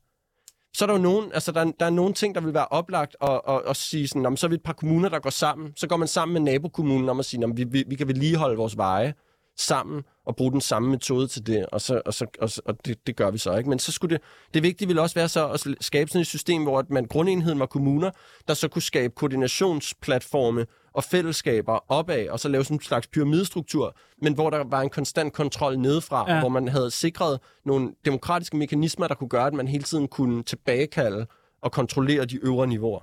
så 0.77 0.85
er 0.85 0.87
der 0.87 0.93
jo 0.93 1.01
nogen, 1.01 1.31
altså 1.33 1.51
der, 1.51 1.71
der 1.79 1.85
er 1.85 1.89
nogle 1.89 2.13
ting, 2.13 2.35
der 2.35 2.41
vil 2.41 2.53
være 2.53 2.67
oplagt 2.67 3.15
at, 3.21 3.41
at, 3.49 3.61
at 3.69 3.75
sige 3.75 4.07
sådan, 4.07 4.25
om 4.25 4.37
så 4.37 4.47
er 4.47 4.49
vi 4.49 4.55
et 4.55 4.63
par 4.63 4.73
kommuner, 4.73 5.09
der 5.09 5.19
går 5.19 5.29
sammen. 5.29 5.73
Så 5.75 5.87
går 5.87 5.97
man 5.97 6.07
sammen 6.07 6.33
med 6.33 6.51
nabokommunen 6.51 7.09
om 7.09 7.19
at 7.19 7.25
sige, 7.25 7.45
om 7.45 7.57
vi, 7.57 7.63
vi, 7.63 7.83
vi 7.87 7.95
kan 7.95 8.07
vedligeholde 8.07 8.57
vores 8.57 8.77
veje 8.77 9.13
sammen 9.57 10.03
og 10.25 10.35
bruge 10.35 10.51
den 10.51 10.61
samme 10.61 10.89
metode 10.89 11.27
til 11.27 11.47
det, 11.47 11.65
og, 11.65 11.81
så, 11.81 12.01
og, 12.05 12.13
så, 12.13 12.25
og, 12.39 12.49
og 12.65 12.85
det, 12.85 13.07
det 13.07 13.15
gør 13.15 13.31
vi 13.31 13.37
så 13.37 13.57
ikke. 13.57 13.69
Men 13.69 13.79
så 13.79 13.91
skulle 13.91 14.15
det, 14.15 14.23
det 14.53 14.63
vigtige 14.63 14.87
ville 14.87 15.01
også 15.01 15.15
være 15.15 15.29
så 15.29 15.49
at 15.49 15.67
skabe 15.81 16.09
sådan 16.09 16.21
et 16.21 16.27
system, 16.27 16.63
hvor 16.63 16.79
at 16.79 16.89
man 16.89 17.05
grundenheden 17.05 17.59
var 17.59 17.65
kommuner, 17.65 18.11
der 18.47 18.53
så 18.53 18.67
kunne 18.67 18.81
skabe 18.81 19.13
koordinationsplatforme 19.15 20.65
og 20.97 21.03
fællesskaber 21.03 21.91
opad, 21.91 22.27
og 22.29 22.39
så 22.39 22.49
lave 22.49 22.63
sådan 22.63 22.77
en 22.77 22.81
slags 22.81 23.07
pyramidestruktur, 23.07 23.95
men 24.21 24.33
hvor 24.33 24.49
der 24.49 24.63
var 24.63 24.81
en 24.81 24.89
konstant 24.89 25.33
kontrol 25.33 25.79
nedefra, 25.79 26.31
ja. 26.31 26.39
hvor 26.39 26.49
man 26.49 26.67
havde 26.67 26.91
sikret 26.91 27.39
nogle 27.65 27.93
demokratiske 28.05 28.57
mekanismer, 28.57 29.07
der 29.07 29.15
kunne 29.15 29.29
gøre, 29.29 29.47
at 29.47 29.53
man 29.53 29.67
hele 29.67 29.83
tiden 29.83 30.07
kunne 30.07 30.43
tilbagekalde 30.43 31.27
og 31.61 31.71
kontrollere 31.71 32.25
de 32.25 32.37
øvre 32.45 32.67
niveauer. 32.67 32.99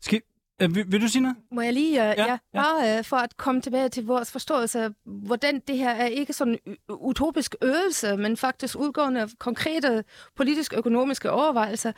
Skal, 0.00 0.20
Øh, 0.62 0.74
vil, 0.74 0.92
vil 0.92 1.00
du 1.00 1.08
sige 1.08 1.22
noget? 1.22 1.36
Må 1.52 1.60
jeg 1.60 1.72
lige, 1.72 1.90
uh, 1.90 1.96
ja, 1.96 2.26
ja, 2.26 2.38
bare 2.54 2.98
uh, 2.98 3.04
for 3.04 3.16
at 3.16 3.36
komme 3.36 3.60
tilbage 3.60 3.88
til 3.88 4.06
vores 4.06 4.32
forståelse, 4.32 4.94
hvordan 5.04 5.60
det 5.68 5.78
her 5.78 5.90
er 5.90 6.06
ikke 6.06 6.32
sådan 6.32 6.58
en 6.66 6.76
utopisk 6.88 7.54
øvelse, 7.62 8.16
men 8.16 8.36
faktisk 8.36 8.76
udgående 8.78 9.20
af 9.20 9.28
konkrete 9.38 10.04
politisk-økonomiske 10.36 11.30
overvejelser. 11.30 11.92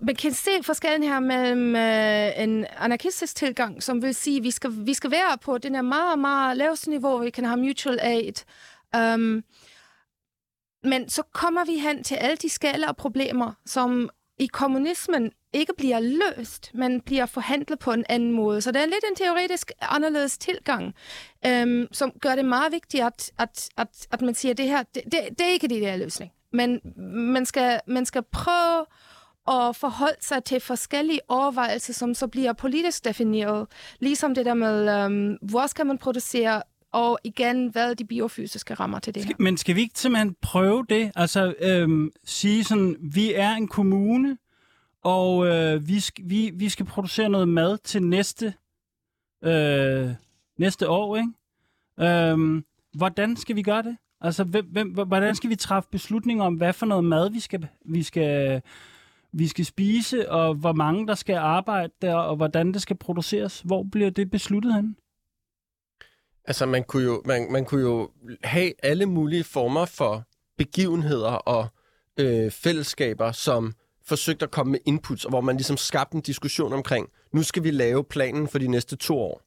Man 0.00 0.14
kan 0.14 0.32
se 0.32 0.50
forskellen 0.62 1.02
her 1.02 1.20
mellem 1.20 1.74
uh, 1.74 2.42
en 2.42 2.66
anarkistisk 2.78 3.36
tilgang, 3.36 3.82
som 3.82 4.02
vil 4.02 4.14
sige, 4.14 4.36
at 4.36 4.44
vi 4.44 4.50
skal, 4.50 4.70
vi 4.86 4.94
skal 4.94 5.10
være 5.10 5.38
på 5.38 5.58
den 5.58 5.74
her 5.74 5.82
meget, 5.82 6.18
meget 6.18 6.56
laveste 6.56 6.90
niveau, 6.90 7.18
vi 7.18 7.30
kan 7.30 7.44
have 7.44 7.56
mutual 7.56 7.98
aid. 8.00 8.44
Um, 8.96 9.44
men 10.84 11.08
så 11.08 11.22
kommer 11.22 11.64
vi 11.64 11.78
hen 11.78 12.04
til 12.04 12.14
alle 12.14 12.36
de 12.36 12.48
skala 12.48 12.88
og 12.88 12.96
problemer, 12.96 13.52
som 13.66 14.10
i 14.38 14.46
kommunismen 14.46 15.32
ikke 15.56 15.72
bliver 15.78 16.00
løst, 16.00 16.70
men 16.74 17.00
bliver 17.00 17.26
forhandlet 17.26 17.78
på 17.78 17.92
en 17.92 18.04
anden 18.08 18.32
måde. 18.32 18.60
Så 18.60 18.72
det 18.72 18.82
er 18.82 18.86
lidt 18.86 19.04
en 19.10 19.16
teoretisk 19.16 19.72
anderledes 19.80 20.38
tilgang, 20.38 20.94
øhm, 21.46 21.88
som 21.92 22.12
gør 22.20 22.36
det 22.36 22.44
meget 22.44 22.72
vigtigt, 22.72 23.04
at, 23.04 23.32
at, 23.38 23.68
at, 23.76 24.06
at 24.10 24.22
man 24.22 24.34
siger, 24.34 24.52
at 24.52 24.58
det 24.58 24.68
her, 24.68 24.82
det, 24.94 25.02
det, 25.04 25.20
det 25.38 25.40
er 25.40 25.52
ikke 25.52 25.68
det 25.68 25.82
der 25.82 25.96
løsning. 25.96 26.32
Men 26.52 26.80
man 27.34 27.46
skal, 27.46 27.80
man 27.86 28.06
skal 28.06 28.22
prøve 28.22 28.86
at 29.48 29.76
forholde 29.76 30.16
sig 30.20 30.44
til 30.44 30.60
forskellige 30.60 31.20
overvejelser, 31.28 31.92
som 31.92 32.14
så 32.14 32.26
bliver 32.26 32.52
politisk 32.52 33.04
defineret. 33.04 33.66
Ligesom 34.00 34.34
det 34.34 34.46
der 34.46 34.54
med, 34.54 35.04
øhm, 35.04 35.36
hvor 35.42 35.66
skal 35.66 35.86
man 35.86 35.98
producere 35.98 36.62
og 36.92 37.18
igen, 37.24 37.68
hvad 37.68 37.90
er 37.90 37.94
de 37.94 38.04
biofysiske 38.04 38.74
rammer 38.74 38.98
til 38.98 39.14
det 39.14 39.24
her? 39.24 39.34
Men 39.38 39.56
skal 39.56 39.76
vi 39.76 39.80
ikke 39.80 39.98
simpelthen 39.98 40.36
prøve 40.42 40.86
det? 40.88 41.12
Altså 41.16 41.54
øhm, 41.60 42.10
sige 42.24 42.64
sådan, 42.64 42.96
vi 43.00 43.34
er 43.34 43.50
en 43.50 43.68
kommune, 43.68 44.36
og 45.06 45.46
øh, 45.46 45.88
vi, 45.88 45.96
sk- 45.96 46.22
vi, 46.24 46.50
vi 46.54 46.68
skal 46.68 46.86
producere 46.86 47.28
noget 47.28 47.48
mad 47.48 47.78
til 47.78 48.02
næste, 48.02 48.54
øh, 49.44 50.10
næste 50.58 50.88
år, 50.88 51.16
ikke? 51.16 51.32
Øhm, 52.00 52.64
hvordan 52.92 53.36
skal 53.36 53.56
vi 53.56 53.62
gøre 53.62 53.82
det? 53.82 53.96
Altså, 54.20 54.44
hvem, 54.44 54.66
hvem, 54.66 54.88
hvordan 54.90 55.34
skal 55.34 55.50
vi 55.50 55.56
træffe 55.56 55.88
beslutninger 55.92 56.44
om, 56.44 56.54
hvad 56.54 56.72
for 56.72 56.86
noget 56.86 57.04
mad 57.04 57.30
vi 57.30 57.40
skal, 57.40 57.68
vi 57.84 58.02
skal, 58.02 58.62
vi 59.32 59.48
skal 59.48 59.64
spise, 59.64 60.30
og 60.30 60.54
hvor 60.54 60.72
mange 60.72 61.06
der 61.06 61.14
skal 61.14 61.36
arbejde 61.36 61.92
der, 62.02 62.14
og 62.14 62.36
hvordan 62.36 62.72
det 62.72 62.82
skal 62.82 62.96
produceres? 62.96 63.60
Hvor 63.60 63.84
bliver 63.92 64.10
det 64.10 64.30
besluttet 64.30 64.74
hen? 64.74 64.96
Altså, 66.44 66.66
man 66.66 66.84
kunne, 66.84 67.04
jo, 67.04 67.22
man, 67.24 67.52
man 67.52 67.64
kunne 67.64 67.82
jo 67.82 68.10
have 68.44 68.72
alle 68.82 69.06
mulige 69.06 69.44
former 69.44 69.84
for 69.84 70.24
begivenheder 70.58 71.32
og 71.32 71.66
øh, 72.16 72.50
fællesskaber, 72.50 73.32
som 73.32 73.74
forsøgt 74.08 74.42
at 74.42 74.50
komme 74.50 74.72
med 74.72 74.80
inputs, 74.84 75.24
og 75.24 75.30
hvor 75.30 75.40
man 75.40 75.56
ligesom 75.56 75.76
skabte 75.76 76.14
en 76.14 76.20
diskussion 76.20 76.72
omkring, 76.72 77.08
nu 77.32 77.42
skal 77.42 77.64
vi 77.64 77.70
lave 77.70 78.04
planen 78.04 78.48
for 78.48 78.58
de 78.58 78.68
næste 78.68 78.96
to 78.96 79.18
år. 79.18 79.42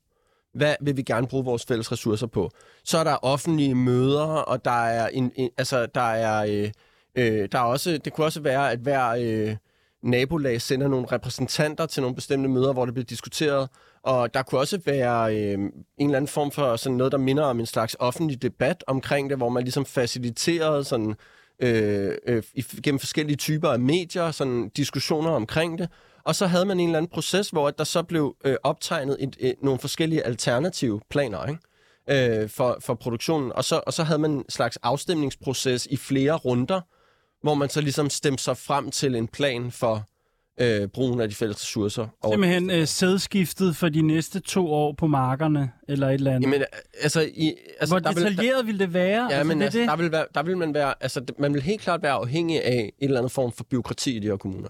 Hvad 0.54 0.76
vil 0.82 0.98
vi 0.98 1.02
gerne 1.02 1.28
bruge 1.28 1.46
vores 1.46 1.66
fælles 1.66 1.92
ressourcer 1.92 2.28
på? 2.28 2.50
Så 2.84 2.98
er 2.98 3.04
der 3.04 3.26
offentlige 3.26 3.76
møder, 3.76 4.26
og 4.26 4.66
der 4.66 4.86
er, 4.86 5.08
en, 5.08 5.32
en, 5.36 5.50
altså, 5.58 5.86
der 5.86 6.02
er, 6.02 6.46
øh, 6.50 6.72
øh, 7.16 7.50
der 7.52 7.60
er 7.60 7.64
også, 7.64 7.98
det 8.06 8.14
kunne 8.14 8.26
også 8.26 8.42
være, 8.42 8.72
at 8.72 8.80
hver 8.80 9.10
øh, 9.10 9.56
nabolag 10.04 10.62
sender 10.62 10.88
nogle 10.88 11.08
repræsentanter 11.12 11.86
til 11.86 12.02
nogle 12.02 12.16
bestemte 12.16 12.50
møder, 12.50 12.74
hvor 12.74 12.86
det 12.86 12.94
bliver 12.94 13.06
diskuteret. 13.06 13.70
Og 14.04 14.34
der 14.34 14.42
kunne 14.42 14.62
også 14.62 14.80
være 14.86 15.36
øh, 15.36 15.54
en 15.54 15.72
eller 15.98 16.18
anden 16.18 16.28
form 16.28 16.52
for 16.52 16.76
sådan 16.76 16.98
noget, 16.98 17.12
der 17.12 17.18
minder 17.18 17.44
om 17.44 17.60
en 17.60 17.66
slags 17.66 17.96
offentlig 18.00 18.42
debat 18.42 18.84
omkring 18.88 19.30
det, 19.30 19.38
hvor 19.38 19.50
man 19.50 19.64
ligesom 19.64 19.86
faciliterede 19.86 20.84
sådan 20.84 21.16
øh, 21.60 22.18
øh, 22.28 22.44
gennem 22.84 23.00
forskellige 23.00 23.38
typer 23.38 23.70
af 23.70 23.80
medier, 23.80 24.32
sådan 24.32 24.70
diskussioner 24.70 25.30
omkring 25.30 25.78
det. 25.78 25.90
Og 26.24 26.36
så 26.36 26.48
havde 26.48 26.66
man 26.66 26.80
en 26.80 26.90
eller 26.90 26.98
anden 26.98 27.12
proces, 27.12 27.50
hvor 27.50 27.70
der 27.70 27.84
så 27.84 28.04
blev 28.04 28.36
øh, 28.46 28.56
optegnet 28.64 29.18
et, 29.20 29.36
et, 29.40 29.56
nogle 29.62 29.80
forskellige 29.80 30.26
alternative 30.26 31.02
planer 31.10 31.46
ikke? 31.46 32.42
Øh, 32.42 32.50
for, 32.50 32.78
for 32.82 32.94
produktionen. 32.94 33.52
Og 33.52 33.66
så, 33.66 33.82
og 33.88 33.94
så 33.94 34.04
havde 34.04 34.20
man 34.20 34.32
en 34.32 34.46
slags 34.50 34.78
afstemningsproces 34.78 35.86
i 35.86 35.98
flere 35.98 36.34
runder, 36.36 36.82
hvor 37.42 37.54
man 37.54 37.70
så 37.70 37.82
ligesom 37.82 38.10
stemte 38.10 38.44
sig 38.44 38.58
frem 38.58 38.92
til 38.92 39.16
en 39.16 39.28
plan 39.28 39.72
for 39.72 40.04
øh, 40.60 40.88
brugen 40.88 41.22
af 41.22 41.30
de 41.30 41.36
fælles 41.36 41.58
ressourcer. 41.62 42.08
Simpelthen 42.32 42.70
øh, 42.70 42.88
sædskiftet 42.88 43.76
for 43.76 43.90
de 43.90 44.02
næste 44.02 44.40
to 44.40 44.74
år 44.74 44.94
på 44.94 45.08
markerne, 45.08 45.72
eller 45.88 46.08
et 46.08 46.14
eller 46.14 46.32
andet. 46.32 46.48
Jamen, 46.48 46.64
altså, 47.02 47.22
i, 47.22 47.54
altså, 47.80 48.00
Hvor 48.00 48.12
detaljeret 48.12 48.66
vil, 48.66 48.74
vil 48.74 48.80
det 48.80 48.94
være? 48.94 49.24
Ja, 49.24 49.30
altså, 49.30 49.44
men 49.48 49.58
det, 49.58 49.66
altså, 49.66 49.80
det? 49.80 49.88
Der, 49.88 49.96
vil 49.96 50.12
være, 50.12 50.26
der 50.36 50.44
vil 50.44 50.58
man 50.58 50.74
være, 50.74 50.94
altså, 51.00 51.26
man 51.40 51.54
vil 51.54 51.62
helt 51.62 51.82
klart 51.82 52.04
være 52.04 52.12
afhængig 52.12 52.66
af 52.66 52.94
en 53.00 53.06
eller 53.06 53.18
anden 53.18 53.30
form 53.30 53.52
for 53.52 53.64
byråkrati 53.64 54.16
i 54.16 54.20
de 54.20 54.28
her 54.28 54.38
kommuner. 54.38 54.70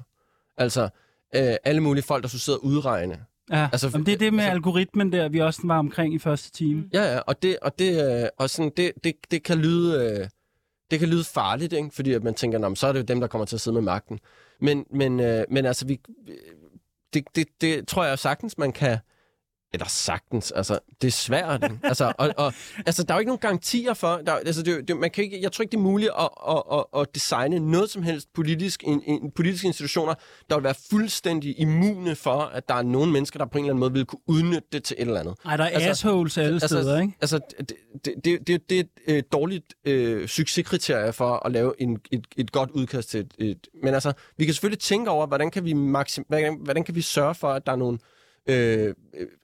Altså, 0.57 0.89
øh, 1.35 1.55
alle 1.63 1.81
mulige 1.81 2.03
folk, 2.03 2.23
der 2.23 2.29
skulle 2.29 2.41
sidde 2.41 2.57
og 2.57 2.65
udregne. 2.65 3.17
Ja, 3.51 3.69
altså, 3.71 3.89
det 3.89 4.13
er 4.13 4.17
det 4.17 4.33
med 4.33 4.43
altså, 4.43 4.53
algoritmen 4.53 5.11
der, 5.11 5.29
vi 5.29 5.39
også 5.39 5.61
var 5.63 5.79
omkring 5.79 6.13
i 6.13 6.19
første 6.19 6.51
time. 6.51 6.83
Ja, 6.93 7.13
ja, 7.13 7.19
og 7.19 7.43
det, 7.43 7.57
og 7.61 7.79
det, 7.79 8.21
øh, 8.21 8.27
og 8.37 8.49
sådan, 8.49 8.71
det, 8.77 8.91
det, 9.03 9.13
det 9.31 9.43
kan 9.43 9.57
lyde... 9.57 10.19
Øh, 10.19 10.27
det 10.91 10.99
kan 10.99 11.09
lyde 11.09 11.23
farligt, 11.23 11.73
ikke? 11.73 11.89
fordi 11.93 12.13
at 12.13 12.23
man 12.23 12.33
tænker, 12.33 12.73
så 12.73 12.87
er 12.87 12.91
det 12.91 12.99
jo 12.99 13.05
dem, 13.05 13.19
der 13.19 13.27
kommer 13.27 13.45
til 13.45 13.55
at 13.55 13.61
sidde 13.61 13.73
med 13.73 13.81
magten. 13.81 14.19
Men, 14.61 14.85
men, 14.91 15.19
øh, 15.19 15.45
men 15.49 15.65
altså, 15.65 15.85
vi, 15.87 15.99
øh, 16.27 16.35
det, 17.13 17.23
det, 17.35 17.47
det 17.61 17.87
tror 17.87 18.03
jeg 18.05 18.19
sagtens, 18.19 18.57
man 18.57 18.71
kan... 18.71 18.97
Eller 19.73 19.87
sagtens, 19.87 20.51
altså, 20.51 20.79
det 21.01 21.07
er 21.07 21.11
svært. 21.11 21.71
altså, 21.83 22.13
og, 22.17 22.33
og, 22.37 22.53
altså, 22.85 23.03
der 23.03 23.13
er 23.13 23.17
jo 23.17 23.19
ikke 23.19 23.29
nogen 23.29 23.39
garantier 23.39 23.93
for... 23.93 24.21
Der, 24.25 24.31
altså, 24.31 24.63
det, 24.63 24.87
det, 24.87 24.97
man 24.97 25.11
kan 25.11 25.23
ikke, 25.23 25.41
jeg 25.41 25.51
tror 25.51 25.63
ikke, 25.63 25.71
det 25.71 25.77
er 25.77 25.81
muligt 25.81 26.11
at, 26.19 26.29
at, 26.49 26.63
at, 26.71 27.01
at 27.01 27.15
designe 27.15 27.59
noget 27.71 27.89
som 27.89 28.03
helst 28.03 28.33
politisk, 28.33 28.83
in, 28.83 29.01
in, 29.05 29.31
politiske 29.31 29.67
institutioner, 29.67 30.13
der 30.49 30.55
vil 30.55 30.63
være 30.63 30.75
fuldstændig 30.89 31.59
immune 31.59 32.15
for, 32.15 32.39
at 32.39 32.69
der 32.69 32.75
er 32.75 32.81
nogle 32.81 33.11
mennesker, 33.11 33.37
der 33.37 33.45
på 33.45 33.57
en 33.57 33.63
eller 33.63 33.73
anden 33.73 33.79
måde 33.79 33.93
vil 33.93 34.05
kunne 34.05 34.21
udnytte 34.27 34.67
det 34.71 34.83
til 34.83 34.95
et 34.99 35.01
eller 35.01 35.19
andet. 35.19 35.35
Nej, 35.45 35.57
der 35.57 35.63
er 35.63 35.69
altså, 35.69 35.89
assholes 35.89 36.37
alle 36.37 36.53
altså, 36.53 36.67
steder, 36.67 37.01
ikke? 37.01 37.13
Altså, 37.21 37.39
det, 37.59 37.73
det, 38.05 38.15
det, 38.25 38.47
det, 38.47 38.69
det 38.69 38.79
er 38.79 38.83
et 38.83 38.89
øh, 39.07 39.23
dårligt 39.31 39.73
øh, 39.85 40.27
succeskriterie 40.27 41.13
for 41.13 41.45
at 41.45 41.51
lave 41.51 41.73
en, 41.81 41.97
et, 42.11 42.25
et 42.37 42.51
godt 42.51 42.69
udkast 42.71 43.09
til 43.09 43.19
et, 43.19 43.33
et... 43.37 43.67
Men 43.83 43.93
altså, 43.93 44.13
vi 44.37 44.45
kan 44.45 44.53
selvfølgelig 44.53 44.79
tænke 44.79 45.11
over, 45.11 45.27
hvordan 45.27 45.51
kan 45.51 45.65
vi, 45.65 45.73
maksim, 45.73 46.25
hvordan, 46.27 46.57
hvordan 46.63 46.83
kan 46.83 46.95
vi 46.95 47.01
sørge 47.01 47.35
for, 47.35 47.47
at 47.47 47.65
der 47.65 47.71
er 47.71 47.75
nogle 47.75 47.99
øh, 48.49 48.95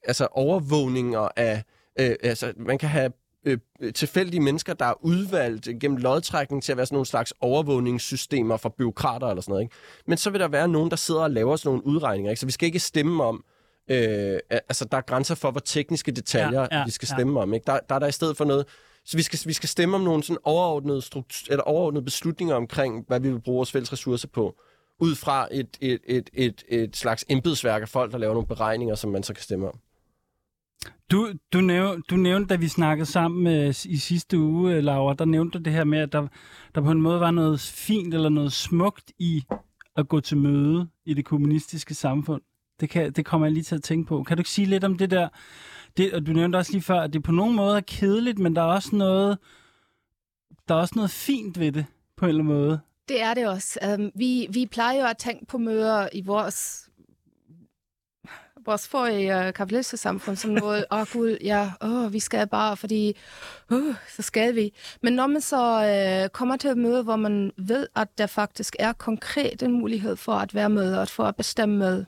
altså 0.04 0.28
overvågninger 0.32 1.30
af... 1.36 1.64
Øh, 2.00 2.16
altså, 2.24 2.54
man 2.58 2.78
kan 2.78 2.90
have 2.90 3.12
øh, 3.46 3.58
tilfældige 3.94 4.42
mennesker, 4.42 4.74
der 4.74 4.86
er 4.86 5.06
udvalgt 5.06 5.70
gennem 5.80 5.98
lodtrækning 5.98 6.64
til 6.64 6.72
at 6.72 6.78
være 6.78 6.86
sådan 6.86 6.96
nogle 6.96 7.06
slags 7.06 7.34
overvågningssystemer 7.42 8.58
for 8.58 8.70
byråkrater 8.70 9.28
eller 9.28 9.42
sådan 9.42 9.52
noget. 9.52 9.64
Ikke? 9.64 9.76
Men 10.08 10.18
så 10.18 10.30
vil 10.30 10.40
der 10.40 10.48
være 10.48 10.68
nogen, 10.68 10.90
der 10.90 10.96
sidder 10.96 11.22
og 11.22 11.32
laver 11.32 11.56
sådan 11.56 11.70
nogle 11.70 11.86
udregninger. 11.86 12.32
Ikke? 12.32 12.40
Så 12.40 12.46
vi 12.46 12.52
skal 12.52 12.66
ikke 12.66 12.80
stemme 12.80 13.24
om, 13.24 13.44
øh, 13.88 14.40
altså 14.50 14.86
der 14.86 14.98
er 14.98 15.02
grænser 15.02 15.36
for, 15.36 15.52
hvor 15.52 15.60
tekniske 15.60 16.12
detaljer 16.12 16.62
ja, 16.72 16.78
ja, 16.78 16.86
vi 16.86 16.92
skal 16.92 17.08
stemme 17.08 17.40
ja. 17.40 17.44
om. 17.44 17.54
Ikke? 17.54 17.64
Der, 17.68 17.80
der 17.90 17.96
er 17.96 18.00
der 18.00 18.08
i 18.08 18.12
stedet 18.12 18.38
for 18.38 18.46
noget, 18.46 18.66
så 19.06 19.18
vi 19.18 19.24
skal, 19.24 19.40
vi 19.46 19.54
skal 19.54 19.70
stemme 19.70 19.96
om 19.96 20.02
nogle 20.02 20.24
sådan 20.24 20.38
overordnede, 20.44 21.02
struktur, 21.02 21.52
eller 21.52 21.64
overordnede 21.64 22.06
beslutninger 22.06 22.56
omkring, 22.56 23.06
hvad 23.08 23.20
vi 23.20 23.32
vil 23.32 23.42
bruge 23.42 23.56
vores 23.56 23.72
fælles 23.72 23.92
ressourcer 23.92 24.28
på 24.28 24.56
ud 25.00 25.16
fra 25.16 25.48
et, 25.52 25.78
et, 25.82 26.00
et, 26.08 26.30
et, 26.34 26.64
et 26.68 26.96
slags 26.96 27.26
embedsværk 27.30 27.82
af 27.82 27.90
folk, 27.90 28.12
der 28.12 28.18
laver 28.18 28.34
nogle 28.34 28.48
beregninger, 28.48 28.96
som 28.96 29.12
man 29.12 29.24
så 29.24 29.34
kan 29.34 29.44
stemme 29.44 29.68
om. 29.68 29.80
Du, 31.12 31.34
du, 31.54 31.62
næv, 31.62 32.02
du 32.10 32.16
nævnte, 32.16 32.54
da 32.54 32.60
vi 32.60 32.68
snakkede 32.68 33.06
sammen 33.06 33.48
øh, 33.48 33.70
i 33.70 33.98
sidste 33.98 34.40
uge, 34.40 34.74
øh, 34.76 34.84
Laura, 34.84 35.14
der 35.14 35.26
nævnte 35.26 35.60
du 35.60 35.64
det 35.64 35.74
her 35.74 35.84
med, 35.84 36.00
at 36.00 36.12
der, 36.12 36.28
der 36.76 36.82
på 36.82 36.92
en 36.92 37.02
måde 37.02 37.20
var 37.20 37.32
noget 37.32 37.60
fint 37.60 38.14
eller 38.14 38.30
noget 38.30 38.54
smukt 38.54 39.12
i 39.20 39.44
at 39.96 40.08
gå 40.08 40.20
til 40.20 40.38
møde 40.38 40.88
i 41.06 41.14
det 41.14 41.26
kommunistiske 41.26 41.94
samfund. 41.94 42.42
Det, 42.80 42.90
kan, 42.90 43.12
det 43.12 43.26
kommer 43.26 43.48
jeg 43.48 43.54
lige 43.54 43.64
til 43.64 43.76
at 43.76 43.84
tænke 43.84 44.08
på. 44.08 44.24
Kan 44.24 44.38
du 44.38 44.42
ikke 44.42 44.50
sige 44.50 44.66
lidt 44.66 44.84
om 44.84 44.98
det 44.98 45.12
der? 45.12 45.30
Det, 45.98 46.14
og 46.14 46.28
du 46.28 46.32
nævnte 46.32 46.58
også 46.58 46.72
lige 46.72 46.82
før, 46.82 47.02
at 47.02 47.14
det 47.14 47.24
på 47.24 47.32
nogen 47.32 47.56
måde 47.56 47.78
er 47.78 47.82
kedeligt, 47.82 48.40
men 48.40 48.56
der 48.56 48.62
er 48.62 48.66
også 48.66 48.96
noget, 48.96 49.38
der 50.68 50.76
er 50.76 50.80
også 50.80 50.94
noget 50.96 51.12
fint 51.12 51.60
ved 51.60 51.72
det, 51.72 51.86
på 52.18 52.26
en 52.26 52.30
eller 52.30 52.44
anden 52.44 52.58
måde. 52.58 52.80
Det 53.08 53.22
er 53.22 53.34
det 53.34 53.48
også. 53.48 53.80
Um, 53.94 54.12
vi, 54.16 54.48
vi 54.50 54.66
plejer 54.66 55.00
jo 55.00 55.06
at 55.06 55.18
tænke 55.18 55.46
på 55.46 55.58
møder 55.58 56.10
i 56.14 56.22
vores 56.22 56.90
vores 58.66 58.88
forrige 58.88 59.48
uh, 59.48 59.54
kapitalistiske 59.54 59.98
samfund 59.98 60.36
som 60.36 60.52
noget, 60.52 60.86
åh 60.92 61.00
oh, 61.00 61.06
gud, 61.14 61.38
ja, 61.44 61.72
oh, 61.82 62.14
vi 62.14 62.20
skal 62.20 62.48
bare, 62.48 62.78
fordi 62.78 63.18
uh, 63.72 63.96
så 64.16 64.22
skal 64.22 64.56
vi. 64.56 64.74
Men 65.02 65.14
når 65.14 65.28
man 65.28 65.42
så 65.42 66.24
uh, 66.24 66.30
kommer 66.30 66.58
til 66.58 66.70
et 66.70 66.78
møde, 66.78 67.04
hvor 67.04 67.16
man 67.16 67.52
ved, 67.58 67.88
at 67.96 68.18
der 68.18 68.28
faktisk 68.28 68.76
er 68.80 68.94
konkret 68.94 69.64
en 69.64 69.72
mulighed 69.72 70.16
for 70.16 70.34
at 70.34 70.56
være 70.56 70.70
med 70.70 70.98
og 70.98 71.08
for 71.08 71.24
at 71.24 71.36
bestemme 71.36 71.78
med, 71.78 72.06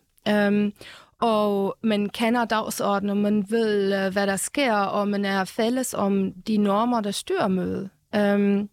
um, 0.48 0.74
og 1.22 1.78
man 1.84 2.10
kender 2.10 2.46
dagsordenen, 2.46 3.10
og 3.10 3.18
man 3.18 3.46
ved, 3.50 4.06
uh, 4.06 4.14
hvad 4.14 4.28
der 4.28 4.36
sker, 4.36 4.74
og 4.74 5.08
man 5.08 5.26
er 5.26 5.46
fælles 5.46 5.94
om 5.94 6.34
de 6.34 6.58
normer, 6.58 7.02
der 7.02 7.12
styrer 7.12 7.48
mødet. 7.48 7.90
Um, 8.18 8.70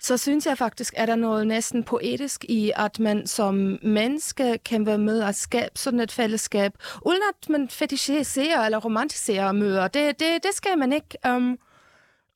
så 0.00 0.16
synes 0.16 0.46
jeg 0.46 0.58
faktisk, 0.58 0.94
at 0.96 1.08
der 1.08 1.14
er 1.14 1.18
noget 1.18 1.46
næsten 1.46 1.84
poetisk 1.84 2.44
i, 2.44 2.72
at 2.76 2.98
man 2.98 3.26
som 3.26 3.78
menneske 3.82 4.58
kan 4.58 4.86
være 4.86 4.98
med 4.98 5.22
at 5.22 5.34
skabe 5.34 5.70
sådan 5.74 6.00
et 6.00 6.12
fællesskab, 6.12 6.72
uden 7.06 7.20
at 7.30 7.50
man 7.50 7.68
fetishiserer 7.68 8.64
eller 8.64 8.78
romantiserer 8.78 9.52
møder. 9.52 9.88
Det, 9.88 10.20
det, 10.20 10.28
det 10.42 10.50
skal 10.54 10.78
man 10.78 10.92
ikke. 10.92 11.16
Um, 11.28 11.58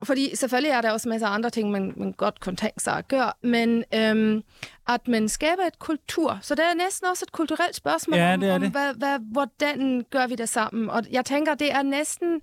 fordi 0.03 0.37
selvfølgelig 0.37 0.71
er 0.71 0.81
der 0.81 0.91
også 0.91 1.09
masser 1.09 1.29
af 1.29 1.35
andre 1.35 1.51
ting, 1.51 1.71
man, 1.71 1.93
man 1.97 2.13
godt 2.13 2.41
kunne 2.41 2.57
tænke 2.57 2.83
sig 2.83 2.97
at 2.97 3.09
gøre, 3.09 3.33
men 3.43 3.85
øhm, 3.95 4.43
at 4.89 5.09
man 5.09 5.29
skaber 5.29 5.63
et 5.63 5.79
kultur, 5.79 6.39
så 6.43 6.55
det 6.55 6.65
er 6.65 6.75
næsten 6.75 7.09
også 7.09 7.25
et 7.29 7.33
kulturelt 7.33 7.77
spørgsmål 7.77 8.19
Ja, 8.19 8.35
om, 8.35 8.41
det 8.41 8.53
om. 8.53 8.71
Hvad, 8.71 8.95
hvad, 8.95 9.19
hvordan 9.33 10.05
gør 10.11 10.27
vi 10.27 10.35
det 10.35 10.49
sammen. 10.49 10.91
Og 10.91 11.03
jeg 11.11 11.25
tænker, 11.25 11.55
det 11.55 11.73
er 11.73 11.83
næsten 11.83 12.41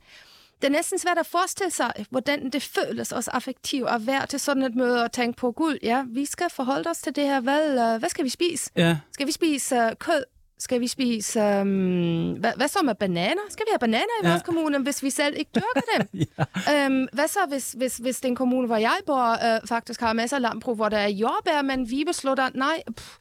det 0.61 0.67
er 0.67 0.71
næsten 0.71 0.99
svært 0.99 1.17
at 1.17 1.25
forestille 1.25 1.71
sig, 1.71 1.93
hvordan 2.09 2.49
det 2.49 2.63
føles 2.63 3.11
også 3.11 3.31
affektivt 3.31 3.89
at 3.89 4.07
være 4.07 4.25
til 4.27 4.39
sådan 4.39 4.63
et 4.63 4.75
møde 4.75 5.03
og 5.03 5.11
tænke 5.11 5.37
på, 5.37 5.51
gud, 5.51 5.77
ja, 5.83 6.03
vi 6.07 6.25
skal 6.25 6.47
forholde 6.51 6.89
os 6.89 6.97
til 6.97 7.15
det 7.15 7.23
her. 7.23 7.39
Hvad, 7.39 7.93
øh, 7.93 7.99
hvad 7.99 8.09
skal 8.09 8.25
vi 8.25 8.29
spise? 8.29 8.71
Ja. 8.75 8.97
Skal 9.11 9.27
vi 9.27 9.31
spise 9.31 9.75
uh, 9.75 9.91
kød? 9.99 10.23
Skal 10.59 10.79
vi 10.81 10.87
spise... 10.87 11.39
Um, 11.39 12.31
hvad, 12.31 12.51
hvad 12.55 12.67
så 12.67 12.79
med 12.83 12.95
bananer? 12.95 13.41
Skal 13.49 13.65
vi 13.65 13.69
have 13.71 13.79
bananer 13.79 14.05
i 14.23 14.25
Ja. 14.25 14.29
vores 14.29 14.43
kommune, 14.43 14.79
hvis 14.79 15.03
vi 15.03 15.09
selv 15.09 15.35
ikke 15.37 15.51
dyrker 15.55 15.81
dem? 15.97 16.07
ja. 16.67 16.87
um, 16.87 17.07
hvad 17.13 17.27
så, 17.27 17.39
hvis, 17.49 17.71
hvis, 17.77 17.97
hvis 17.97 18.19
den 18.19 18.35
kommune, 18.35 18.67
hvor 18.67 18.77
jeg 18.77 18.97
bor, 19.05 19.31
uh, 19.31 19.67
faktisk 19.67 19.99
har 20.01 20.13
masser 20.13 20.35
af 20.37 20.41
landbrug, 20.41 20.75
hvor 20.75 20.89
der 20.89 20.97
er 20.97 21.07
jordbær, 21.09 21.61
men 21.61 21.89
vi 21.89 22.03
beslutter, 22.07 22.49
nej, 22.55 22.83
pff, 22.97 23.17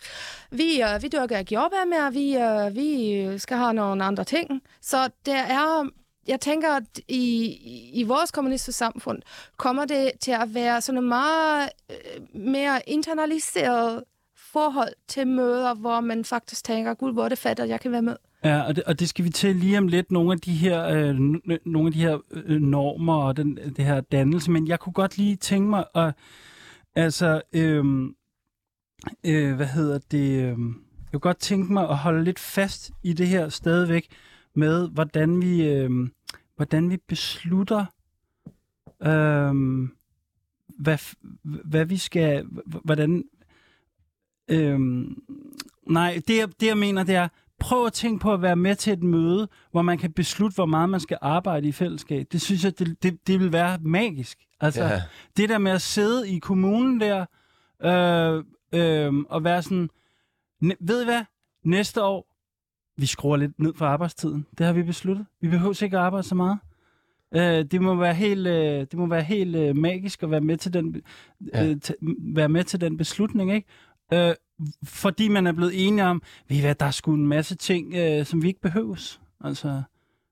vi, 0.50 0.82
uh, 0.96 1.02
vi 1.02 1.08
dyrker 1.08 1.38
ikke 1.38 1.54
jordbær 1.54 1.84
mere, 1.86 2.12
vi, 2.12 2.36
uh, 2.36 2.76
vi 2.76 3.38
skal 3.38 3.56
have 3.56 3.74
nogle 3.74 4.04
andre 4.04 4.24
ting. 4.24 4.62
Så 4.82 5.08
der 5.26 5.36
er 5.36 5.88
jeg 6.28 6.40
tænker, 6.40 6.68
at 6.76 7.00
i, 7.08 7.56
i 7.94 8.02
vores 8.02 8.30
kommunistiske 8.30 8.78
samfund 8.78 9.22
kommer 9.56 9.84
det 9.84 10.12
til 10.20 10.30
at 10.30 10.54
være 10.54 10.80
sådan 10.80 10.98
en 10.98 11.08
meget 11.08 11.68
øh, 11.90 12.40
mere 12.40 12.80
internaliseret 12.86 14.04
forhold 14.52 14.92
til 15.08 15.26
møder, 15.26 15.74
hvor 15.74 16.00
man 16.00 16.24
faktisk 16.24 16.64
tænker, 16.64 16.94
gud, 16.94 17.12
hvor 17.12 17.24
er 17.24 17.28
det 17.28 17.38
fedt, 17.38 17.60
at 17.60 17.68
jeg 17.68 17.80
kan 17.80 17.92
være 17.92 18.02
med. 18.02 18.16
Ja, 18.44 18.60
og 18.60 18.76
det, 18.76 18.84
og 18.84 19.00
det 19.00 19.08
skal 19.08 19.24
vi 19.24 19.30
til 19.30 19.56
lige 19.56 19.78
om 19.78 19.88
lidt, 19.88 20.10
nogle 20.10 20.32
af 20.32 20.40
de 20.40 20.52
her, 20.52 20.84
øh, 20.86 21.14
nogle 21.64 21.86
af 21.86 21.92
de 21.92 22.00
her 22.00 22.18
øh, 22.30 22.60
normer 22.60 23.14
og 23.14 23.36
den, 23.36 23.58
det 23.76 23.84
her 23.84 24.00
dannelse, 24.00 24.50
men 24.50 24.68
jeg 24.68 24.80
kunne 24.80 24.92
godt 24.92 25.18
lige 25.18 25.36
tænke 25.36 25.70
mig 25.70 25.84
at, 25.94 26.14
altså, 26.94 27.42
øh, 27.52 27.84
øh, 29.26 29.54
hvad 29.56 29.66
hedder 29.66 29.98
det, 30.10 30.30
øh, 30.30 30.58
jeg 31.12 31.12
kunne 31.12 31.20
godt 31.20 31.38
tænke 31.38 31.72
mig 31.72 31.88
at 31.88 31.96
holde 31.96 32.24
lidt 32.24 32.38
fast 32.38 32.90
i 33.02 33.12
det 33.12 33.28
her 33.28 33.48
stadigvæk 33.48 34.08
med, 34.54 34.88
hvordan 34.88 35.42
vi, 35.42 35.66
øh, 35.68 35.90
hvordan 36.56 36.90
vi 36.90 36.96
beslutter, 36.96 37.84
øh, 39.02 39.54
hvad, 40.78 40.98
hvad 41.64 41.84
vi 41.84 41.96
skal, 41.96 42.46
hvordan, 42.84 43.24
øh, 44.48 44.80
nej, 45.86 46.20
det 46.28 46.36
jeg, 46.38 46.48
det 46.60 46.66
jeg 46.66 46.78
mener, 46.78 47.02
det 47.02 47.14
er, 47.14 47.28
prøv 47.58 47.86
at 47.86 47.92
tænke 47.92 48.22
på 48.22 48.32
at 48.32 48.42
være 48.42 48.56
med 48.56 48.76
til 48.76 48.92
et 48.92 49.02
møde, 49.02 49.48
hvor 49.70 49.82
man 49.82 49.98
kan 49.98 50.12
beslutte, 50.12 50.54
hvor 50.54 50.66
meget 50.66 50.88
man 50.88 51.00
skal 51.00 51.18
arbejde 51.20 51.68
i 51.68 51.72
fællesskab. 51.72 52.26
Det 52.32 52.40
synes 52.42 52.64
jeg, 52.64 52.78
det, 52.78 53.02
det, 53.02 53.26
det 53.26 53.40
vil 53.40 53.52
være 53.52 53.78
magisk. 53.80 54.38
Altså, 54.60 54.84
Ja. 54.84 55.02
det 55.36 55.48
der 55.48 55.58
med 55.58 55.72
at 55.72 55.82
sidde 55.82 56.28
i 56.30 56.38
kommunen 56.38 57.00
der, 57.00 57.26
øh, 57.82 58.44
øh, 58.72 59.14
og 59.28 59.44
være 59.44 59.62
sådan, 59.62 59.90
"Næ- 60.60 60.74
ved 60.80 61.02
I 61.02 61.04
hvad, 61.04 61.24
næste 61.64 62.02
år, 62.04 62.26
vi 62.96 63.06
skruer 63.06 63.36
lidt 63.36 63.58
ned 63.58 63.74
for 63.74 63.86
arbejdstiden. 63.86 64.46
Det 64.58 64.66
har 64.66 64.72
vi 64.72 64.82
besluttet. 64.82 65.26
Vi 65.40 65.48
behøver 65.48 65.82
ikke 65.82 65.96
at 65.98 66.02
arbejde 66.02 66.22
så 66.28 66.34
meget. 66.34 66.58
Øh, 67.34 67.64
det 67.64 67.82
må 67.82 67.94
være 67.94 68.14
helt, 68.14 68.46
øh, 68.46 68.80
det 68.80 68.94
må 68.94 69.06
være 69.06 69.22
helt 69.22 69.56
øh, 69.56 69.76
magisk 69.76 70.22
at 70.22 70.30
være 70.30 70.40
med 70.40 70.56
til 70.56 70.72
den, 70.72 71.02
Ja. 71.54 71.66
øh, 71.70 71.76
t- 71.84 72.34
være 72.34 72.48
med 72.48 72.64
til 72.64 72.80
den 72.80 72.96
beslutning, 72.96 73.52
ikke? 73.54 73.68
Øh, 74.12 74.34
fordi 74.84 75.28
man 75.28 75.46
er 75.46 75.52
blevet 75.52 75.86
enige 75.86 76.04
om, 76.04 76.22
ved 76.48 76.56
I 76.56 76.60
hvad, 76.60 76.74
der 76.74 76.86
er 76.86 76.90
sgu 76.90 77.12
en 77.14 77.26
masse 77.26 77.54
ting, 77.56 77.94
øh, 77.94 78.24
som 78.26 78.42
vi 78.42 78.48
ikke 78.48 78.60
behøves. 78.60 79.20
Altså, 79.40 79.82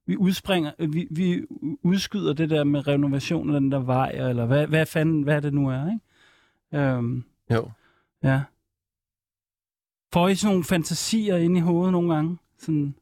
vi 0.06 0.16
udspringer, 0.16 0.72
øh, 0.78 0.92
vi, 0.94 1.06
vi 1.10 1.42
udskyder 1.82 2.32
det 2.32 2.50
der 2.50 2.64
med 2.64 2.88
renovation 2.88 3.54
af 3.54 3.60
den 3.60 3.72
der 3.72 3.78
vej, 3.78 4.10
eller 4.10 4.46
hvad, 4.46 4.66
hvad 4.66 4.86
fanden, 4.86 5.22
hvad 5.22 5.42
det 5.42 5.54
nu 5.54 5.68
er, 5.70 5.90
ikke? 5.92 6.84
Øhm, 6.86 7.24
Jo. 7.50 7.70
ja. 8.22 8.42
Får 10.12 10.28
I 10.28 10.34
sådan 10.34 10.52
nogle 10.52 10.64
fantasier 10.64 11.36
ind 11.36 11.56
i 11.56 11.60
hovedet 11.60 11.92
nogle 11.92 12.14
gange? 12.14 12.36
Sådan, 12.60 12.94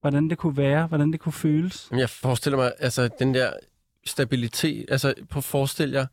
hvordan 0.00 0.30
det 0.30 0.38
kunne 0.38 0.56
være, 0.56 0.86
hvordan 0.86 1.12
det 1.12 1.20
kunne 1.20 1.32
føles? 1.32 1.88
Jeg 1.96 2.10
forestiller 2.10 2.56
mig, 2.56 2.72
altså 2.78 3.08
den 3.18 3.34
der 3.34 3.52
stabilitet, 4.06 4.86
altså 4.88 5.14
på 5.30 5.40
forestil 5.40 5.90
jer 5.90 6.06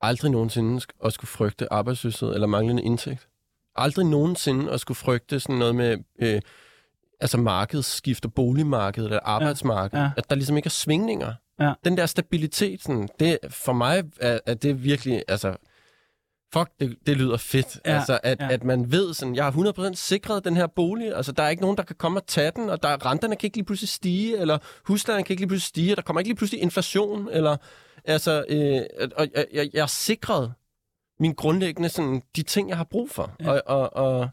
aldrig 0.00 0.30
nogensinde 0.30 0.80
at 1.04 1.12
skulle 1.12 1.28
frygte 1.28 1.72
arbejdsløshed 1.72 2.34
eller 2.34 2.46
manglende 2.46 2.82
indtægt. 2.82 3.28
Aldrig 3.76 4.06
nogensinde 4.06 4.72
at 4.72 4.80
skulle 4.80 4.96
frygte 4.96 5.40
sådan 5.40 5.56
noget 5.56 5.74
med 5.74 5.98
øh, 6.18 6.40
altså 7.20 7.38
markedsskifter, 7.38 8.28
boligmarkedet 8.28 9.06
eller 9.06 9.20
arbejdsmarkedet. 9.24 10.02
ja. 10.02 10.10
At 10.16 10.30
der 10.30 10.36
ligesom 10.36 10.56
ikke 10.56 10.66
er 10.66 10.70
svingninger. 10.70 11.34
Ja. 11.60 11.72
Den 11.84 11.96
der 11.96 12.06
stabilitet, 12.06 12.82
sådan, 12.82 13.08
det, 13.20 13.38
for 13.50 13.72
mig 13.72 14.04
er, 14.20 14.38
er 14.46 14.54
det 14.54 14.84
virkelig, 14.84 15.22
altså, 15.28 15.56
fuck, 16.58 16.70
det, 16.80 16.96
det 17.06 17.16
lyder 17.16 17.36
fedt. 17.36 17.80
Ja, 17.86 17.98
altså, 17.98 18.18
at, 18.22 18.40
ja. 18.40 18.48
at 18.50 18.64
man 18.64 18.92
ved 18.92 19.14
sådan, 19.14 19.34
jeg 19.34 19.44
har 19.44 19.90
100% 19.90 19.94
sikret 19.94 20.44
den 20.44 20.56
her 20.56 20.66
bolig, 20.66 21.16
altså, 21.16 21.32
der 21.32 21.42
er 21.42 21.48
ikke 21.48 21.62
nogen, 21.62 21.76
der 21.76 21.82
kan 21.82 21.96
komme 21.98 22.18
og 22.18 22.26
tage 22.26 22.52
den, 22.56 22.70
og 22.70 22.82
der, 22.82 23.06
renterne 23.06 23.36
kan 23.36 23.46
ikke 23.46 23.56
lige 23.56 23.64
pludselig 23.64 23.88
stige, 23.88 24.38
eller 24.38 24.58
huslejen 24.84 25.24
kan 25.24 25.32
ikke 25.32 25.40
lige 25.40 25.48
pludselig 25.48 25.68
stige, 25.68 25.92
og 25.92 25.96
der 25.96 26.02
kommer 26.02 26.20
ikke 26.20 26.28
lige 26.28 26.36
pludselig 26.36 26.62
inflation, 26.62 27.28
eller, 27.28 27.56
altså, 28.04 28.44
øh, 28.48 29.08
og 29.16 29.28
jeg, 29.34 29.46
jeg, 29.52 29.70
jeg 29.72 29.82
er 29.82 29.86
sikret 29.86 30.52
min 31.20 31.32
grundlæggende, 31.34 31.88
sådan, 31.88 32.22
de 32.36 32.42
ting, 32.42 32.68
jeg 32.68 32.76
har 32.76 32.84
brug 32.84 33.10
for. 33.10 33.36
Ja. 33.40 33.50
Og, 33.50 33.62
og, 33.66 33.96
og, 33.96 34.28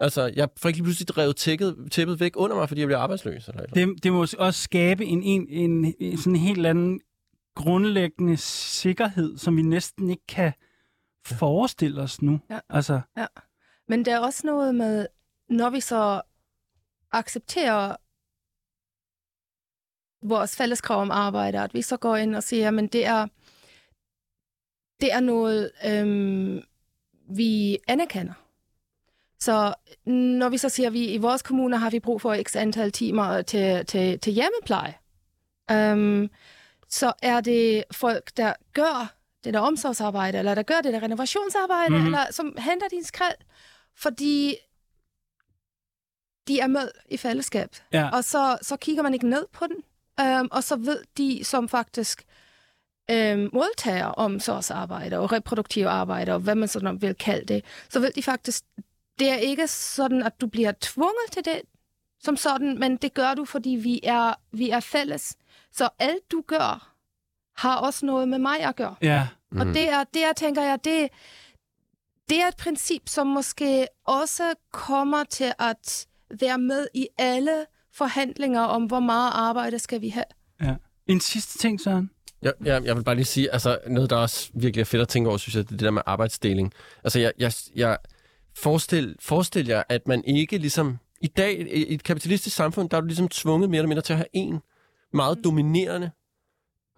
altså, 0.00 0.32
jeg 0.36 0.48
får 0.56 0.68
ikke 0.68 0.78
lige 0.78 0.84
pludselig 0.84 1.18
revet 1.18 1.36
tækket, 1.36 1.76
tæppet 1.90 2.20
væk 2.20 2.32
under 2.36 2.56
mig, 2.56 2.68
fordi 2.68 2.80
jeg 2.80 2.88
bliver 2.88 2.98
arbejdsløs. 2.98 3.48
Eller, 3.48 3.62
eller. 3.62 3.86
Det, 3.86 4.04
det 4.04 4.12
må 4.12 4.26
også 4.38 4.62
skabe 4.62 5.04
en, 5.04 5.22
en, 5.22 5.46
en, 5.48 5.94
en 6.00 6.18
sådan 6.18 6.32
en 6.32 6.40
helt 6.40 6.66
anden 6.66 7.00
grundlæggende 7.56 8.36
sikkerhed, 8.36 9.38
som 9.38 9.56
vi 9.56 9.62
næsten 9.62 10.10
ikke 10.10 10.26
kan 10.28 10.52
forestille 11.26 12.02
os 12.02 12.22
nu. 12.22 12.40
Ja. 12.50 12.58
Altså, 12.68 13.00
Men 13.88 14.04
der 14.04 14.14
er 14.14 14.18
også 14.18 14.46
noget 14.46 14.74
med, 14.74 15.06
når 15.48 15.70
vi 15.70 15.80
så 15.80 16.22
accepterer 17.12 17.96
vores 20.22 20.56
fælles 20.56 20.80
krav 20.80 21.00
om 21.00 21.10
arbejde, 21.10 21.60
at 21.60 21.74
vi 21.74 21.82
så 21.82 21.96
går 21.96 22.16
ind 22.16 22.36
og 22.36 22.42
siger, 22.42 22.70
men 22.70 22.86
det 22.86 23.06
er, 23.06 23.26
det 25.00 25.12
er 25.12 25.20
noget, 25.20 25.70
øhm, 25.86 26.62
vi 27.28 27.78
anerkender. 27.88 28.32
Så 29.38 29.74
når 30.06 30.48
vi 30.48 30.58
så 30.58 30.68
siger, 30.68 30.86
at 30.86 30.92
vi 30.92 31.06
i 31.06 31.18
vores 31.18 31.42
kommune 31.42 31.78
har 31.78 31.90
vi 31.90 32.00
brug 32.00 32.20
for 32.20 32.42
x 32.42 32.56
antal 32.56 32.92
timer 32.92 33.42
til, 33.42 33.86
til, 33.86 34.20
til 34.20 34.32
hjemmepleje, 34.32 34.94
øhm, 35.70 36.30
så 36.88 37.12
er 37.22 37.40
det 37.40 37.84
folk, 37.90 38.36
der 38.36 38.52
gør 38.72 39.14
det 39.44 39.54
der 39.54 39.60
omsorgsarbejde, 39.60 40.38
eller 40.38 40.54
der 40.54 40.62
gør 40.62 40.80
det 40.80 40.92
der 40.92 41.02
renovationsarbejde, 41.02 41.90
Mhm. 41.90 41.98
mm-hmm. 41.98 42.14
eller 42.14 42.32
som 42.32 42.56
henter 42.58 42.88
din 42.88 43.04
skrald, 43.04 43.36
fordi 43.96 44.56
de 46.48 46.60
er 46.60 46.66
med 46.66 46.90
i 47.10 47.16
fællesskab. 47.16 47.76
ja. 47.92 48.08
Og 48.12 48.24
så, 48.24 48.58
så 48.62 48.76
kigger 48.76 49.02
man 49.02 49.14
ikke 49.14 49.28
ned 49.28 49.46
på 49.52 49.66
den, 49.66 49.76
øhm, 50.20 50.48
og 50.52 50.64
så 50.64 50.76
ved 50.76 51.04
de, 51.18 51.44
som 51.44 51.68
faktisk 51.68 52.24
øhm, 53.10 53.50
modtager 53.52 54.06
omsorgsarbejde 54.06 55.18
og 55.18 55.32
reproduktive 55.32 55.88
arbejde, 55.88 56.32
og 56.32 56.40
hvad 56.40 56.54
man 56.54 56.68
sådan 56.68 57.02
vil 57.02 57.14
kalde 57.14 57.54
det, 57.54 57.64
så 57.90 58.00
ved 58.00 58.12
de 58.12 58.22
faktisk, 58.22 58.64
det 59.18 59.30
er 59.30 59.36
ikke 59.36 59.66
sådan, 59.68 60.22
at 60.22 60.40
du 60.40 60.46
bliver 60.46 60.72
tvunget 60.80 61.32
til 61.32 61.44
det 61.44 61.60
som 62.20 62.36
sådan, 62.36 62.78
men 62.78 62.96
det 62.96 63.14
gør 63.14 63.34
du, 63.34 63.44
fordi 63.44 63.70
vi 63.70 64.00
er, 64.02 64.34
vi 64.52 64.70
er 64.70 64.80
fælles. 64.80 65.36
Så 65.72 65.88
alt 65.98 66.30
du 66.32 66.44
gør, 66.46 66.93
har 67.56 67.76
også 67.76 68.06
noget 68.06 68.28
med 68.28 68.38
mig 68.38 68.60
at 68.60 68.76
gøre. 68.76 68.94
ja. 69.02 69.28
Mm. 69.52 69.60
Og 69.60 69.66
det 69.66 69.88
er, 69.88 70.04
det 70.14 70.24
er, 70.24 70.32
tænker 70.32 70.62
jeg, 70.62 70.78
det, 70.84 71.08
det 72.28 72.42
er 72.42 72.48
et 72.48 72.56
princip, 72.56 73.02
som 73.06 73.26
måske 73.26 73.86
også 74.06 74.42
kommer 74.72 75.24
til 75.24 75.52
at 75.58 76.06
være 76.40 76.58
med 76.58 76.86
i 76.94 77.08
alle 77.18 77.66
forhandlinger 77.94 78.60
om, 78.60 78.84
hvor 78.84 79.00
meget 79.00 79.32
arbejde 79.34 79.78
skal 79.78 80.00
vi 80.00 80.08
have. 80.08 80.24
ja. 80.62 80.74
En 81.06 81.20
sidste 81.20 81.58
ting, 81.58 81.80
Søren. 81.80 82.10
Jeg, 82.42 82.52
jeg, 82.64 82.84
jeg 82.84 82.96
vil 82.96 83.04
bare 83.04 83.14
lige 83.14 83.24
sige, 83.24 83.52
altså 83.52 83.78
noget, 83.86 84.10
der 84.10 84.16
også 84.16 84.50
virkelig 84.54 84.80
er 84.80 84.84
fedt 84.84 85.02
at 85.02 85.08
tænke 85.08 85.28
over, 85.28 85.38
synes 85.38 85.54
jeg, 85.56 85.64
det 85.64 85.72
er 85.72 85.76
det 85.76 85.84
der 85.84 85.90
med 85.90 86.02
arbejdsdeling. 86.06 86.72
Altså, 87.04 87.18
jeg, 87.18 87.32
jeg, 87.38 87.52
jeg 87.74 87.98
forestil, 88.56 89.16
forestil 89.20 89.66
jer, 89.66 89.82
at 89.88 90.08
man 90.08 90.24
ikke 90.24 90.58
ligesom 90.58 90.98
i 91.20 91.26
dag, 91.26 91.60
i 91.60 91.94
et 91.94 92.02
kapitalistisk 92.02 92.56
samfund, 92.56 92.90
der 92.90 92.96
er 92.96 93.00
du 93.00 93.06
ligesom 93.06 93.28
tvunget 93.28 93.70
mere 93.70 93.78
eller 93.78 93.88
mindre 93.88 94.02
til 94.02 94.12
at 94.12 94.16
have 94.16 94.26
en 94.32 94.60
meget 95.12 95.44
dominerende 95.44 96.10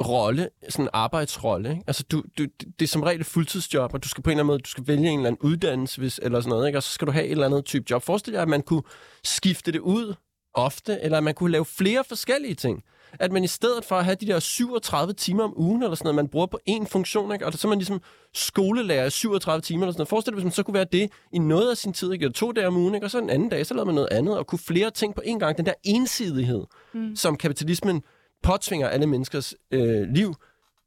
rolle, 0.04 0.48
sådan 0.68 0.84
en 0.84 0.90
arbejdsrolle. 0.92 1.70
Ikke? 1.70 1.82
Altså, 1.86 2.04
du, 2.10 2.22
du, 2.38 2.46
det 2.78 2.82
er 2.82 2.86
som 2.86 3.02
regel 3.02 3.20
et 3.20 3.26
fuldtidsjob, 3.26 3.94
og 3.94 4.02
du 4.02 4.08
skal 4.08 4.22
på 4.22 4.30
en 4.30 4.32
eller 4.32 4.42
anden 4.42 4.46
måde, 4.46 4.58
du 4.58 4.70
skal 4.70 4.86
vælge 4.86 5.08
en 5.08 5.18
eller 5.18 5.26
anden 5.26 5.42
uddannelse, 5.42 6.00
hvis, 6.00 6.20
eller 6.22 6.40
sådan 6.40 6.50
noget, 6.50 6.66
ikke? 6.66 6.78
og 6.78 6.82
så 6.82 6.90
skal 6.90 7.06
du 7.06 7.12
have 7.12 7.24
et 7.24 7.30
eller 7.30 7.46
andet 7.46 7.64
type 7.64 7.84
job. 7.90 8.02
Forestil 8.02 8.32
dig, 8.32 8.42
at 8.42 8.48
man 8.48 8.62
kunne 8.62 8.82
skifte 9.24 9.72
det 9.72 9.80
ud 9.80 10.14
ofte, 10.54 10.98
eller 11.02 11.18
at 11.18 11.24
man 11.24 11.34
kunne 11.34 11.52
lave 11.52 11.64
flere 11.64 12.04
forskellige 12.04 12.54
ting. 12.54 12.82
At 13.12 13.32
man 13.32 13.44
i 13.44 13.46
stedet 13.46 13.84
for 13.84 13.96
at 13.96 14.04
have 14.04 14.16
de 14.20 14.26
der 14.26 14.38
37 14.38 15.12
timer 15.12 15.44
om 15.44 15.52
ugen, 15.56 15.82
eller 15.82 15.94
sådan 15.94 16.04
noget, 16.04 16.14
man 16.14 16.28
bruger 16.28 16.46
på 16.46 16.58
én 16.70 16.86
funktion, 16.88 17.32
ikke? 17.32 17.46
og 17.46 17.52
så 17.52 17.68
er 17.68 17.68
man 17.68 17.78
ligesom 17.78 18.00
skolelærer 18.34 19.06
i 19.06 19.10
37 19.10 19.60
timer, 19.60 19.82
eller 19.82 19.92
sådan 19.92 20.00
noget. 20.00 20.08
Forestil 20.08 20.30
dig, 20.32 20.34
hvis 20.34 20.44
man 20.44 20.52
så 20.52 20.62
kunne 20.62 20.74
være 20.74 20.86
det 20.92 21.10
i 21.32 21.38
noget 21.38 21.70
af 21.70 21.76
sin 21.76 21.92
tid, 21.92 22.12
ikke? 22.12 22.30
to 22.30 22.52
dage 22.52 22.66
om 22.66 22.76
ugen, 22.76 22.94
ikke? 22.94 23.06
og 23.06 23.10
så 23.10 23.18
en 23.18 23.30
anden 23.30 23.48
dag, 23.48 23.66
så 23.66 23.74
lavede 23.74 23.86
man 23.86 23.94
noget 23.94 24.08
andet, 24.10 24.38
og 24.38 24.46
kunne 24.46 24.58
flere 24.58 24.90
ting 24.90 25.14
på 25.14 25.22
én 25.26 25.38
gang. 25.38 25.56
Den 25.56 25.66
der 25.66 25.74
ensidighed, 25.84 26.64
mm. 26.94 27.16
som 27.16 27.36
kapitalismen 27.36 28.02
påtvinger 28.46 28.88
alle 28.88 29.06
menneskers 29.06 29.54
øh, 29.70 30.08
liv, 30.08 30.34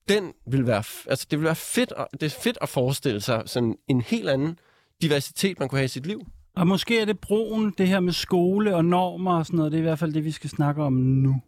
den 0.09 0.33
vil 0.47 0.67
være, 0.67 0.83
altså 1.09 1.27
det 1.31 1.39
vil 1.39 1.45
være 1.45 1.55
fedt, 1.55 1.93
at, 1.97 2.07
det 2.11 2.23
er 2.23 2.39
fedt 2.43 2.57
at 2.61 2.69
forestille 2.69 3.21
sig 3.21 3.43
sådan 3.45 3.75
en 3.87 4.01
helt 4.01 4.29
anden 4.29 4.59
diversitet, 5.01 5.59
man 5.59 5.69
kunne 5.69 5.79
have 5.79 5.85
i 5.85 5.87
sit 5.87 6.05
liv. 6.05 6.21
Og 6.55 6.67
måske 6.67 6.99
er 6.99 7.05
det 7.05 7.19
broen, 7.19 7.73
det 7.77 7.87
her 7.87 7.99
med 7.99 8.13
skole 8.13 8.75
og 8.75 8.85
normer 8.85 9.37
og 9.37 9.45
sådan 9.45 9.57
noget, 9.57 9.71
det 9.71 9.77
er 9.77 9.81
i 9.81 9.83
hvert 9.83 9.99
fald 9.99 10.13
det, 10.13 10.25
vi 10.25 10.31
skal 10.31 10.49
snakke 10.49 10.83
om 10.83 10.93
nu. 10.93 11.41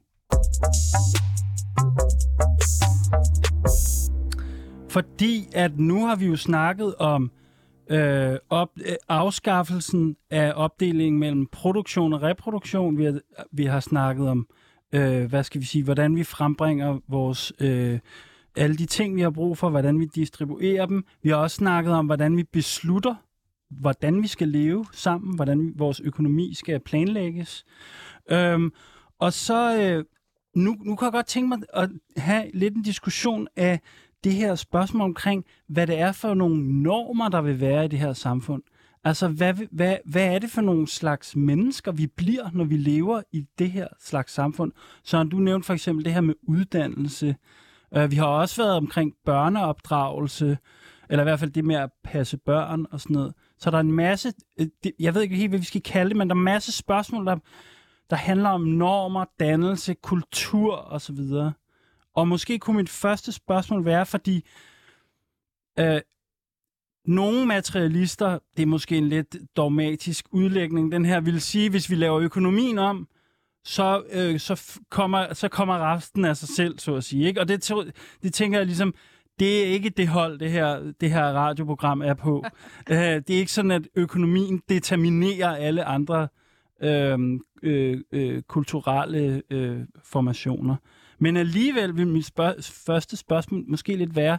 Fordi 4.89 5.47
at 5.53 5.79
nu 5.79 6.05
har 6.05 6.15
vi 6.15 6.25
jo 6.25 6.35
snakket 6.35 6.95
om 6.95 7.31
øh, 7.89 8.35
op, 8.49 8.69
øh, 8.85 8.95
afskaffelsen 9.09 10.15
af 10.29 10.53
opdelingen 10.55 11.19
mellem 11.19 11.47
produktion 11.51 12.13
og 12.13 12.21
reproduktion. 12.21 12.97
Vi 12.97 13.05
har, 13.05 13.19
vi 13.51 13.65
har 13.65 13.79
snakket 13.79 14.29
om, 14.29 14.47
øh, 14.49 14.60
øh, 14.93 15.25
hvad 15.25 15.43
skal 15.43 15.61
vi 15.61 15.65
sige, 15.65 15.83
hvordan 15.83 16.15
vi 16.15 16.23
frembringer 16.23 16.99
vores... 17.07 17.53
Øh, 17.59 17.99
alle 18.55 18.77
de 18.77 18.85
ting, 18.85 19.15
vi 19.15 19.21
har 19.21 19.29
brug 19.29 19.57
for, 19.57 19.69
hvordan 19.69 19.99
vi 19.99 20.05
distribuerer 20.05 20.85
dem. 20.85 21.05
Vi 21.23 21.29
har 21.29 21.35
også 21.35 21.55
snakket 21.55 21.93
om, 21.93 22.05
hvordan 22.05 22.37
vi 22.37 22.43
beslutter, 22.43 23.15
hvordan 23.69 24.23
vi 24.23 24.27
skal 24.27 24.47
leve 24.47 24.85
sammen, 24.91 25.35
hvordan 25.35 25.73
vores 25.75 25.99
økonomi 25.99 26.53
skal 26.53 26.79
planlægges. 26.79 27.65
Øhm, 28.31 28.71
og 29.19 29.33
så, 29.33 29.77
øh, 29.77 30.05
nu, 30.55 30.75
nu 30.85 30.95
kan 30.95 31.05
jeg 31.05 31.11
godt 31.11 31.25
tænke 31.25 31.49
mig 31.49 31.59
at 31.73 31.89
have 32.17 32.51
lidt 32.53 32.75
en 32.75 32.81
diskussion 32.81 33.47
af 33.55 33.79
det 34.23 34.33
her 34.33 34.55
spørgsmål 34.55 35.05
omkring, 35.05 35.45
hvad 35.67 35.87
det 35.87 35.99
er 35.99 36.11
for 36.11 36.33
nogle 36.33 36.81
normer, 36.83 37.29
der 37.29 37.41
vil 37.41 37.61
være 37.61 37.85
i 37.85 37.87
det 37.87 37.99
her 37.99 38.13
samfund. 38.13 38.63
Altså, 39.03 39.27
hvad, 39.27 39.53
hvad, 39.71 39.97
hvad 40.05 40.35
er 40.35 40.39
det 40.39 40.49
for 40.49 40.61
nogle 40.61 40.87
slags 40.87 41.35
mennesker, 41.35 41.91
vi 41.91 42.07
bliver, 42.07 42.49
når 42.53 42.63
vi 42.63 42.77
lever 42.77 43.21
i 43.31 43.45
det 43.59 43.71
her 43.71 43.87
slags 43.99 44.33
samfund? 44.33 44.71
Så 45.03 45.23
du 45.23 45.37
nævnte 45.37 45.65
for 45.65 45.73
eksempel 45.73 46.05
det 46.05 46.13
her 46.13 46.21
med 46.21 46.35
uddannelse. 46.47 47.35
Uh, 47.97 48.11
vi 48.11 48.15
har 48.15 48.25
også 48.25 48.61
været 48.61 48.77
omkring 48.77 49.13
børneopdragelse, 49.25 50.57
eller 51.09 51.23
i 51.23 51.25
hvert 51.25 51.39
fald 51.39 51.51
det 51.51 51.65
med 51.65 51.75
at 51.75 51.89
passe 52.03 52.37
børn 52.37 52.85
og 52.91 53.01
sådan 53.01 53.13
noget. 53.13 53.33
Så 53.57 53.71
der 53.71 53.77
er 53.77 53.81
en 53.81 53.91
masse, 53.91 54.33
øh, 54.59 54.67
jeg 54.99 55.15
ved 55.15 55.21
ikke 55.21 55.35
helt, 55.35 55.51
hvad 55.51 55.59
vi 55.59 55.65
skal 55.65 55.81
kalde 55.81 56.09
det, 56.09 56.17
men 56.17 56.29
der 56.29 56.35
er 56.35 56.39
en 56.39 56.43
masse 56.43 56.71
spørgsmål, 56.71 57.25
der, 57.25 57.37
der 58.09 58.15
handler 58.15 58.49
om 58.49 58.61
normer, 58.61 59.25
dannelse, 59.39 59.93
kultur 59.93 60.75
osv. 60.75 61.19
Og 62.15 62.27
måske 62.27 62.59
kunne 62.59 62.77
mit 62.77 62.89
første 62.89 63.31
spørgsmål 63.31 63.85
være, 63.85 64.05
fordi 64.05 64.45
øh, 65.79 66.01
nogle 67.05 67.45
materialister, 67.45 68.39
det 68.57 68.63
er 68.63 68.67
måske 68.67 68.97
en 68.97 69.09
lidt 69.09 69.35
dogmatisk 69.57 70.25
udlægning, 70.31 70.91
den 70.91 71.05
her 71.05 71.19
vil 71.19 71.41
sige, 71.41 71.69
hvis 71.69 71.89
vi 71.89 71.95
laver 71.95 72.19
økonomien 72.19 72.77
om, 72.79 73.07
så, 73.63 74.03
øh, 74.11 74.39
så, 74.39 74.79
kommer, 74.89 75.33
så 75.33 75.47
kommer 75.47 75.93
resten 75.93 76.25
af 76.25 76.37
sig 76.37 76.49
selv, 76.49 76.79
så 76.79 76.95
at 76.95 77.03
sige. 77.03 77.27
Ikke? 77.27 77.41
Og 77.41 77.47
det, 77.47 77.71
det 78.23 78.33
tænker 78.33 78.59
jeg 78.59 78.65
ligesom, 78.65 78.93
det 79.39 79.61
er 79.61 79.65
ikke 79.65 79.89
det 79.89 80.07
hold, 80.07 80.39
det 80.39 80.51
her, 80.51 80.93
det 81.01 81.11
her 81.11 81.23
radioprogram 81.23 82.01
er 82.01 82.13
på. 82.13 82.37
uh, 82.89 82.95
det 82.97 83.29
er 83.29 83.39
ikke 83.39 83.51
sådan, 83.51 83.71
at 83.71 83.87
økonomien 83.95 84.61
determinerer 84.69 85.55
alle 85.55 85.83
andre 85.85 86.27
øh, 86.83 87.19
øh, 87.63 88.01
øh, 88.11 88.41
kulturelle 88.41 89.41
øh, 89.49 89.79
formationer. 90.03 90.75
Men 91.19 91.37
alligevel 91.37 91.97
vil 91.97 92.07
mit 92.07 92.25
spørg- 92.25 92.85
første 92.85 93.17
spørgsmål 93.17 93.63
måske 93.67 93.95
lidt 93.95 94.15
være, 94.15 94.37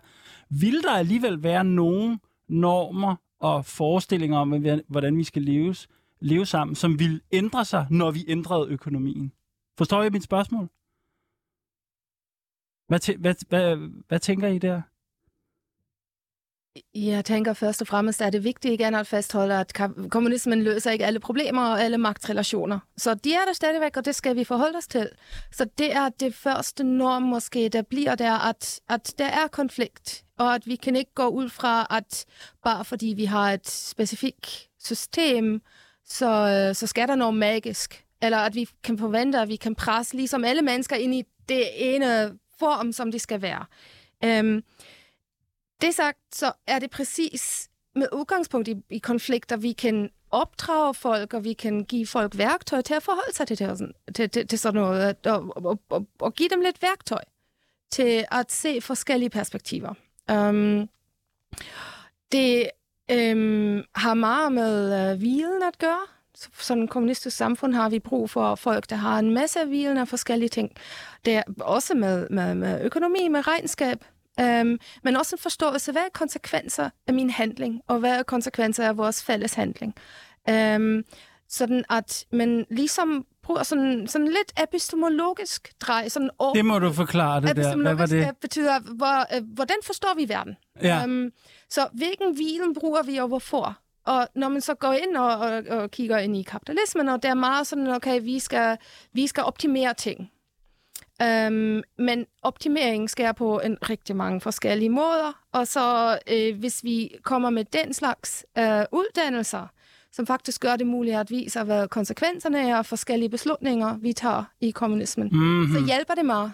vil 0.51 0.83
der 0.83 0.93
alligevel 0.93 1.43
være 1.43 1.65
nogen 1.65 2.19
normer 2.49 3.17
og 3.41 3.65
forestillinger 3.65 4.39
om, 4.39 4.65
hvordan 4.89 5.17
vi 5.17 5.25
skal 5.25 5.43
leves, 5.43 5.89
leve 6.21 6.47
sammen, 6.47 6.75
som 6.75 6.99
vil 6.99 7.23
ændre 7.33 7.65
sig, 7.65 7.87
når 7.91 8.11
vi 8.11 8.25
ændrede 8.29 8.69
økonomien? 8.69 9.33
Forstår 9.79 10.03
I 10.03 10.11
mit 10.11 10.23
spørgsmål? 10.23 10.69
Hvad, 12.89 13.01
tæ- 13.09 13.19
hvad, 13.19 13.35
hvad, 13.49 13.77
hvad 14.09 14.19
tænker 14.19 14.49
I 14.49 14.59
der? 14.59 14.83
Jeg 16.95 17.25
tænker 17.25 17.53
først 17.53 17.81
og 17.81 17.87
fremmest, 17.87 18.23
at 18.23 18.33
det 18.33 18.45
vigtigt 18.45 18.75
igen 18.75 18.95
at 18.95 19.07
fastholde, 19.07 19.55
at 19.55 19.81
kommunismen 20.11 20.63
løser 20.63 20.91
ikke 20.91 21.07
alle 21.07 21.21
problemer 21.21 21.67
og 21.67 21.83
alle 21.83 21.99
magtrelationer. 21.99 22.79
Så 22.97 23.15
de 23.15 23.35
er 23.35 23.45
der 23.47 23.53
stadigvæk, 23.53 23.97
og 23.97 24.05
det 24.05 24.15
skal 24.15 24.37
vi 24.37 24.45
forholde 24.45 24.79
os 24.79 24.87
til. 24.87 25.09
Så 25.53 25.67
det 25.79 25.93
er 25.93 26.09
det 26.09 26.35
første 26.35 26.85
norm 26.85 27.23
måske, 27.23 27.69
der 27.69 27.83
bliver 27.83 28.15
der, 28.15 28.49
at, 28.49 28.81
at 28.89 29.15
der 29.19 29.27
er 29.27 29.47
konflikt, 29.47 30.25
og 30.39 30.55
at 30.55 30.67
vi 30.67 30.77
kan 30.77 30.97
ikke 30.97 31.15
gå 31.15 31.27
ud 31.27 31.49
fra, 31.49 31.87
at 31.91 32.25
bare 32.65 32.85
fordi 32.85 33.07
vi 33.17 33.25
har 33.25 33.53
et 33.53 33.69
specifikt 33.69 34.69
system, 34.85 35.63
så, 36.05 36.67
øh, 36.69 36.75
så 36.75 36.87
skal 36.87 37.09
der 37.09 37.15
noget 37.15 37.35
magisk. 37.35 38.05
Eller 38.23 38.39
at 38.39 38.55
vi 38.55 38.69
kan 38.85 38.99
forvente, 38.99 39.39
at 39.39 39.49
vi 39.49 39.57
kan 39.57 39.75
presse 39.75 40.17
ligesom 40.17 40.45
alle 40.45 40.63
mennesker 40.63 40.97
ind 40.97 41.15
i 41.15 41.25
det 41.49 41.95
ene 41.95 42.39
form, 42.59 42.93
som 42.93 43.13
det 43.13 43.21
skal 43.21 43.43
være. 43.43 43.65
Um, 44.41 44.63
det 45.83 45.95
sagt, 45.95 46.19
så 46.33 46.53
er 46.67 46.79
det 46.79 46.91
præcis 46.91 47.69
med 47.95 48.07
udgangspunkt 48.13 48.69
i, 48.69 48.77
i 48.91 48.99
konflikter, 48.99 49.57
vi 49.57 49.73
kan 49.73 50.11
opdrage 50.31 50.95
folk, 50.95 51.35
og 51.35 51.45
vi 51.45 51.53
kan 51.53 51.85
give 51.85 52.07
folk 52.07 52.39
værktøj 52.39 52.81
til 52.81 52.95
at 52.95 53.03
forholde 53.03 53.35
sig 53.35 53.47
til, 53.47 53.59
det, 53.59 53.93
til, 54.15 54.31
til, 54.31 54.47
til 54.49 54.59
sådan 54.59 54.81
noget, 54.81 55.27
og, 55.27 55.53
og, 55.57 55.81
og, 55.91 56.07
og 56.19 56.35
give 56.35 56.49
dem 56.49 56.61
lidt 56.61 56.83
værktøj 56.83 57.23
til 57.91 58.25
at 58.31 58.53
se 58.53 58.81
forskellige 58.81 59.31
perspektiver. 59.31 59.95
Um, 60.33 60.89
det 62.33 62.71
um, 63.13 63.85
har 63.95 64.15
meget 64.15 64.53
med 64.53 65.13
uh, 65.13 65.21
viden 65.21 65.63
at 65.63 65.79
gøre. 65.79 66.07
Så, 66.35 66.49
sådan 66.59 66.83
et 66.83 66.91
kommunistisk 66.91 67.37
samfund 67.37 67.75
har 67.75 67.89
vi 67.89 67.99
brug 67.99 68.31
for 68.31 68.55
folk, 68.55 68.91
der 68.91 68.97
har 68.97 69.19
en 69.19 69.35
masse 69.35 69.69
viden 69.69 69.99
af 69.99 70.09
forskellige 70.09 70.49
ting. 70.49 70.71
Det 71.25 71.37
er 71.37 71.43
også 71.61 71.95
med, 71.95 72.29
med, 72.31 72.55
med 72.55 72.85
økonomi, 72.85 73.29
med 73.29 73.47
regnskab, 73.47 74.05
Um, 74.41 74.79
men 75.03 75.17
også 75.17 75.37
en 75.37 75.41
forståelse, 75.41 75.93
hvad 75.93 76.03
er 76.03 76.09
konsekvenser 76.13 76.91
af 77.07 77.15
min 77.15 77.31
handling, 77.31 77.81
og 77.87 77.99
hvad 77.99 78.19
er 78.19 78.23
konsekvenser 78.23 78.89
af 78.89 78.97
vores 78.97 79.25
fælles 79.25 79.55
handling. 79.55 79.95
Um, 80.51 81.05
sådan 81.49 81.85
at 81.91 82.25
man 82.33 82.67
ligesom 82.71 83.27
bruger 83.43 83.63
sådan, 83.63 84.07
sådan 84.09 84.29
lidt 84.29 84.53
epistemologisk 84.63 85.73
drej. 85.81 86.09
Sådan 86.09 86.31
over, 86.39 86.55
det 86.55 86.65
må 86.65 86.79
du 86.79 86.93
forklare 86.93 87.41
det 87.41 87.57
der. 87.57 87.77
Hvad 87.77 87.95
var 87.95 88.07
det? 88.07 88.37
betyder, 88.41 88.81
hvor, 88.81 89.37
uh, 89.37 89.55
hvordan 89.55 89.77
forstår 89.83 90.15
vi 90.17 90.29
verden? 90.29 90.57
Ja. 90.83 91.05
Um, 91.05 91.31
så 91.71 91.89
hvilken 91.93 92.39
viden 92.39 92.75
bruger 92.75 93.03
vi, 93.03 93.17
og 93.17 93.29
hvorfor? 93.29 93.79
Og 94.07 94.29
når 94.35 94.49
man 94.49 94.61
så 94.61 94.75
går 94.75 94.93
ind 94.93 95.17
og, 95.17 95.37
og, 95.37 95.63
og 95.69 95.91
kigger 95.91 96.19
ind 96.19 96.37
i 96.37 96.43
kapitalismen, 96.43 97.09
og 97.09 97.23
det 97.23 97.29
er 97.29 97.35
meget 97.35 97.67
sådan, 97.67 97.89
okay, 97.89 98.21
vi 98.23 98.39
skal, 98.39 98.79
vi 99.13 99.27
skal 99.27 99.45
optimere 99.45 99.95
ting. 99.95 100.31
Um, 101.23 101.83
men 101.99 102.27
optimering 102.43 103.11
sker 103.11 103.33
på 103.33 103.61
en 103.61 103.77
rigtig 103.91 104.17
mange 104.17 104.41
forskellige 104.41 104.91
måder, 104.91 105.43
og 105.53 105.67
så 105.67 106.19
øh, 106.33 106.59
hvis 106.59 106.85
vi 106.85 107.11
kommer 107.23 107.51
med 107.51 107.65
den 107.65 107.95
slags 107.95 108.47
øh, 108.59 108.85
uddannelser, 108.93 109.67
som 110.13 110.27
faktisk 110.27 110.61
gør 110.61 110.77
det 110.77 110.87
muligt 110.87 111.17
at 111.17 111.31
vise, 111.31 111.65
hvad 111.65 111.89
konsekvenserne 111.89 112.69
er 112.69 112.77
af 112.77 112.87
forskellige 112.87 113.29
beslutninger, 113.29 113.97
vi 113.97 114.13
tager 114.13 114.45
i 114.61 114.71
kommunismen, 114.71 115.29
mm-hmm. 115.33 115.75
så 115.75 115.87
hjælper 115.87 116.15
det 116.15 116.25
meget. 116.25 116.53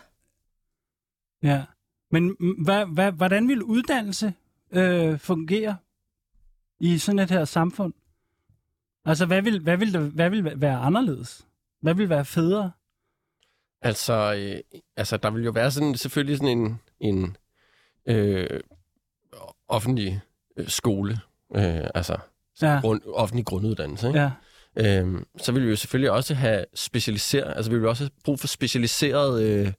Ja, 1.42 1.64
men 2.10 2.36
hvad, 2.64 2.86
hvad, 2.86 3.12
hvordan 3.12 3.48
vil 3.48 3.62
uddannelse 3.62 4.34
øh, 4.72 5.18
fungere 5.18 5.76
i 6.80 6.98
sådan 6.98 7.18
et 7.18 7.30
her 7.30 7.44
samfund? 7.44 7.92
Altså, 9.04 9.26
hvad 9.26 9.42
vil, 9.42 9.60
hvad 9.60 9.76
vil, 9.76 9.98
hvad 9.98 10.30
vil 10.30 10.52
være 10.60 10.78
anderledes? 10.78 11.46
Hvad 11.80 11.94
vil 11.94 12.08
være 12.08 12.24
federe? 12.24 12.70
Altså, 13.82 14.34
øh, 14.38 14.80
altså, 14.96 15.16
der 15.16 15.30
vil 15.30 15.44
jo 15.44 15.50
være 15.50 15.70
sådan, 15.70 15.94
selvfølgelig 15.94 16.36
sådan 16.36 16.58
en, 16.58 16.80
en 17.00 17.36
øh, 18.06 18.60
offentlig 19.68 20.20
øh, 20.56 20.68
skole, 20.68 21.18
øh, 21.56 21.86
altså 21.94 22.16
ja. 22.62 22.80
grund, 22.80 23.00
offentlig 23.14 23.44
grunduddannelse. 23.46 24.08
Ikke? 24.08 24.20
Ja. 24.20 24.30
Øhm, 24.76 25.26
så 25.38 25.52
vil 25.52 25.64
vi 25.64 25.68
jo 25.68 25.76
selvfølgelig 25.76 26.10
også 26.10 26.34
have 26.34 26.64
specialiseret, 26.74 27.52
altså 27.56 27.70
vi 27.70 27.78
vil 27.78 27.88
også 27.88 28.04
have 28.04 28.10
brug 28.24 28.40
for 28.40 28.46
specialiseret, 28.46 29.42
øh, 29.42 29.72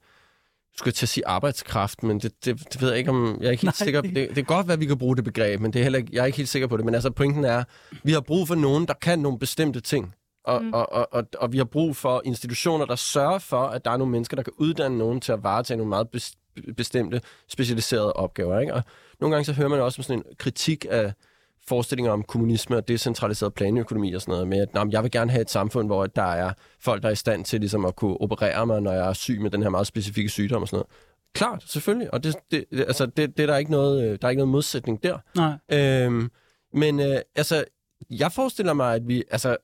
skulle 0.77 0.87
jeg 0.87 0.93
til 0.95 1.05
at 1.05 1.09
sige 1.09 1.27
arbejdskraft, 1.27 2.03
men 2.03 2.19
det, 2.19 2.45
det, 2.45 2.73
det 2.73 2.81
ved 2.81 2.89
jeg 2.89 2.97
ikke 2.97 3.09
om, 3.09 3.37
jeg 3.41 3.47
er 3.47 3.51
ikke 3.51 3.61
helt 3.61 3.79
Nej, 3.79 3.85
sikker, 3.85 4.01
det... 4.01 4.15
det, 4.15 4.29
det 4.29 4.37
er 4.37 4.45
godt, 4.45 4.71
at 4.71 4.79
vi 4.79 4.85
kan 4.85 4.97
bruge 4.97 5.15
det 5.15 5.23
begreb, 5.23 5.59
men 5.59 5.73
det 5.73 5.79
er 5.79 5.83
heller 5.83 5.99
ikke, 5.99 6.09
jeg 6.13 6.21
er 6.21 6.25
ikke 6.25 6.37
helt 6.37 6.49
sikker 6.49 6.67
på 6.67 6.77
det, 6.77 6.85
men 6.85 6.93
altså 6.93 7.11
pointen 7.11 7.45
er, 7.45 7.63
vi 8.03 8.11
har 8.11 8.21
brug 8.21 8.47
for 8.47 8.55
nogen, 8.55 8.85
der 8.87 8.93
kan 8.93 9.19
nogle 9.19 9.39
bestemte 9.39 9.81
ting, 9.81 10.15
og, 10.49 10.63
Mm. 10.63 10.73
og, 10.73 10.93
og, 10.93 11.07
og, 11.11 11.23
og 11.37 11.51
vi 11.51 11.57
har 11.57 11.65
brug 11.65 11.95
for 11.95 12.21
institutioner, 12.25 12.85
der 12.85 12.95
sørger 12.95 13.39
for, 13.39 13.61
at 13.61 13.85
der 13.85 13.91
er 13.91 13.97
nogle 13.97 14.11
mennesker, 14.11 14.35
der 14.35 14.43
kan 14.43 14.53
uddanne 14.57 14.97
nogen 14.97 15.21
til 15.21 15.31
at 15.31 15.43
varetage 15.43 15.77
nogle 15.77 15.89
meget 15.89 16.07
bes- 16.15 16.73
bestemte, 16.77 17.21
specialiserede 17.47 18.13
opgaver. 18.13 18.59
Ikke? 18.59 18.73
Og 18.73 18.81
nogle 19.19 19.35
gange 19.35 19.45
så 19.45 19.53
hører 19.53 19.69
man 19.69 19.79
også 19.81 19.99
om 19.99 20.03
sådan 20.03 20.17
en 20.29 20.35
kritik 20.37 20.85
af 20.89 21.13
forestillinger 21.67 22.11
om 22.11 22.23
kommunisme 22.23 22.77
og 22.77 22.87
decentraliseret 22.87 23.53
planøkonomi 23.53 24.13
og 24.13 24.21
sådan 24.21 24.31
noget, 24.31 24.47
med 24.47 24.57
at 24.61 24.73
"Nå, 24.73 24.87
jeg 24.91 25.03
vil 25.03 25.11
gerne 25.11 25.31
have 25.31 25.41
et 25.41 25.49
samfund, 25.49 25.87
hvor 25.87 26.05
der 26.05 26.21
er 26.23 26.53
folk, 26.79 27.01
der 27.01 27.07
er 27.07 27.13
i 27.13 27.15
stand 27.15 27.45
til 27.45 27.59
ligesom, 27.59 27.85
at 27.85 27.95
kunne 27.95 28.21
operere 28.21 28.65
mig, 28.65 28.81
når 28.81 28.91
jeg 28.91 29.09
er 29.09 29.13
syg 29.13 29.41
med 29.41 29.51
den 29.51 29.61
her 29.63 29.69
meget 29.69 29.87
specifikke 29.87 30.29
sygdom 30.29 30.61
og 30.61 30.67
sådan 30.67 30.77
noget. 30.77 30.87
Klart, 31.33 31.63
selvfølgelig. 31.67 32.13
Og 32.13 32.23
det, 32.23 32.35
det, 32.51 32.65
altså, 32.71 33.05
det, 33.05 33.37
det 33.37 33.43
er 33.43 33.47
der, 33.47 33.57
ikke 33.57 33.71
noget, 33.71 34.03
øh, 34.03 34.17
der 34.21 34.27
er 34.27 34.29
ikke 34.29 34.39
noget 34.39 34.51
modsætning 34.51 35.03
der. 35.03 35.17
Nej. 35.35 35.53
Øhm, 36.05 36.31
men 36.73 36.99
øh, 36.99 37.17
altså, 37.35 37.63
jeg 38.09 38.31
forestiller 38.31 38.73
mig, 38.73 38.95
at 38.95 39.07
vi, 39.07 39.23
altså, 39.31 39.57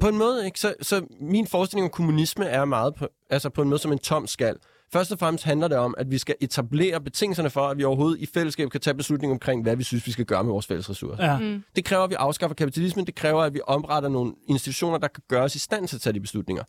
på 0.00 0.08
en 0.08 0.18
måde, 0.18 0.44
ikke, 0.44 0.60
så, 0.60 0.74
så 0.82 1.06
min 1.20 1.46
forestilling 1.46 1.84
om 1.84 1.90
kommunisme 1.90 2.44
er 2.44 2.64
meget 2.64 2.94
på, 2.94 3.08
altså 3.30 3.50
på 3.50 3.62
en 3.62 3.68
måde 3.68 3.80
som 3.80 3.92
en 3.92 3.98
tom 3.98 4.26
skal. 4.26 4.56
Først 4.92 5.12
og 5.12 5.18
fremmest 5.18 5.44
handler 5.44 5.68
det 5.68 5.76
om, 5.76 5.94
at 5.98 6.10
vi 6.10 6.18
skal 6.18 6.34
etablere 6.40 7.00
betingelserne 7.00 7.50
for, 7.50 7.68
at 7.68 7.78
vi 7.78 7.84
overhovedet 7.84 8.20
i 8.20 8.26
fællesskab 8.34 8.70
kan 8.70 8.80
tage 8.80 8.94
beslutninger 8.94 9.34
omkring, 9.34 9.62
hvad 9.62 9.76
vi 9.76 9.82
synes, 9.82 10.06
vi 10.06 10.12
skal 10.12 10.24
gøre 10.24 10.44
med 10.44 10.52
vores 10.52 10.66
fælles 10.66 10.90
ressourcer. 10.90 11.24
Ja. 11.24 11.38
Mm. 11.38 11.64
Det 11.76 11.84
kræver, 11.84 12.04
at 12.04 12.10
vi 12.10 12.14
afskaffer 12.14 12.54
kapitalismen. 12.54 13.06
Det 13.06 13.14
kræver, 13.14 13.42
at 13.42 13.54
vi 13.54 13.60
opretter 13.66 14.08
nogle 14.08 14.34
institutioner, 14.48 14.98
der 14.98 15.08
kan 15.08 15.22
gøre 15.28 15.42
os 15.42 15.54
i 15.54 15.58
stand 15.58 15.88
til 15.88 15.96
at 15.96 16.00
tage 16.00 16.12
de 16.12 16.20
beslutninger. 16.20 16.64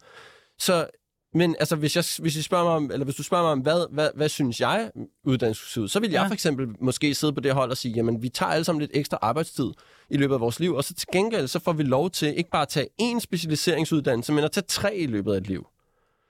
Så, 0.60 0.88
men 1.34 1.56
altså, 1.60 1.76
hvis, 1.76 1.96
jeg, 1.96 2.04
hvis, 2.20 2.36
I 2.36 2.42
spørger 2.42 2.64
mig 2.64 2.74
om, 2.74 2.92
eller 2.92 3.04
hvis 3.04 3.16
du 3.16 3.24
spørger 3.24 3.44
mig 3.44 3.52
om, 3.52 3.60
hvad, 3.60 3.94
hvad, 3.94 4.10
hvad 4.16 4.30
synes 4.30 4.60
jeg, 4.62 4.92
uddannelse 5.24 5.62
skal 5.62 5.74
se 5.74 5.82
ud, 5.82 5.88
så 5.88 6.00
vil 6.00 6.12
jeg 6.12 6.22
Ja. 6.22 6.28
for 6.28 6.34
eksempel 6.34 6.68
måske 6.80 7.16
sidde 7.16 7.34
på 7.34 7.40
det 7.40 7.54
hold 7.54 7.72
og 7.72 7.78
sige, 7.78 7.94
jamen, 7.94 8.22
vi 8.22 8.30
tager 8.30 8.52
alle 8.52 8.64
sammen 8.64 8.80
lidt 8.82 8.92
ekstra 8.94 9.18
arbejdstid 9.22 9.72
i 10.10 10.18
løbet 10.18 10.34
af 10.34 10.40
vores 10.42 10.60
liv, 10.60 10.74
og 10.74 10.84
så 10.84 10.94
til 10.94 11.08
gengæld, 11.12 11.48
så 11.48 11.60
får 11.60 11.74
vi 11.74 11.84
lov 11.84 12.10
til 12.10 12.38
ikke 12.38 12.50
bare 12.50 12.62
at 12.62 12.68
tage 12.68 12.88
én 13.02 13.20
specialiseringsuddannelse, 13.20 14.34
men 14.34 14.44
at 14.44 14.52
tage 14.52 14.64
tre 14.68 14.96
i 14.98 15.06
løbet 15.08 15.34
af 15.34 15.38
et 15.38 15.48
liv. 15.48 15.68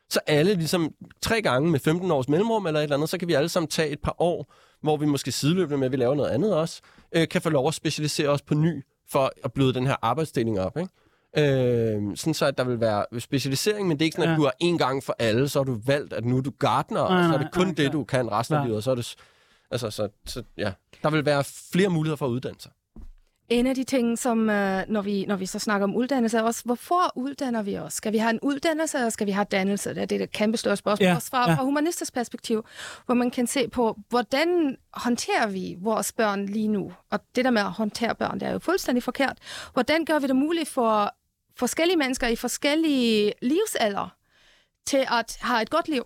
Så 0.10 0.20
alle 0.28 0.54
ligesom 0.54 0.94
tre 1.22 1.42
gange 1.42 1.72
med 1.72 1.80
15 1.80 2.12
års 2.12 2.30
mellemrum 2.30 2.66
eller 2.68 2.80
et 2.80 2.84
eller 2.84 2.96
andet, 2.96 3.10
så 3.10 3.18
kan 3.18 3.28
vi 3.28 3.34
alle 3.34 3.50
sammen 3.50 3.68
tage 3.68 3.90
et 3.90 4.00
par 4.00 4.16
år, 4.20 4.54
hvor 4.82 4.98
vi 4.98 5.06
måske 5.06 5.32
sideløbende 5.32 5.78
med, 5.78 5.86
at 5.86 5.92
vi 5.92 5.98
laver 5.98 6.16
noget 6.16 6.30
andet 6.30 6.56
også, 6.56 6.82
øh, 7.12 7.28
kan 7.28 7.42
få 7.42 7.50
lov 7.50 7.68
at 7.68 7.74
specialisere 7.74 8.30
os 8.30 8.42
på 8.42 8.54
ny, 8.54 8.84
for 9.12 9.32
at 9.44 9.54
bløde 9.54 9.74
den 9.74 9.88
her 9.88 9.96
arbejdsdeling 10.02 10.60
op. 10.60 10.78
Ikke? 10.78 10.90
Øh, 11.38 12.18
sådan 12.18 12.34
så, 12.34 12.46
at 12.46 12.58
der 12.58 12.64
vil 12.64 12.80
være 12.80 13.20
specialisering, 13.20 13.88
men 13.88 13.98
det 13.98 14.02
er 14.02 14.06
ikke 14.06 14.16
sådan, 14.16 14.30
at 14.30 14.34
Ja. 14.34 14.38
du 14.38 14.44
har 14.44 14.54
en 14.60 14.78
gang 14.78 15.04
for 15.04 15.16
alle, 15.20 15.50
så 15.50 15.60
har 15.60 15.64
du 15.64 15.80
valgt, 15.86 16.14
at 16.14 16.26
nu 16.26 16.38
er 16.38 16.42
du 16.42 16.52
gartner, 16.60 17.00
og 17.02 17.14
Nej, 17.14 17.28
så 17.28 17.34
er 17.34 17.38
det 17.38 17.52
kun 17.52 17.66
nej, 17.66 17.76
det, 17.78 17.94
du 17.94 18.04
kan 18.04 18.32
resten 18.32 18.56
af 18.58 18.64
livet, 18.64 18.78
og 18.78 18.84
så 18.84 18.92
er 18.92 18.96
det... 18.96 19.16
Altså, 19.72 19.90
så, 19.92 20.10
så, 20.26 20.44
ja. 20.58 20.72
Der 21.04 21.10
vil 21.10 21.26
være 21.26 21.44
flere 21.74 21.90
muligheder 21.90 22.16
for 22.18 22.26
at 22.26 22.30
uddanne 22.30 22.60
sig. 22.60 22.72
En 23.50 23.68
af 23.68 23.76
de 23.76 23.84
ting, 23.84 24.20
som 24.20 24.50
øh, 24.50 24.84
når, 24.88 25.02
vi, 25.02 25.26
når 25.26 25.36
vi 25.36 25.46
så 25.46 25.60
snakker 25.60 25.84
om 25.88 25.96
uddannelse, 25.96 26.38
er 26.38 26.42
også, 26.42 26.62
hvorfor 26.66 27.12
uddanner 27.16 27.62
vi 27.62 27.78
os? 27.78 27.94
Skal 27.94 28.14
vi 28.14 28.18
have 28.18 28.30
en 28.30 28.40
uddannelse, 28.42 28.98
eller 28.98 29.10
skal 29.10 29.28
vi 29.28 29.32
have 29.32 29.46
dannelse? 29.52 29.90
Det 29.90 30.02
er 30.02 30.06
det, 30.06 30.20
der 30.20 30.26
kæmpe 30.26 30.58
store 30.58 30.76
spørgsmål, 30.76 31.04
Ja, 31.06 31.10
ja, 31.10 31.16
også 31.16 31.30
fra, 31.30 31.42
ja. 31.44 31.50
ja. 31.50 31.56
fra 31.58 31.64
humanistisk 31.64 32.14
perspektiv, 32.14 32.66
hvor 33.06 33.16
man 33.16 33.32
kan 33.32 33.48
se 33.48 33.68
på, 33.68 33.98
hvordan 34.10 34.78
håndterer 34.94 35.48
vi 35.48 35.78
vores 35.82 36.12
børn 36.12 36.46
lige 36.46 36.68
nu? 36.68 36.92
Og 37.12 37.20
det 37.36 37.46
der 37.46 37.52
med 37.52 37.62
at 37.62 37.72
håndtere 37.72 38.16
børn, 38.16 38.40
det 38.40 38.48
er 38.48 38.52
jo 38.52 38.60
fuldstændig 38.60 39.04
forkert. 39.04 39.38
Hvordan 39.74 40.06
gør 40.06 40.20
vi 40.20 40.28
det 40.28 40.36
muligt 40.36 40.70
for 40.70 41.14
forskellige 41.60 41.98
mennesker 41.98 42.28
i 42.28 42.36
forskellige 42.36 43.34
livsalder 43.42 44.16
til 44.86 45.06
at 45.12 45.38
have 45.42 45.62
et 45.62 45.70
godt 45.70 45.88
liv? 45.88 46.06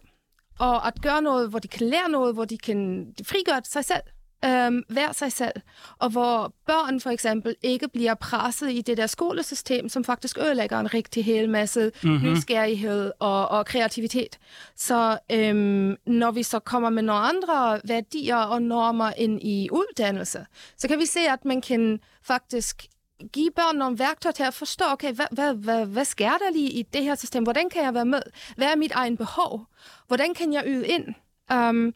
Og 0.60 0.88
at 0.88 1.02
gøre 1.02 1.22
noget, 1.22 1.50
hvor 1.50 1.60
de 1.60 1.68
kan 1.68 1.88
lære 1.88 2.10
noget, 2.10 2.34
hvor 2.34 2.46
de 2.46 2.58
kan 2.58 3.08
frigøre 3.24 3.62
sig 3.64 3.86
selv 3.86 4.04
øhm, 4.46 4.84
være 4.90 5.14
sig 5.14 5.32
selv, 5.32 5.62
og 6.00 6.10
hvor 6.10 6.54
børn 6.68 7.00
for 7.00 7.10
eksempel 7.10 7.56
ikke 7.62 7.88
bliver 7.88 8.14
presset 8.14 8.72
i 8.72 8.82
det 8.82 8.98
der 8.98 9.08
skolesystem, 9.08 9.90
som 9.90 10.04
faktisk 10.04 10.38
ødelægger 10.38 10.80
en 10.80 10.94
rigtig 10.94 11.26
hel 11.26 11.50
masse 11.50 11.92
mm-hmm. 12.04 12.32
nysgerrighed 12.32 13.12
og, 13.20 13.48
og 13.48 13.66
kreativitet. 13.66 14.40
Så 14.76 15.18
øhm, 15.32 15.96
når 16.08 16.32
vi 16.32 16.44
så 16.44 16.60
kommer 16.60 16.90
med 16.90 17.04
nogle 17.04 17.22
andre 17.22 17.82
værdier 17.88 18.38
og 18.38 18.62
normer 18.62 19.12
ind 19.18 19.44
i 19.44 19.70
uddannelse, 19.72 20.46
så 20.78 20.88
kan 20.88 21.00
vi 21.00 21.06
se, 21.06 21.20
at 21.20 21.46
man 21.46 21.62
kan 21.62 22.00
faktisk 22.24 22.86
give 23.34 23.52
børn 23.56 23.76
nogle 23.76 24.00
værktøjer 24.00 24.34
til 24.34 24.44
at 24.44 24.54
forstå, 24.54 24.86
okay, 24.92 25.14
hvad, 25.14 25.26
hvad, 25.32 25.54
hvad, 25.54 25.86
hvad 25.86 26.06
sker 26.06 26.30
der 26.30 26.52
lige 26.54 26.72
i 26.72 26.82
det 26.82 27.04
her 27.04 27.16
system? 27.16 27.44
Hvordan 27.44 27.70
kan 27.70 27.84
jeg 27.84 27.94
være 27.94 28.06
med? 28.06 28.22
Hvad 28.58 28.68
er 28.68 28.76
mit 28.76 28.92
egen 28.92 29.18
behov? 29.18 29.66
Hvordan 30.08 30.34
kan 30.34 30.54
jeg 30.54 30.64
yde 30.68 30.88
ind? 30.88 31.06
Um, 31.54 31.94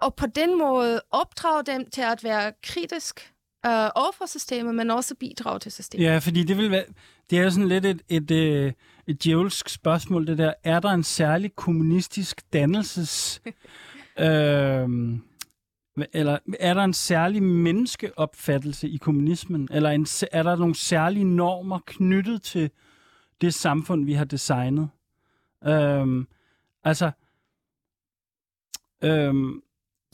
og 0.00 0.14
på 0.14 0.26
den 0.26 0.58
måde 0.58 1.00
opdrage 1.10 1.62
dem 1.62 1.90
til 1.90 2.02
at 2.02 2.24
være 2.24 2.52
kritisk 2.62 3.32
øh, 3.66 3.88
over 3.94 4.12
for 4.18 4.26
systemet, 4.26 4.74
men 4.74 4.90
også 4.90 5.14
bidrage 5.14 5.58
til 5.58 5.72
systemet. 5.72 6.04
Ja, 6.04 6.18
fordi 6.18 6.42
det 6.42 6.56
vil 6.56 6.70
være, 6.70 6.84
det 7.30 7.38
er 7.38 7.42
jo 7.42 7.50
sådan 7.50 7.68
lidt 7.68 7.86
et, 7.86 8.02
et, 8.08 8.30
et, 8.30 8.74
et 9.06 9.24
djævelsk 9.24 9.68
spørgsmål, 9.68 10.26
det 10.26 10.38
der. 10.38 10.54
Er 10.64 10.80
der 10.80 10.90
en 10.90 11.04
særlig 11.04 11.56
kommunistisk 11.56 12.52
dannelses... 12.52 13.42
øhm, 14.18 15.22
eller 16.12 16.38
er 16.60 16.74
der 16.74 16.84
en 16.84 16.94
særlig 16.94 17.42
menneskeopfattelse 17.42 18.88
i 18.88 18.96
kommunismen? 18.96 19.68
Eller 19.70 19.90
en, 19.90 20.06
er 20.32 20.42
der 20.42 20.56
nogle 20.56 20.74
særlige 20.74 21.24
normer 21.24 21.78
knyttet 21.86 22.42
til 22.42 22.70
det 23.40 23.54
samfund, 23.54 24.04
vi 24.04 24.12
har 24.12 24.24
designet? 24.24 24.88
Øhm, 25.66 26.26
altså... 26.84 27.10
Øhm, 29.04 29.62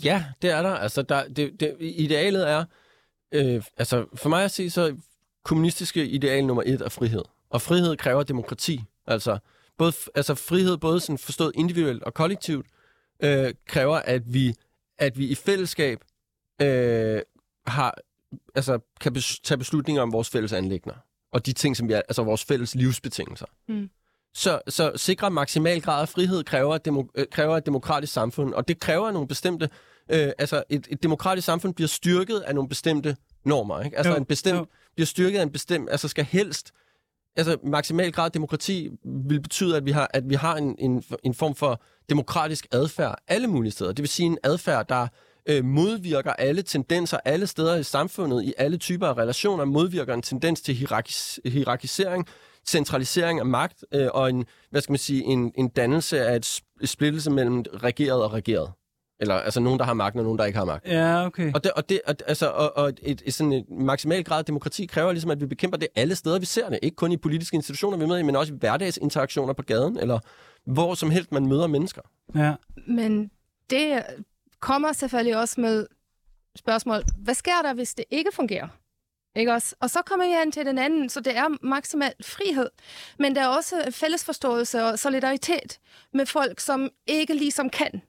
Ja, 0.03 0.25
det 0.43 0.51
er 0.51 0.63
der. 0.63 0.71
Altså, 0.71 1.03
der, 1.03 1.29
det, 1.29 1.61
det, 1.61 1.77
idealet 1.81 2.51
er, 2.51 2.65
øh, 3.33 3.63
altså 3.77 4.07
for 4.15 4.29
mig 4.29 4.45
at 4.45 4.51
se, 4.51 4.71
så 4.71 4.97
kommunistiske 5.43 6.07
ideal 6.09 6.47
nummer 6.47 6.63
et 6.67 6.81
er 6.81 6.89
frihed. 6.89 7.23
Og 7.51 7.63
frihed 7.63 7.97
kræver 7.97 8.23
demokrati. 8.23 8.81
Altså, 9.07 9.39
både, 9.79 9.93
altså 10.15 10.35
frihed, 10.35 10.77
både 10.77 11.01
sådan 11.01 11.19
forstået 11.19 11.53
individuelt 11.55 12.03
og 12.03 12.15
kollektivt, 12.15 12.67
øh, 13.21 13.55
kræver, 13.67 13.97
at 13.97 14.35
vi, 14.35 14.55
at 15.05 15.19
vi 15.19 15.27
i 15.27 15.35
fællesskab 15.35 15.99
øh, 16.63 17.21
har, 17.67 17.95
altså, 18.55 18.79
kan 19.01 19.13
bes, 19.13 19.41
tage 19.41 19.59
beslutninger 19.59 20.03
om 20.03 20.13
vores 20.13 20.31
fælles 20.31 20.53
anlægner. 20.53 20.95
Og 21.33 21.47
de 21.47 21.53
ting, 21.53 21.77
som 21.77 21.89
vi 21.89 21.93
er, 21.93 21.97
altså 22.09 22.23
vores 22.23 22.45
fælles 22.45 22.75
livsbetingelser. 22.75 23.47
Mm. 23.69 23.91
Så, 24.35 24.61
så 24.69 24.93
sikre 24.97 25.31
maksimal 25.31 25.81
grad 25.81 26.03
af 26.03 26.09
frihed 26.09 26.45
kræver, 26.45 26.75
et 26.75 26.85
demo, 26.85 27.05
øh, 27.15 27.27
kræver 27.31 27.57
et 27.57 27.67
demokratisk 27.67 28.13
samfund, 28.13 28.55
og 28.55 28.69
det 28.69 28.81
kræver 28.81 29.11
nogle 29.11 29.29
bestemte... 29.29 29.69
Øh, 30.11 30.33
altså, 30.39 30.65
et, 30.69 30.87
et 30.91 31.03
demokratisk 31.03 31.45
samfund 31.45 31.75
bliver 31.75 31.89
styrket 31.89 32.41
af 32.41 32.55
nogle 32.55 32.69
bestemte 32.69 33.17
normer, 33.45 33.83
ikke? 33.83 33.97
Altså, 33.97 34.13
Jo, 34.13 34.17
en 34.17 34.25
bestemt, 34.25 34.59
jo. 34.59 34.67
bliver 34.95 35.07
styrket 35.07 35.39
af 35.39 35.43
en 35.43 35.51
bestemt... 35.51 35.91
Altså, 35.91 36.09
skal 36.09 36.25
helst... 36.25 36.73
Altså, 37.37 37.57
maksimal 37.65 38.13
grad 38.13 38.31
demokrati 38.31 38.91
vil 39.29 39.41
betyde, 39.41 39.77
at 39.77 39.85
vi 39.85 39.91
har, 39.91 40.11
at 40.15 40.29
vi 40.29 40.35
har 40.35 40.57
en, 40.57 40.77
en, 40.79 41.05
en 41.23 41.35
form 41.35 41.55
for 41.55 41.83
demokratisk 42.11 42.67
adfærd 42.73 43.19
alle 43.29 43.47
mulige 43.47 43.73
steder. 43.73 43.93
Det 43.93 44.03
vil 44.03 44.09
sige 44.09 44.27
en 44.27 44.39
adfærd, 44.43 44.89
der 44.89 45.07
øh, 45.47 45.65
modvirker 45.65 46.33
alle 46.33 46.63
tendenser 46.63 47.19
alle 47.25 47.47
steder 47.47 47.77
i 47.77 47.83
samfundet, 47.83 48.45
i 48.45 48.55
alle 48.59 48.77
typer 48.77 49.07
af 49.07 49.17
relationer, 49.17 49.65
modvirker 49.65 50.15
en 50.15 50.23
tendens 50.23 50.61
til 50.61 50.75
hierarkis, 50.75 51.41
hierarkisering, 51.45 52.27
centralisering 52.67 53.41
af 53.41 53.47
magt 53.47 53.85
øh, 53.95 54.09
og 54.15 54.31
en, 54.31 54.45
hvad 54.71 54.81
skal 54.81 54.93
man 54.93 54.99
sige, 54.99 55.25
en, 55.25 55.53
en 55.55 55.69
dannelse 55.69 56.27
af 56.27 56.37
et 56.37 56.63
splittelse 56.85 57.31
mellem 57.31 57.65
regeret 57.75 58.23
og 58.23 58.33
regeret. 58.33 58.73
Eller 59.21 59.35
altså 59.35 59.61
nogen, 59.61 59.79
der 59.79 59.85
har 59.85 59.95
magt, 59.95 60.17
og 60.17 60.23
nogen, 60.23 60.39
der 60.39 60.45
ikke 60.45 60.59
har 60.59 60.65
magt. 60.65 60.87
ja, 60.87 61.27
okay. 61.27 61.53
Og, 61.55 61.65
det, 61.65 61.73
og, 61.73 61.89
det, 61.89 62.01
og, 62.07 62.15
altså, 62.27 62.49
og, 62.49 62.77
og 62.77 62.93
et, 63.03 63.23
et, 63.25 63.35
sådan 63.35 63.53
et 63.53 63.71
maksimal 63.71 64.25
grad 64.25 64.39
af 64.39 64.45
demokrati 64.45 64.87
kræver 64.87 65.13
ligesom, 65.13 65.31
at 65.31 65.41
vi 65.41 65.47
bekæmper 65.47 65.79
det 65.79 65.89
alle 65.95 66.15
steder, 66.15 66.39
vi 66.39 66.47
ser 66.47 66.69
det. 66.69 66.79
Ikke 66.83 66.97
kun 66.97 67.13
i 67.13 67.17
politiske 67.17 67.55
institutioner, 67.55 67.97
vi 67.99 68.05
er 68.05 68.09
med 68.09 68.19
i, 68.19 68.23
men 68.23 68.37
også 68.37 68.53
i 68.53 68.57
hverdagsinteraktioner 68.57 69.53
på 69.53 69.63
gaden, 69.63 69.99
eller 69.99 70.19
hvor 70.67 70.95
som 70.95 71.11
helst 71.11 71.33
man 71.33 71.47
møder 71.47 71.67
mennesker. 71.67 72.03
Ja. 72.35 72.55
Men 72.87 73.31
det 73.71 74.03
kommer 74.61 74.93
selvfølgelig 74.93 75.37
også 75.37 75.61
med 75.61 75.87
spørgsmål, 76.57 77.03
hvad 77.19 77.35
sker 77.35 77.63
der, 77.63 77.75
hvis 77.75 77.95
det 77.95 78.05
ikke 78.11 78.31
fungerer? 78.33 78.69
Ikke 79.37 79.53
også? 79.53 79.75
Og 79.81 79.91
så 79.91 80.03
kommer 80.07 80.27
jeg 80.27 80.39
hen 80.39 80.53
til 80.53 80.67
den 80.67 80.79
anden, 80.79 81.09
så 81.09 81.21
det 81.21 81.37
er 81.37 81.67
maksimal 81.67 82.13
frihed. 82.25 82.69
Men 83.19 83.37
der 83.37 83.43
er 83.43 83.49
også 83.49 83.77
fælles 83.91 84.25
forståelse 84.25 84.85
og 84.85 84.99
solidaritet 84.99 85.79
med 86.13 86.27
folk, 86.27 86.61
som 86.61 86.91
ikke 87.07 87.35
ligesom 87.35 87.71
kan 87.71 88.03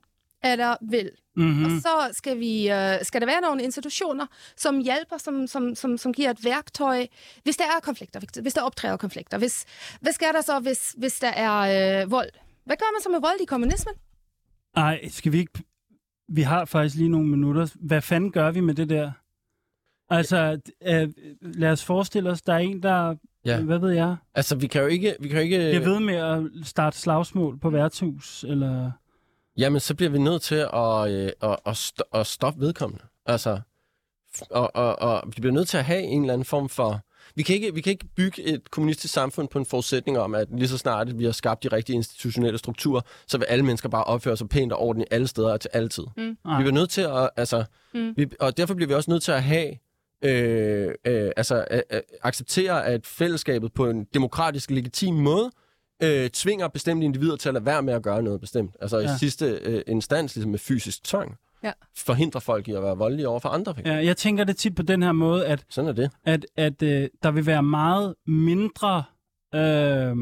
eller 0.51 0.75
vil. 0.89 1.11
Mm-hmm. 1.35 1.65
Og 1.65 1.71
så 1.81 2.09
skal, 2.11 2.39
vi, 2.39 2.71
øh, 2.71 2.95
skal 3.01 3.21
der 3.21 3.27
være 3.27 3.41
nogle 3.41 3.63
institutioner, 3.63 4.25
som 4.57 4.77
hjælper, 4.79 5.17
som, 5.17 5.47
som, 5.47 5.75
som, 5.75 5.97
som 5.97 6.13
giver 6.13 6.29
et 6.29 6.43
værktøj, 6.45 7.07
hvis 7.43 7.57
der 7.57 7.63
er 7.63 7.79
konflikter, 7.83 8.19
hvis- 8.41 8.53
der 8.53 8.61
optræder 8.61 8.97
konflikter. 8.97 9.37
Hvis, 9.37 9.65
hvad 10.01 10.11
sker 10.13 10.31
der 10.31 10.41
så, 10.41 10.59
hvis, 10.59 10.95
hvis 10.97 11.19
der 11.19 11.27
er 11.29 12.01
øh, 12.03 12.11
vold? 12.11 12.29
Hvad 12.65 12.75
gør 12.77 12.93
man 12.95 13.01
så 13.01 13.09
med 13.09 13.19
vold 13.19 13.41
i 13.41 13.45
kommunismen? 13.45 13.95
Ej, 14.75 15.07
skal 15.09 15.31
vi 15.31 15.37
ikke... 15.37 15.63
Vi 16.29 16.41
har 16.41 16.65
faktisk 16.65 16.95
lige 16.95 17.09
nogle 17.09 17.27
minutter. 17.27 17.67
Hvad 17.75 18.01
fanden 18.01 18.31
gør 18.31 18.51
vi 18.51 18.59
med 18.59 18.73
det 18.73 18.89
der? 18.89 19.11
Altså, 20.09 20.59
øh, 20.87 21.09
lad 21.41 21.71
os 21.71 21.85
forestille 21.85 22.29
os, 22.29 22.41
der 22.41 22.53
er 22.53 22.57
en, 22.57 22.83
der... 22.83 23.15
Ja. 23.45 23.61
Hvad 23.61 23.79
ved 23.79 23.91
jeg? 23.91 24.15
Altså, 24.35 24.55
vi 24.55 24.67
kan 24.67 24.81
jo 24.81 24.87
ikke... 24.87 25.15
Vi 25.19 25.27
kan 25.27 25.37
jo 25.37 25.43
ikke 25.43 25.57
Jeg 25.73 25.81
ved 25.85 25.99
med 25.99 26.15
at 26.15 26.67
starte 26.67 26.97
slagsmål 26.97 27.59
på 27.59 27.69
værtshus, 27.69 28.43
eller... 28.47 28.91
Jamen, 29.57 29.79
så 29.79 29.95
bliver 29.95 30.09
vi 30.09 30.19
nødt 30.19 30.41
til 30.41 30.55
at, 30.73 31.11
øh, 31.11 31.31
at, 31.41 31.57
at, 31.65 31.73
st- 31.77 32.09
at 32.19 32.27
stoppe 32.27 32.61
vedkommende. 32.61 33.03
Altså, 33.25 33.59
og, 34.49 34.75
og, 34.75 34.99
og 34.99 35.23
vi 35.35 35.41
bliver 35.41 35.53
nødt 35.53 35.67
til 35.67 35.77
at 35.77 35.85
have 35.85 36.01
en 36.01 36.21
eller 36.21 36.33
anden 36.33 36.45
form 36.45 36.69
for... 36.69 37.01
Vi 37.35 37.43
kan, 37.43 37.55
ikke, 37.55 37.73
vi 37.73 37.81
kan 37.81 37.91
ikke 37.91 38.05
bygge 38.15 38.43
et 38.43 38.71
kommunistisk 38.71 39.13
samfund 39.13 39.47
på 39.47 39.59
en 39.59 39.65
forudsætning 39.65 40.19
om, 40.19 40.35
at 40.35 40.47
lige 40.51 40.67
så 40.67 40.77
snart 40.77 41.19
vi 41.19 41.25
har 41.25 41.31
skabt 41.31 41.63
de 41.63 41.67
rigtige 41.67 41.95
institutionelle 41.95 42.57
strukturer, 42.57 43.01
så 43.27 43.37
vil 43.37 43.45
alle 43.45 43.65
mennesker 43.65 43.89
bare 43.89 44.03
opføre 44.03 44.37
sig 44.37 44.49
pænt 44.49 44.73
og 44.73 44.79
ordentligt 44.79 45.13
alle 45.13 45.27
steder 45.27 45.53
og 45.53 45.61
til 45.61 45.69
alle 45.73 45.89
tid. 45.89 46.03
Mm. 46.17 46.23
Vi 46.29 46.35
bliver 46.57 46.71
nødt 46.71 46.89
til 46.89 47.01
at, 47.01 47.29
altså, 47.35 47.65
Mm. 47.93 48.13
vi, 48.17 48.27
og 48.39 48.57
derfor 48.57 48.73
bliver 48.73 48.87
vi 48.87 48.93
også 48.93 49.11
nødt 49.11 49.23
til 49.23 49.31
at 49.31 49.43
have, 49.43 49.71
øh, 50.21 50.93
øh, 51.05 51.31
altså 51.37 51.65
øh, 51.71 51.81
acceptere, 52.23 52.85
at 52.85 53.05
fællesskabet 53.07 53.73
på 53.73 53.89
en 53.89 54.03
demokratisk, 54.13 54.71
legitim 54.71 55.13
måde 55.13 55.51
øh, 56.03 56.29
tvinger 56.29 56.67
bestemte 56.67 57.05
individer 57.05 57.35
til 57.35 57.49
at 57.49 57.53
lade 57.53 57.65
være 57.65 57.81
med 57.83 57.93
at 57.93 58.03
gøre 58.03 58.23
noget 58.23 58.41
bestemt. 58.41 58.75
Altså 58.81 58.97
ja. 58.99 59.15
I 59.15 59.17
sidste 59.19 59.45
øh, 59.63 59.81
instans, 59.87 60.35
ligesom 60.35 60.51
med 60.51 60.59
fysisk 60.59 61.03
tvang, 61.03 61.35
Ja. 61.63 61.71
forhindrer 61.97 62.39
folk 62.41 62.67
i 62.67 62.71
at 62.71 62.83
være 62.83 62.97
voldelige 62.97 63.27
over 63.27 63.39
for 63.39 63.49
andre. 63.49 63.73
Ja. 63.85 63.93
Ja, 63.93 64.05
jeg 64.05 64.17
tænker 64.17 64.43
det 64.43 64.57
tit 64.57 64.75
på 64.75 64.81
den 64.81 65.03
her 65.03 65.11
måde, 65.11 65.45
at 65.47 65.65
Sådan 65.69 65.89
er 65.89 65.93
det. 65.93 66.11
at, 66.25 66.45
at 66.57 66.81
øh, 66.83 67.09
der 67.23 67.31
vil 67.31 67.45
være 67.45 67.63
meget 67.63 68.15
mindre 68.27 69.03
øh, 69.55 70.15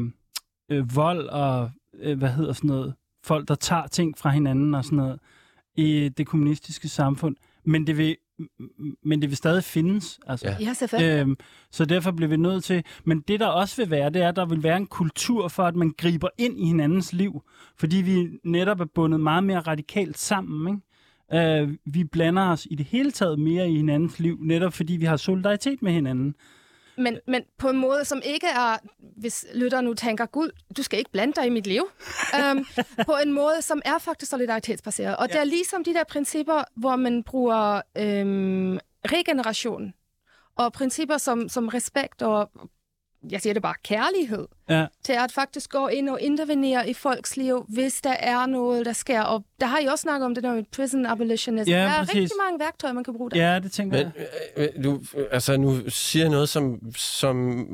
øh, 0.70 0.96
vold 0.96 1.28
og, 1.28 1.70
øh, 1.94 2.18
hvad 2.18 2.28
hedder 2.28 2.52
sådan 2.52 2.68
noget, 2.68 2.94
folk, 3.24 3.48
der 3.48 3.54
tager 3.54 3.86
ting 3.86 4.18
fra 4.18 4.30
hinanden 4.30 4.74
og 4.74 4.84
sådan 4.84 4.96
noget 4.96 5.20
i 5.76 6.08
det 6.08 6.26
kommunistiske 6.26 6.88
samfund. 6.88 7.36
Men 7.64 7.86
det 7.86 7.98
vil, 7.98 8.16
men 9.04 9.22
det 9.22 9.30
vil 9.30 9.36
stadig 9.36 9.64
findes. 9.64 10.20
Altså. 10.26 10.48
Ja. 10.48 10.56
Ja, 10.60 10.72
selvfølgelig. 10.72 11.20
Øhm, 11.20 11.36
så 11.70 11.84
derfor 11.84 12.10
bliver 12.10 12.28
vi 12.28 12.36
nødt 12.36 12.64
til... 12.64 12.84
Men 13.04 13.20
det, 13.20 13.40
der 13.40 13.46
også 13.46 13.76
vil 13.76 13.90
være, 13.90 14.10
det 14.10 14.22
er, 14.22 14.28
at 14.28 14.36
der 14.36 14.46
vil 14.46 14.62
være 14.62 14.76
en 14.76 14.86
kultur 14.86 15.48
for, 15.48 15.62
at 15.62 15.76
man 15.76 15.94
griber 15.98 16.28
ind 16.38 16.60
i 16.60 16.66
hinandens 16.66 17.12
liv. 17.12 17.42
Fordi 17.76 17.96
vi 17.96 18.28
netop 18.44 18.80
er 18.80 18.84
bundet 18.94 19.20
meget 19.20 19.44
mere 19.44 19.60
radikalt 19.60 20.18
sammen. 20.18 20.74
Ikke? 21.32 21.62
Øh, 21.62 21.74
vi 21.84 22.04
blander 22.04 22.42
os 22.42 22.66
i 22.70 22.74
det 22.74 22.86
hele 22.86 23.10
taget 23.10 23.38
mere 23.38 23.70
i 23.70 23.76
hinandens 23.76 24.18
liv, 24.18 24.38
netop 24.40 24.72
fordi 24.72 24.92
vi 24.92 25.04
har 25.04 25.16
solidaritet 25.16 25.82
med 25.82 25.92
hinanden. 25.92 26.34
Men, 26.96 27.18
men 27.26 27.42
på 27.58 27.68
en 27.68 27.76
måde, 27.76 28.04
som 28.04 28.20
ikke 28.24 28.46
er, 28.46 28.76
hvis 29.16 29.46
lytter 29.54 29.80
nu 29.80 29.94
tænker, 29.94 30.26
gud, 30.26 30.50
du 30.76 30.82
skal 30.82 30.98
ikke 30.98 31.10
blande 31.10 31.34
dig 31.34 31.46
i 31.46 31.50
mit 31.50 31.66
liv. 31.66 31.88
um, 32.52 32.66
på 33.06 33.16
en 33.24 33.32
måde, 33.32 33.62
som 33.62 33.82
er 33.84 33.98
faktisk 33.98 34.30
solidaritetsbaseret. 34.30 35.16
Og 35.16 35.26
ja. 35.28 35.32
det 35.32 35.40
er 35.40 35.44
ligesom 35.44 35.84
de 35.84 35.94
der 35.94 36.04
principper, 36.04 36.64
hvor 36.76 36.96
man 36.96 37.22
bruger 37.22 37.80
øhm, 37.96 38.78
regeneration 39.04 39.94
og 40.56 40.72
principper 40.72 41.18
som, 41.18 41.48
som 41.48 41.68
respekt 41.68 42.22
og, 42.22 42.50
jeg 43.30 43.40
siger 43.40 43.52
det 43.54 43.62
bare, 43.62 43.74
kærlighed, 43.84 44.46
Ja, 44.68 44.86
til 45.04 45.12
at 45.12 45.32
faktisk 45.32 45.70
gå 45.70 45.86
ind 45.88 46.08
og 46.08 46.20
intervenere 46.20 46.88
i 46.88 46.94
folks 46.94 47.36
liv, 47.36 47.66
hvis 47.68 48.00
der 48.00 48.12
er 48.12 48.46
noget, 48.46 48.86
der 48.86 48.92
sker. 48.92 49.22
Og 49.22 49.44
der 49.60 49.66
har 49.66 49.78
I 49.78 49.86
også 49.86 50.02
snakket 50.02 50.26
om 50.26 50.34
det 50.34 50.44
der 50.44 50.54
med 50.54 50.64
prison 50.76 51.06
abolitionism. 51.06 51.70
Ja, 51.70 51.76
der 51.76 51.82
er 51.82 51.98
præcis. 51.98 52.14
rigtig 52.14 52.30
mange 52.46 52.60
værktøjer, 52.60 52.94
man 52.94 53.04
kan 53.04 53.14
bruge 53.16 53.30
der. 53.30 53.52
ja 53.52 53.58
det 53.58 53.72
tænker 53.72 53.98
Men 53.98 54.12
jeg. 54.16 54.26
øh, 54.56 54.68
øh, 54.76 54.84
du, 54.84 55.00
altså, 55.30 55.56
nu 55.56 55.90
siger 55.90 56.24
jeg 56.24 56.30
noget, 56.30 56.48
som, 56.48 56.80
som 56.96 57.66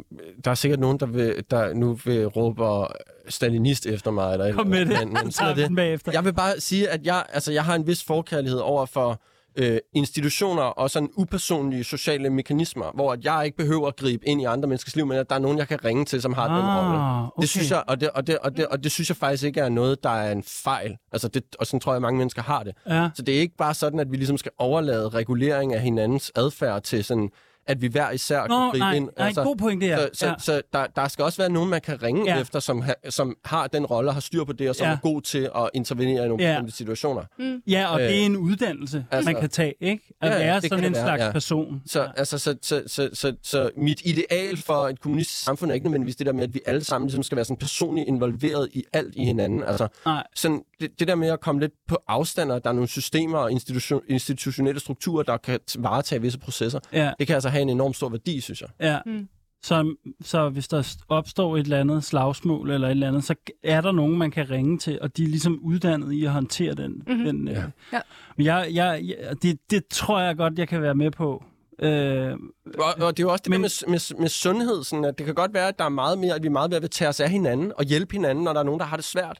der 0.44 0.50
er 0.50 0.54
sikkert 0.54 0.80
nogen, 0.80 1.00
der, 1.00 1.06
vil, 1.06 1.44
der 1.50 1.74
nu 1.74 1.92
vil 2.04 2.26
råbe 2.26 2.94
stalinist 3.28 3.86
efter 3.86 4.10
mig. 4.10 4.32
Eller, 4.32 4.52
Kom 4.52 4.66
med 4.66 4.78
det. 4.86 4.88
Men, 4.88 5.12
men 5.12 5.26
det. 5.26 6.06
Jeg 6.12 6.24
vil 6.24 6.32
bare 6.32 6.60
sige, 6.60 6.88
at 6.88 7.06
jeg, 7.06 7.24
altså, 7.32 7.52
jeg 7.52 7.64
har 7.64 7.74
en 7.74 7.86
vis 7.86 8.04
forkærlighed 8.04 8.58
over 8.58 8.86
for 8.86 9.20
øh, 9.56 9.78
institutioner 9.94 10.62
og 10.62 10.90
sådan 10.90 11.08
upersonlige 11.16 11.84
sociale 11.84 12.30
mekanismer, 12.30 12.90
hvor 12.94 13.12
at 13.12 13.24
jeg 13.24 13.42
ikke 13.44 13.56
behøver 13.56 13.88
at 13.88 13.96
gribe 13.96 14.28
ind 14.28 14.40
i 14.40 14.44
andre 14.44 14.68
menneskers 14.68 14.96
liv, 14.96 15.06
men 15.06 15.18
at 15.18 15.30
der 15.30 15.36
er 15.36 15.40
nogen, 15.40 15.58
jeg 15.58 15.68
kan 15.68 15.84
ringe 15.84 16.04
til, 16.04 16.22
som 16.22 16.32
har 16.32 16.48
den 16.48 16.66
rolle. 16.66 16.98
Ah, 16.98 17.22
okay. 17.22 17.40
Det 17.40 17.48
synes 17.48 17.70
jeg, 17.70 17.82
og 17.88 18.00
det, 18.00 18.10
og, 18.10 18.26
det, 18.26 18.38
og, 18.38 18.56
det, 18.56 18.66
og 18.66 18.84
det 18.84 18.92
synes 18.92 19.08
jeg 19.08 19.16
faktisk 19.16 19.44
ikke 19.44 19.60
er 19.60 19.68
noget, 19.68 20.02
der 20.02 20.10
er 20.10 20.32
en 20.32 20.42
fejl. 20.42 20.96
Altså 21.12 21.28
det, 21.28 21.42
og 21.58 21.66
sådan 21.66 21.80
tror 21.80 21.92
jeg, 21.92 22.02
mange 22.02 22.18
mennesker 22.18 22.42
har 22.42 22.62
det. 22.62 22.74
Ja. 22.88 23.10
Så 23.14 23.22
det 23.22 23.36
er 23.36 23.40
ikke 23.40 23.56
bare 23.56 23.74
sådan, 23.74 24.00
at 24.00 24.10
vi 24.10 24.16
ligesom 24.16 24.38
skal 24.38 24.52
overlade 24.58 25.08
regulering 25.08 25.74
af 25.74 25.80
hinandens 25.80 26.32
adfærd 26.34 26.82
til 26.82 27.04
sådan, 27.04 27.30
at 27.70 27.82
vi 27.82 27.86
hver 27.86 28.10
især 28.10 28.40
kan 28.40 28.48
Nå, 28.50 28.70
gribe 28.70 28.78
nej, 28.78 28.94
ind. 28.94 29.08
nej, 29.18 29.32
god 29.32 29.56
pointe 29.56 29.86
her. 29.86 29.98
Så, 29.98 30.08
så, 30.12 30.26
Ja. 30.26 30.32
ja. 30.32 30.38
så 30.38 30.62
der, 30.72 30.86
der 30.96 31.08
skal 31.08 31.24
også 31.24 31.38
være 31.42 31.50
nogen, 31.50 31.70
man 31.70 31.80
kan 31.80 32.02
ringe 32.02 32.24
Ja. 32.26 32.34
ja. 32.34 32.40
efter, 32.40 32.60
som, 32.60 32.82
ha, 32.82 32.92
som 33.08 33.36
har 33.44 33.66
den 33.66 33.86
rolle 33.86 34.10
og 34.10 34.14
har 34.14 34.20
styr 34.20 34.44
på 34.44 34.52
det, 34.52 34.68
og 34.68 34.76
som 34.76 34.84
Ja. 34.84 34.90
ja. 34.90 34.96
er 34.96 35.00
god 35.00 35.22
til 35.22 35.50
at 35.56 35.70
intervenere 35.74 36.24
i 36.24 36.28
nogle 36.28 36.44
Ja. 36.44 36.48
ja. 36.50 36.54
bestemte 36.54 36.76
situationer. 36.76 37.22
Ja, 37.66 37.86
og 37.92 38.00
Øh, 38.00 38.08
det 38.08 38.20
er 38.20 38.26
en 38.26 38.36
uddannelse, 38.36 39.04
altså- 39.10 39.32
man 39.32 39.40
kan 39.40 39.50
tage, 39.50 39.74
ikke? 39.80 40.14
At 40.20 40.28
Ja, 40.30 40.38
ja, 40.38 40.44
være 40.44 40.54
det 40.60 40.62
sådan 40.62 40.78
kan 40.78 40.88
en 40.90 40.94
være, 40.94 41.04
slags 41.04 41.22
ja. 41.22 41.32
person. 41.32 41.82
Så, 41.86 42.00
ja. 42.02 42.06
altså, 42.16 42.38
så, 42.38 42.56
så, 42.62 42.82
så, 42.86 43.08
så, 43.12 43.32
så 43.42 43.70
mit 43.76 44.00
ideal 44.04 44.56
for 44.56 44.88
et 44.88 45.00
kommunistisk 45.00 45.42
samfund 45.44 45.70
er 45.70 45.74
ikke 45.74 45.86
nødvendigvis 45.86 46.16
det 46.16 46.26
der 46.26 46.32
med, 46.32 46.42
at 46.42 46.54
vi 46.54 46.60
alle 46.66 46.84
sammen 46.84 47.06
ligesom 47.06 47.22
skal 47.22 47.36
være 47.36 47.44
sådan 47.44 47.56
personligt 47.56 48.08
involveret 48.08 48.68
i 48.72 48.84
alt 48.92 49.14
i 49.16 49.24
hinanden. 49.24 49.62
Altså, 49.64 49.88
Nej. 50.06 50.26
sådan, 50.34 50.62
det, 50.80 50.98
det 51.00 51.08
der 51.08 51.14
med 51.14 51.28
at 51.28 51.40
komme 51.40 51.60
lidt 51.60 51.72
på 51.88 51.98
afstand, 52.08 52.52
og 52.52 52.64
der 52.64 52.70
er 52.70 52.74
nogle 52.74 52.88
systemer 52.88 53.38
og 53.38 53.52
institution, 53.52 54.02
institutionelle 54.08 54.80
strukturer, 54.80 55.22
der 55.22 55.36
kan 55.36 55.60
varetage 55.78 56.20
visse 56.22 56.38
processer, 56.38 56.80
Ja, 56.92 57.12
det 57.18 57.26
kan 57.26 57.34
altså 57.34 57.48
have 57.48 57.62
en 57.62 57.68
enorm 57.68 57.92
stor 57.92 58.08
værdi, 58.08 58.40
synes 58.40 58.60
jeg. 58.60 58.68
ja. 58.80 58.98
Mm. 59.06 59.28
Så, 59.62 59.94
så 60.24 60.48
hvis 60.48 60.68
der 60.68 60.96
opstår 61.08 61.56
et 61.56 61.60
eller 61.60 61.80
andet 61.80 62.04
slagsmål 62.04 62.70
eller 62.70 62.88
et 62.88 62.90
eller 62.90 63.08
andet, 63.08 63.24
så 63.24 63.34
er 63.64 63.80
der 63.80 63.92
nogen, 63.92 64.18
man 64.18 64.30
kan 64.30 64.50
ringe 64.50 64.78
til, 64.78 64.98
og 65.00 65.16
de 65.16 65.22
er 65.24 65.28
ligesom 65.28 65.58
uddannet 65.62 66.12
i 66.12 66.24
at 66.24 66.30
håndtere 66.30 66.74
den. 66.74 67.02
Mm-hmm. 67.06 67.24
den 67.24 67.48
øh. 67.48 67.54
Ja. 67.54 67.62
Ja. 67.92 68.00
Men 68.36 68.46
jeg, 68.46 68.68
jeg, 68.72 69.00
jeg, 69.04 69.42
det, 69.42 69.58
det 69.70 69.82
tror 69.90 70.20
jeg 70.20 70.36
godt, 70.36 70.58
jeg 70.58 70.68
kan 70.68 70.82
være 70.82 70.94
med 70.94 71.10
på. 71.10 71.44
Øh, 71.82 72.32
Og, 72.78 72.84
og 73.06 73.16
det 73.16 73.22
er 73.22 73.26
jo 73.26 73.32
også 73.32 73.42
det 73.44 73.50
Men- 73.50 73.60
med, 73.60 73.88
med, 73.88 74.18
med 74.20 74.28
sundhed, 74.28 74.84
sådan 74.84 75.04
at 75.04 75.18
det 75.18 75.26
kan 75.26 75.34
godt 75.34 75.54
være, 75.54 75.68
at 75.68 75.78
der 75.78 75.84
er 75.84 75.88
meget 75.88 76.18
mere, 76.18 76.34
at 76.34 76.42
vi 76.42 76.48
meget 76.48 76.70
mere 76.70 76.80
vil 76.80 76.90
tage 76.90 77.08
os 77.08 77.20
af 77.20 77.30
hinanden 77.30 77.72
og 77.76 77.84
hjælpe 77.84 78.12
hinanden, 78.12 78.44
når 78.44 78.52
der 78.52 78.60
er 78.60 78.64
nogen, 78.64 78.80
der 78.80 78.86
har 78.86 78.96
det 78.96 79.04
svært. 79.04 79.38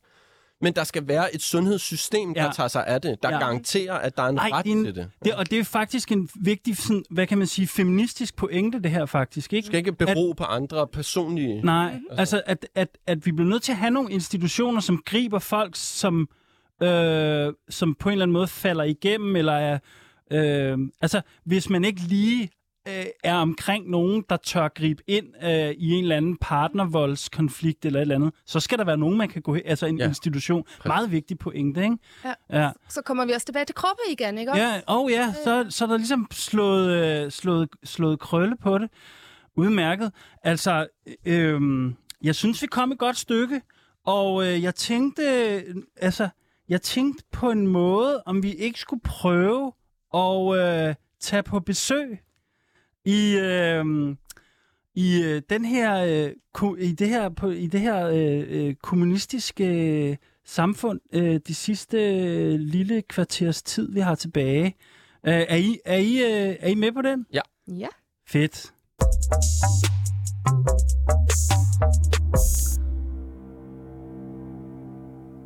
Men 0.62 0.72
der 0.72 0.84
skal 0.84 1.08
være 1.08 1.34
et 1.34 1.42
sundhedssystem, 1.42 2.34
der 2.34 2.44
Ja. 2.44 2.50
tager 2.52 2.68
sig 2.68 2.86
af 2.86 3.00
det, 3.00 3.22
der 3.22 3.30
Ja. 3.30 3.38
garanterer, 3.38 3.94
at 3.94 4.16
der 4.16 4.22
er 4.22 4.26
en 4.28 4.38
Ej, 4.38 4.48
ret 4.52 4.64
det 4.64 4.72
er 4.72 4.76
en- 4.76 4.84
til 4.84 4.94
det. 4.94 5.11
det, 5.24 5.34
og 5.34 5.50
det 5.50 5.58
er 5.58 5.64
faktisk 5.64 6.12
en 6.12 6.28
vigtig, 6.40 6.76
sådan, 6.76 7.04
hvad 7.11 7.26
kan 7.26 7.38
man 7.38 7.46
sige, 7.46 7.66
feministisk 7.66 8.36
pointe, 8.36 8.78
det 8.82 8.90
her 8.90 9.06
faktisk. 9.06 9.52
Ikke? 9.52 9.56
Det 9.62 9.66
skal 9.66 9.78
ikke 9.78 9.92
bero 9.92 10.32
på 10.36 10.44
andre 10.44 10.86
personlige... 10.86 11.62
Nej, 11.62 11.98
altså 12.11 12.42
at, 12.46 12.66
at, 12.74 12.98
at 13.06 13.26
vi 13.26 13.32
bliver 13.32 13.48
nødt 13.48 13.62
til 13.62 13.72
at 13.72 13.78
have 13.78 13.90
nogle 13.90 14.12
institutioner, 14.12 14.80
som 14.80 15.02
griber 15.06 15.38
folk, 15.38 15.72
som, 15.76 16.28
øh, 16.82 17.52
som 17.70 17.94
på 17.94 18.08
en 18.08 18.12
eller 18.12 18.22
anden 18.24 18.32
måde 18.32 18.46
falder 18.48 18.84
igennem, 18.84 19.36
eller 19.36 19.52
er... 19.52 19.78
Øh, 20.32 20.78
altså, 21.00 21.20
hvis 21.44 21.70
man 21.70 21.84
ikke 21.84 22.00
lige 22.00 22.48
øh, 22.89 23.07
er 23.24 23.35
omkring 23.35 23.91
nogen, 23.91 24.24
der 24.31 24.37
tør 24.37 24.68
gribe 24.68 25.03
ind 25.07 25.26
øh, 25.43 25.70
i 25.70 25.91
en 25.91 26.03
eller 26.03 26.16
anden 26.16 26.37
partnervoldskonflikt 26.37 27.85
eller 27.85 27.99
et 27.99 28.03
eller 28.03 28.14
andet, 28.14 28.35
så 28.47 28.61
skal 28.61 28.78
der 28.78 28.85
være 28.85 28.97
nogen, 28.97 29.18
man 29.18 29.28
kan 29.28 29.43
gå 29.43 29.55
hen, 29.55 29.62
altså 29.66 29.87
en 29.87 29.99
ja. 29.99 30.09
Institution. 30.09 30.64
Meget 30.87 31.12
vigtig 31.12 31.39
pointe, 31.39 31.83
ikke? 31.83 31.97
Ja. 32.24 32.35
Ja. 32.61 32.70
Så 32.89 33.03
kommer 33.03 33.24
vi 33.24 33.33
også 33.33 33.47
tilbage 33.47 33.64
til 33.64 33.74
kroppen 33.74 34.05
igen, 34.12 34.39
ikke 34.39 34.53
også? 34.53 34.62
Ja, 34.62 34.81
oh 34.87 35.12
ja, 35.12 35.33
så, 35.45 35.66
så 35.68 35.85
er 35.85 35.89
der 35.89 35.97
ligesom 35.97 36.26
slået, 36.33 36.91
øh, 36.91 37.31
slået, 37.31 37.68
slået 37.85 38.18
krølle 38.18 38.57
på 38.57 38.78
det. 38.78 38.91
Udmærket. 39.57 40.12
Altså, 40.45 40.87
øh, 41.24 41.61
jeg 42.22 42.35
synes, 42.35 42.62
vi 42.62 42.66
kom 42.66 42.93
et 42.93 42.99
godt 42.99 43.16
stykke, 43.16 43.61
og 44.07 44.47
øh, 44.47 44.62
jeg 44.62 44.74
tænkte, 44.74 45.22
øh, 45.22 45.74
altså, 45.97 46.28
jeg 46.68 46.83
tænkte 46.83 47.24
på 47.33 47.51
en 47.51 47.66
måde, 47.66 48.22
om 48.26 48.43
vi 48.43 48.53
ikke 48.53 48.78
skulle 48.78 49.03
prøve 49.03 49.72
at 50.14 50.59
øh, 50.59 50.95
tage 51.20 51.43
på 51.43 51.61
besøg 51.61 52.20
i, 53.11 53.38
øh, 53.38 53.84
i 54.94 55.22
øh, 55.22 55.42
den 55.50 55.64
her, 55.64 56.04
øh, 56.04 56.32
ku- 56.58 56.74
i 56.74 56.92
det 56.92 57.08
her, 57.08 57.28
på, 57.28 57.50
i 57.50 57.66
det 57.66 57.80
her 57.80 58.06
øh, 58.06 58.44
øh, 58.48 58.74
kommunistiske 58.74 59.66
øh, 59.66 60.16
samfund 60.44 61.00
øh, 61.12 61.40
de 61.48 61.54
sidste 61.54 61.98
øh, 61.98 62.61
lille 62.61 63.02
kvarters 63.02 63.62
tid, 63.62 63.92
vi 63.92 64.00
har 64.00 64.14
tilbage. 64.14 64.66
Øh, 65.26 65.32
er, 65.48 65.56
I, 65.56 65.78
er, 65.84 65.96
I, 65.96 66.16
øh, 66.16 66.56
er 66.61 66.68
I 66.68 66.74
med 66.74 66.92
på 66.92 67.02
den? 67.02 67.26
Ja. 67.32 67.40
Fedt. 68.28 68.72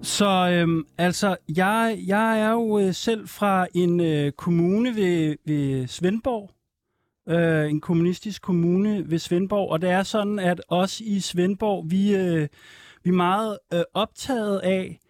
Så 0.02 0.50
øhm, 0.52 0.84
altså, 0.98 1.36
jeg, 1.56 1.98
jeg 2.06 2.40
er 2.40 2.52
jo 2.52 2.78
øh, 2.78 2.94
selv 2.94 3.28
fra 3.28 3.66
en 3.74 4.00
øh, 4.00 4.32
kommune 4.32 4.96
ved, 4.96 5.36
ved 5.46 5.86
Svendborg. 5.86 6.53
Øh, 7.28 7.70
en 7.70 7.80
kommunistisk 7.80 8.42
kommune 8.42 9.10
ved 9.10 9.18
Svendborg. 9.18 9.70
Og 9.70 9.82
det 9.82 9.90
er 9.90 10.02
sådan, 10.02 10.38
at 10.38 10.60
os 10.68 11.00
i 11.00 11.20
Svendborg, 11.20 11.90
vi, 11.90 12.16
øh, 12.16 12.48
vi 13.04 13.10
er 13.10 13.14
meget 13.14 13.58
øh, 13.74 13.82
optaget 13.94 14.58
af 14.58 15.00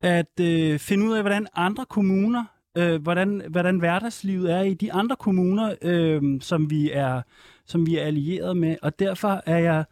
at 0.00 0.40
øh, 0.40 0.78
finde 0.78 1.06
ud 1.06 1.12
af, 1.12 1.22
hvordan 1.22 1.46
andre 1.54 1.84
kommuner, 1.84 2.44
øh, 2.76 3.02
hvordan, 3.02 3.42
hvordan 3.50 3.78
hverdagslivet 3.78 4.52
er 4.52 4.62
i 4.62 4.74
de 4.74 4.92
andre 4.92 5.16
kommuner, 5.16 5.74
øh, 5.82 6.40
som 6.40 6.70
vi 6.70 6.90
er 6.90 7.22
som 7.70 7.86
vi 7.86 7.96
er 7.96 8.04
allieret 8.04 8.56
med. 8.56 8.76
Og 8.82 8.98
derfor 8.98 9.42
er 9.46 9.58
jeg 9.58 9.84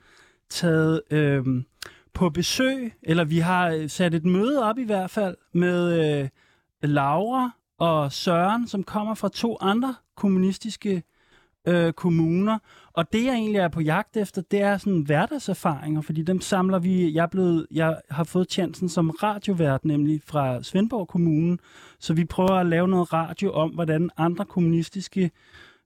taget 0.49 1.03
øh, 1.11 1.45
på 2.14 2.31
besøg, 2.31 2.95
eller 3.03 3.24
vi 3.24 3.39
har 3.39 3.68
øh, 3.68 3.89
sat 3.89 4.14
et 4.14 4.24
møde 4.24 4.62
op 4.62 4.79
i 4.79 4.85
hvert 4.85 5.11
fald, 5.11 5.37
med 5.53 6.18
øh, 6.22 6.29
Laura 6.83 7.51
og 7.79 8.12
Søren, 8.12 8.68
som 8.68 8.83
kommer 8.85 9.14
fra 9.14 9.29
to 9.29 9.57
andre 9.61 9.95
kommunistiske 10.16 11.03
øh, 11.66 11.92
kommuner. 11.92 12.59
Og 12.92 13.12
det, 13.12 13.24
jeg 13.24 13.34
egentlig 13.34 13.59
er 13.59 13.68
på 13.68 13.80
jagt 13.80 14.16
efter, 14.16 14.42
det 14.50 14.61
er 14.61 14.78
sådan 14.78 15.00
hverdagserfaringer, 15.00 16.00
fordi 16.00 16.22
dem 16.22 16.40
samler 16.40 16.78
vi. 16.78 17.14
Jeg, 17.14 17.22
er 17.22 17.26
blevet, 17.26 17.66
jeg 17.70 18.00
har 18.11 18.24
fået 18.24 18.50
chancen 18.50 18.88
som 18.88 19.11
radiovært, 19.11 19.84
nemlig 19.84 20.22
fra 20.26 20.62
Svendborg 20.62 21.09
Kommune, 21.09 21.59
så 21.98 22.14
vi 22.14 22.24
prøver 22.24 22.54
at 22.54 22.66
lave 22.66 22.88
noget 22.88 23.12
radio 23.12 23.52
om, 23.52 23.70
hvordan 23.70 24.11
andre 24.16 24.44
kommunistiske 24.44 25.30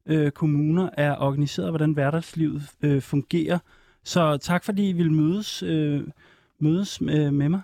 øh, 0.07 0.31
kommuner 0.31 0.89
er 0.93 1.17
organiseret, 1.17 1.67
og 1.69 1.71
hvordan 1.71 1.93
hverdagslivet 1.93 2.63
øh, 2.83 3.03
fungerer. 3.03 3.59
Så 4.05 4.37
tak 4.37 4.65
fordi 4.65 4.89
I 4.89 4.93
vil 4.93 5.13
mødes, 5.13 5.63
øh, 5.63 6.03
mødes 6.59 7.03
øh, 7.03 7.33
med 7.33 7.49
mig. 7.49 7.61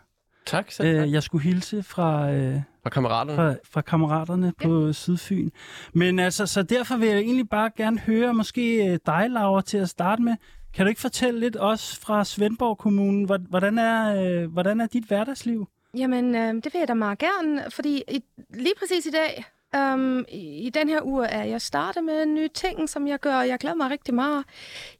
Tak, 0.48 0.70
selv 0.70 0.96
tak. 0.98 1.06
Øh, 1.06 1.12
jeg 1.12 1.22
skulle 1.22 1.44
hilse 1.44 1.82
fra, 1.82 2.30
øh, 2.30 2.60
Og 2.84 2.90
kammeraterne. 2.92 3.34
fra, 3.36 3.54
fra 3.72 3.80
kammeraterne 3.80 4.52
på 4.62 4.92
Sydfyn. 4.92 5.50
Men 5.92 6.18
altså, 6.18 6.46
så 6.46 6.62
derfor 6.62 6.96
vil 6.96 7.08
jeg 7.08 7.18
egentlig 7.18 7.48
bare 7.48 7.70
gerne 7.76 7.98
høre 7.98 8.34
måske 8.34 8.86
øh, 8.92 8.98
dig, 9.06 9.26
Laura, 9.30 9.62
til 9.62 9.78
at 9.78 9.88
starte 9.88 10.22
med. 10.22 10.34
Kan 10.74 10.86
du 10.86 10.88
ikke 10.88 11.00
fortælle 11.00 11.40
lidt 11.40 11.56
også 11.56 12.00
fra 12.00 12.24
Svendborg 12.24 12.78
Kommune, 12.78 13.26
hvor- 13.26 13.48
hvordan 13.48 13.78
er, 13.78 14.22
øh, 14.42 14.52
hvordan 14.52 14.80
er 14.80 14.86
dit 14.86 15.04
hverdagsliv? 15.04 15.68
Jamen, 15.96 16.34
øh, 16.34 16.54
det 16.54 16.64
vil 16.72 16.78
jeg 16.78 16.88
da 16.88 16.94
meget 16.94 17.18
gerne, 17.18 17.62
fordi 17.70 18.02
i, 18.08 18.20
lige 18.54 18.74
præcis 18.78 19.06
i 19.06 19.10
dag, 19.10 19.44
um, 19.76 20.24
i, 20.28 20.66
i 20.66 20.70
den 20.70 20.88
her 20.88 21.00
uge, 21.02 21.26
er 21.26 21.44
jeg 21.44 21.60
startet 21.60 22.04
med 22.04 22.22
en 22.22 22.34
ny 22.34 22.48
ting, 22.54 22.88
som 22.88 23.08
jeg 23.08 23.18
gør, 23.20 23.36
og 23.36 23.48
jeg 23.48 23.58
glæder 23.58 23.76
mig 23.76 23.90
rigtig 23.90 24.14
meget. 24.14 24.44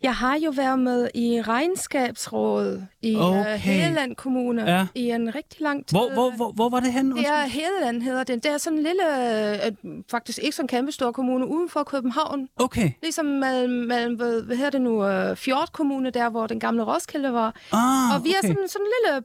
Jeg 0.02 0.14
har 0.14 0.36
jo 0.38 0.50
været 0.56 0.78
med 0.78 1.08
i 1.14 1.42
regnskabsrådet 1.42 2.86
i 3.02 3.16
Okay. 3.16 3.40
okay. 3.40 3.54
uh, 3.54 3.60
Hedeland 3.60 4.16
Kommune 4.16 4.62
Ja. 4.70 4.86
i 4.94 5.10
en 5.10 5.34
rigtig 5.34 5.60
lang 5.60 5.86
tid. 5.86 5.98
Hvor, 5.98 6.12
hvor, 6.12 6.30
hvor, 6.30 6.52
hvor 6.52 6.68
var 6.68 6.80
det 6.80 6.92
henne? 6.92 7.16
Det 7.16 7.26
er 7.26 7.46
Hedeland, 7.46 8.02
hedder 8.02 8.24
det. 8.24 8.42
Det 8.44 8.52
er 8.52 8.58
sådan 8.58 8.78
en 8.78 8.84
lille, 8.84 9.66
øh, 9.66 9.72
faktisk 10.10 10.38
ikke 10.42 10.56
sådan 10.56 10.64
en 10.64 10.68
kæmpe 10.68 10.92
stor 10.92 11.12
kommune, 11.12 11.46
uden 11.46 11.68
for 11.68 11.82
København. 11.82 12.48
Okay. 12.56 12.90
Ligesom 13.02 13.26
mellem, 13.26 13.70
mellem 13.72 14.14
hvad, 14.16 14.42
hvad 14.42 14.56
hedder 14.56 14.70
det 14.70 14.80
nu, 14.80 15.04
uh, 15.30 15.36
Fjord 15.36 15.68
Kommune, 15.72 16.10
der 16.10 16.28
hvor 16.30 16.46
den 16.46 16.60
gamle 16.60 16.82
Roskilde 16.82 17.32
var. 17.32 17.54
Ah, 17.72 18.14
Og 18.16 18.24
vi 18.24 18.30
er 18.32 18.38
okay. 18.38 18.48
sådan, 18.48 18.68
sådan 18.68 18.86
en 18.86 18.92
lille 19.06 19.24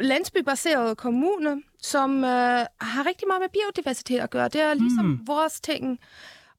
landsbybaseret 0.00 0.96
kommune, 0.96 1.62
som 1.82 2.24
øh, 2.24 2.66
har 2.80 3.06
rigtig 3.06 3.28
meget 3.28 3.40
med 3.40 3.48
biodiversitet 3.48 4.18
at 4.20 4.30
gøre. 4.30 4.48
Det 4.48 4.60
er 4.60 4.74
ligesom 4.74 5.04
Mm. 5.04 5.18
vores 5.26 5.60
ting. 5.60 5.98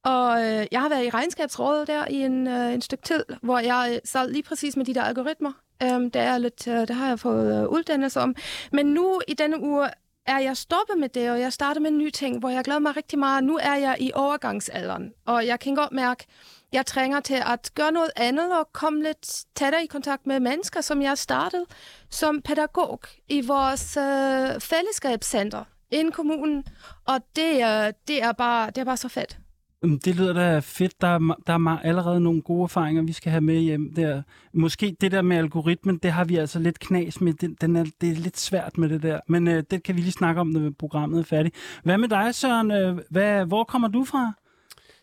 Og 0.03 0.41
øh, 0.45 0.65
jeg 0.71 0.81
har 0.81 0.89
været 0.89 1.05
i 1.05 1.09
regnskabsrådet 1.09 1.87
der 1.87 2.07
i 2.07 2.15
en, 2.15 2.47
øh, 2.47 2.73
en 2.73 2.81
stykke 2.81 3.03
tid, 3.03 3.23
hvor 3.41 3.59
jeg 3.59 3.89
øh, 3.93 3.99
sad 4.05 4.31
lige 4.31 4.43
præcis 4.43 4.77
med 4.77 4.85
de 4.85 4.93
der 4.93 5.03
algoritmer. 5.03 5.51
Um, 5.95 6.11
det, 6.11 6.21
er 6.21 6.37
lidt, 6.37 6.67
øh, 6.67 6.73
det 6.79 6.89
har 6.89 7.07
jeg 7.07 7.19
fået 7.19 7.61
øh, 7.63 7.69
uddannelse 7.69 8.19
om. 8.19 8.35
Men 8.71 8.85
nu 8.85 9.21
i 9.27 9.33
denne 9.33 9.61
uge 9.61 9.87
er 10.25 10.39
jeg 10.39 10.57
stoppet 10.57 10.97
med 10.97 11.09
det, 11.09 11.31
og 11.31 11.39
jeg 11.39 11.53
starter 11.53 11.81
med 11.81 11.91
en 11.91 11.97
ny 11.97 12.09
ting, 12.09 12.39
hvor 12.39 12.49
jeg 12.49 12.63
glæder 12.63 12.79
mig 12.79 12.97
rigtig 12.97 13.19
meget. 13.19 13.43
Nu 13.43 13.59
er 13.61 13.75
jeg 13.75 13.97
i 13.99 14.11
overgangsalderen, 14.15 15.13
og 15.25 15.47
jeg 15.47 15.59
kan 15.59 15.75
godt 15.75 15.91
mærke, 15.91 16.25
jeg 16.71 16.85
trænger 16.85 17.19
til 17.19 17.41
at 17.45 17.71
gøre 17.75 17.91
noget 17.91 18.11
andet 18.15 18.59
og 18.59 18.69
komme 18.73 19.03
lidt 19.03 19.45
tættere 19.55 19.83
i 19.83 19.87
kontakt 19.87 20.27
med 20.27 20.39
mennesker, 20.39 20.81
som 20.81 21.01
jeg 21.01 21.17
startede 21.17 21.65
som 22.09 22.41
pædagog 22.41 22.99
i 23.29 23.41
vores 23.41 23.97
øh, 23.97 24.61
fællesskabscenter 24.61 25.63
inden 25.91 26.11
kommunen. 26.11 26.63
Og 27.05 27.19
det, 27.35 27.61
er, 27.61 27.91
det, 28.07 28.23
er 28.23 28.31
bare, 28.31 28.67
det 28.67 28.77
er 28.77 28.85
bare 28.85 28.97
så 28.97 29.07
fedt. 29.07 29.39
Mm, 29.83 29.99
det 29.99 30.15
lyder 30.15 30.33
da 30.33 30.59
fedt. 30.59 31.01
Der 31.01 31.07
er, 31.07 31.35
der 31.47 31.53
er 31.53 31.79
allerede 31.83 32.19
nogle 32.19 32.41
gode 32.41 32.63
erfaringer, 32.63 33.03
vi 33.03 33.13
skal 33.13 33.31
have 33.31 33.41
med 33.41 33.59
hjem 33.59 33.93
der. 33.93 34.21
Måske 34.53 34.95
det 35.01 35.11
der 35.11 35.21
med 35.21 35.37
algoritmen, 35.37 35.97
det 35.97 36.11
har 36.11 36.23
vi 36.25 36.35
altså 36.35 36.59
lidt 36.59 36.79
knas 36.79 37.21
med. 37.21 37.33
Den, 37.33 37.57
den 37.61 37.75
er, 37.75 37.85
det 38.01 38.09
er 38.09 38.15
lidt 38.15 38.39
svært 38.39 38.77
med 38.77 38.89
det 38.89 39.03
der. 39.03 39.19
Men 39.27 39.47
øh, 39.47 39.63
det 39.71 39.83
kan 39.83 39.95
vi 39.95 40.01
lige 40.01 40.11
snakke 40.11 40.41
om, 40.41 40.47
når 40.47 40.71
programmet 40.79 41.19
er 41.19 41.23
færdigt. 41.23 41.55
Hvad 41.83 41.97
med 41.97 42.07
dig, 42.07 42.35
Søren? 42.35 42.71
Øh, 42.71 42.99
hvad, 43.09 43.45
hvor 43.45 43.63
kommer 43.63 43.87
du 43.87 44.03
fra? 44.03 44.33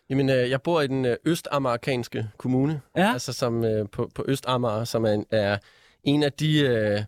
Jamen, 0.09 0.29
øh, 0.29 0.49
jeg 0.49 0.61
bor 0.61 0.81
i 0.81 0.87
den 0.87 1.05
øh, 1.05 1.17
østamerikanske 1.25 2.27
kommune, 2.37 2.81
Ja. 2.97 3.13
altså 3.13 3.33
som 3.33 3.63
øh, 3.63 3.89
på, 3.89 4.09
på 4.15 4.25
Østamager, 4.27 4.83
som 4.83 5.05
er 5.05 5.11
en, 5.11 5.25
er 5.31 5.57
en 6.03 6.23
af 6.23 6.33
de 6.33 6.59
øh, 6.59 7.01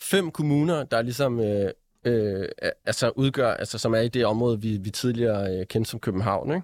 fem 0.00 0.30
kommuner, 0.30 0.84
der 0.84 1.02
ligesom 1.02 1.40
øh, 1.40 1.70
øh, 2.04 2.48
altså 2.86 3.12
udgør, 3.16 3.54
altså 3.54 3.78
som 3.78 3.94
er 3.94 4.00
i 4.00 4.08
det 4.08 4.26
område, 4.26 4.60
vi, 4.60 4.76
vi 4.76 4.90
tidligere 4.90 5.56
øh, 5.56 5.66
kendte 5.66 5.90
som 5.90 6.00
København, 6.00 6.50
ikke? 6.54 6.62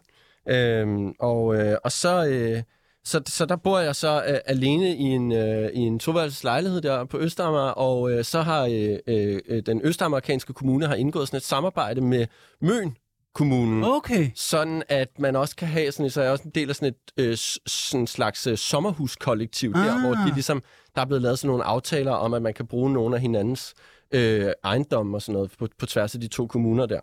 Øhm, 0.80 1.14
og, 1.18 1.56
øh, 1.56 1.76
og 1.84 1.92
så, 1.92 2.26
øh, 2.26 2.62
så, 3.04 3.22
så 3.26 3.46
der 3.46 3.56
bor 3.56 3.78
jeg 3.78 3.96
så 3.96 4.24
øh, 4.28 4.38
alene 4.46 4.96
i 4.96 5.02
en, 5.02 5.32
øh, 5.32 5.70
i 5.72 5.78
en 5.78 5.98
toværelses 5.98 6.44
lejlighed 6.44 6.80
der 6.80 7.04
på 7.04 7.18
Østamager, 7.18 7.70
og 7.70 8.10
øh, 8.12 8.24
så 8.24 8.40
har 8.42 8.64
øh, 9.06 9.40
øh, 9.48 9.62
den 9.66 9.80
østamerikanske 9.84 10.52
kommune 10.52 10.86
har 10.86 10.94
indgået 10.94 11.28
sådan 11.28 11.36
et 11.36 11.42
samarbejde 11.42 12.00
med 12.00 12.26
Møn 12.60 12.96
Kommunen 13.34 13.84
Okay. 13.84 14.30
sådan 14.34 14.82
at 14.88 15.08
man 15.18 15.36
også 15.36 15.56
kan 15.56 15.68
have 15.68 15.92
sådan, 15.92 16.10
så 16.10 16.20
er 16.20 16.24
jeg 16.24 16.32
også 16.32 16.44
en 16.44 16.50
del 16.50 16.68
af 16.68 16.76
sådan 16.76 16.88
et 17.16 17.24
øh, 17.24 17.36
sådan 17.66 18.06
slags 18.06 18.46
øh, 18.46 18.58
sommerhuskollektiv 18.58 19.72
der, 19.74 19.94
Ah. 19.94 20.00
hvor 20.00 20.14
de 20.14 20.34
ligesom, 20.34 20.62
der 20.94 21.00
er 21.00 21.04
blevet 21.06 21.22
lavet 21.22 21.38
sådan 21.38 21.48
nogle 21.48 21.64
aftaler 21.64 22.12
om, 22.12 22.34
at 22.34 22.42
man 22.42 22.54
kan 22.54 22.66
bruge 22.66 22.92
nogle 22.92 23.14
af 23.16 23.22
hinandens 23.22 23.74
øh, 24.14 24.50
ejendomme 24.64 25.16
og 25.16 25.22
sådan 25.22 25.32
noget 25.32 25.50
på, 25.58 25.68
på 25.78 25.86
tværs 25.86 26.14
af 26.14 26.20
de 26.20 26.28
to 26.28 26.46
kommuner 26.46 26.86
der. 26.86 27.00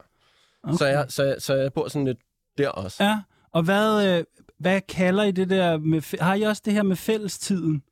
Okay. 0.63 0.77
Så, 0.77 0.85
jeg, 0.85 1.05
så, 1.09 1.23
jeg, 1.23 1.35
så 1.39 1.53
jeg 1.55 1.73
bor 1.73 1.87
sådan 1.87 2.05
lidt 2.05 2.17
der 2.57 2.69
også. 2.69 3.03
Ja, 3.03 3.19
og 3.51 3.63
hvad, 3.63 4.17
øh, 4.17 4.23
hvad 4.59 4.81
kalder 4.81 5.23
I 5.23 5.31
det 5.31 5.49
der 5.49 5.77
med... 5.77 6.19
Har 6.21 6.35
I 6.35 6.41
også 6.41 6.61
det 6.65 6.73
her 6.73 6.83
med 6.83 6.95
fællestiden? 6.95 7.83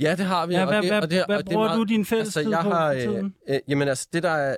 Ja, 0.00 0.14
det 0.18 0.24
har 0.26 0.46
vi. 0.46 0.54
Ja, 0.54 0.60
og 0.60 0.66
hvad, 0.68 0.82
det, 0.82 0.90
hvad, 0.90 1.02
og 1.02 1.10
det, 1.10 1.24
hvad 1.26 1.36
og 1.36 1.44
det 1.44 1.50
er 1.50 1.54
bruger 1.54 1.66
meget- 1.68 1.78
du 1.78 1.82
din 1.84 2.04
fællestid 2.04 2.40
Altså, 2.42 2.50
jeg 2.56 2.60
på 2.64 2.70
har, 2.70 2.92
øh, 2.92 3.24
øh, 3.48 3.60
jamen 3.68 3.88
altså, 3.88 4.08
det 4.12 4.22
der 4.22 4.30
er, 4.30 4.56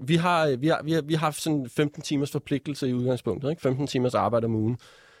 vi 0.00 0.16
har, 0.16 0.46
øh, 0.46 0.60
vi 0.60 0.68
har, 0.68 0.82
vi 0.82 0.92
har, 0.92 1.02
vi 1.02 1.14
har 1.14 1.20
haft 1.20 1.42
sådan 1.42 1.68
15 1.76 2.02
timers 2.02 2.30
forpligtelse 2.30 2.88
i 2.88 2.94
udgangspunktet, 2.94 3.50
ikke? 3.50 3.62
15 3.62 3.86
timers 3.86 4.14
arbejde 4.14 4.44
om 4.44 4.54
ugen. 4.54 4.78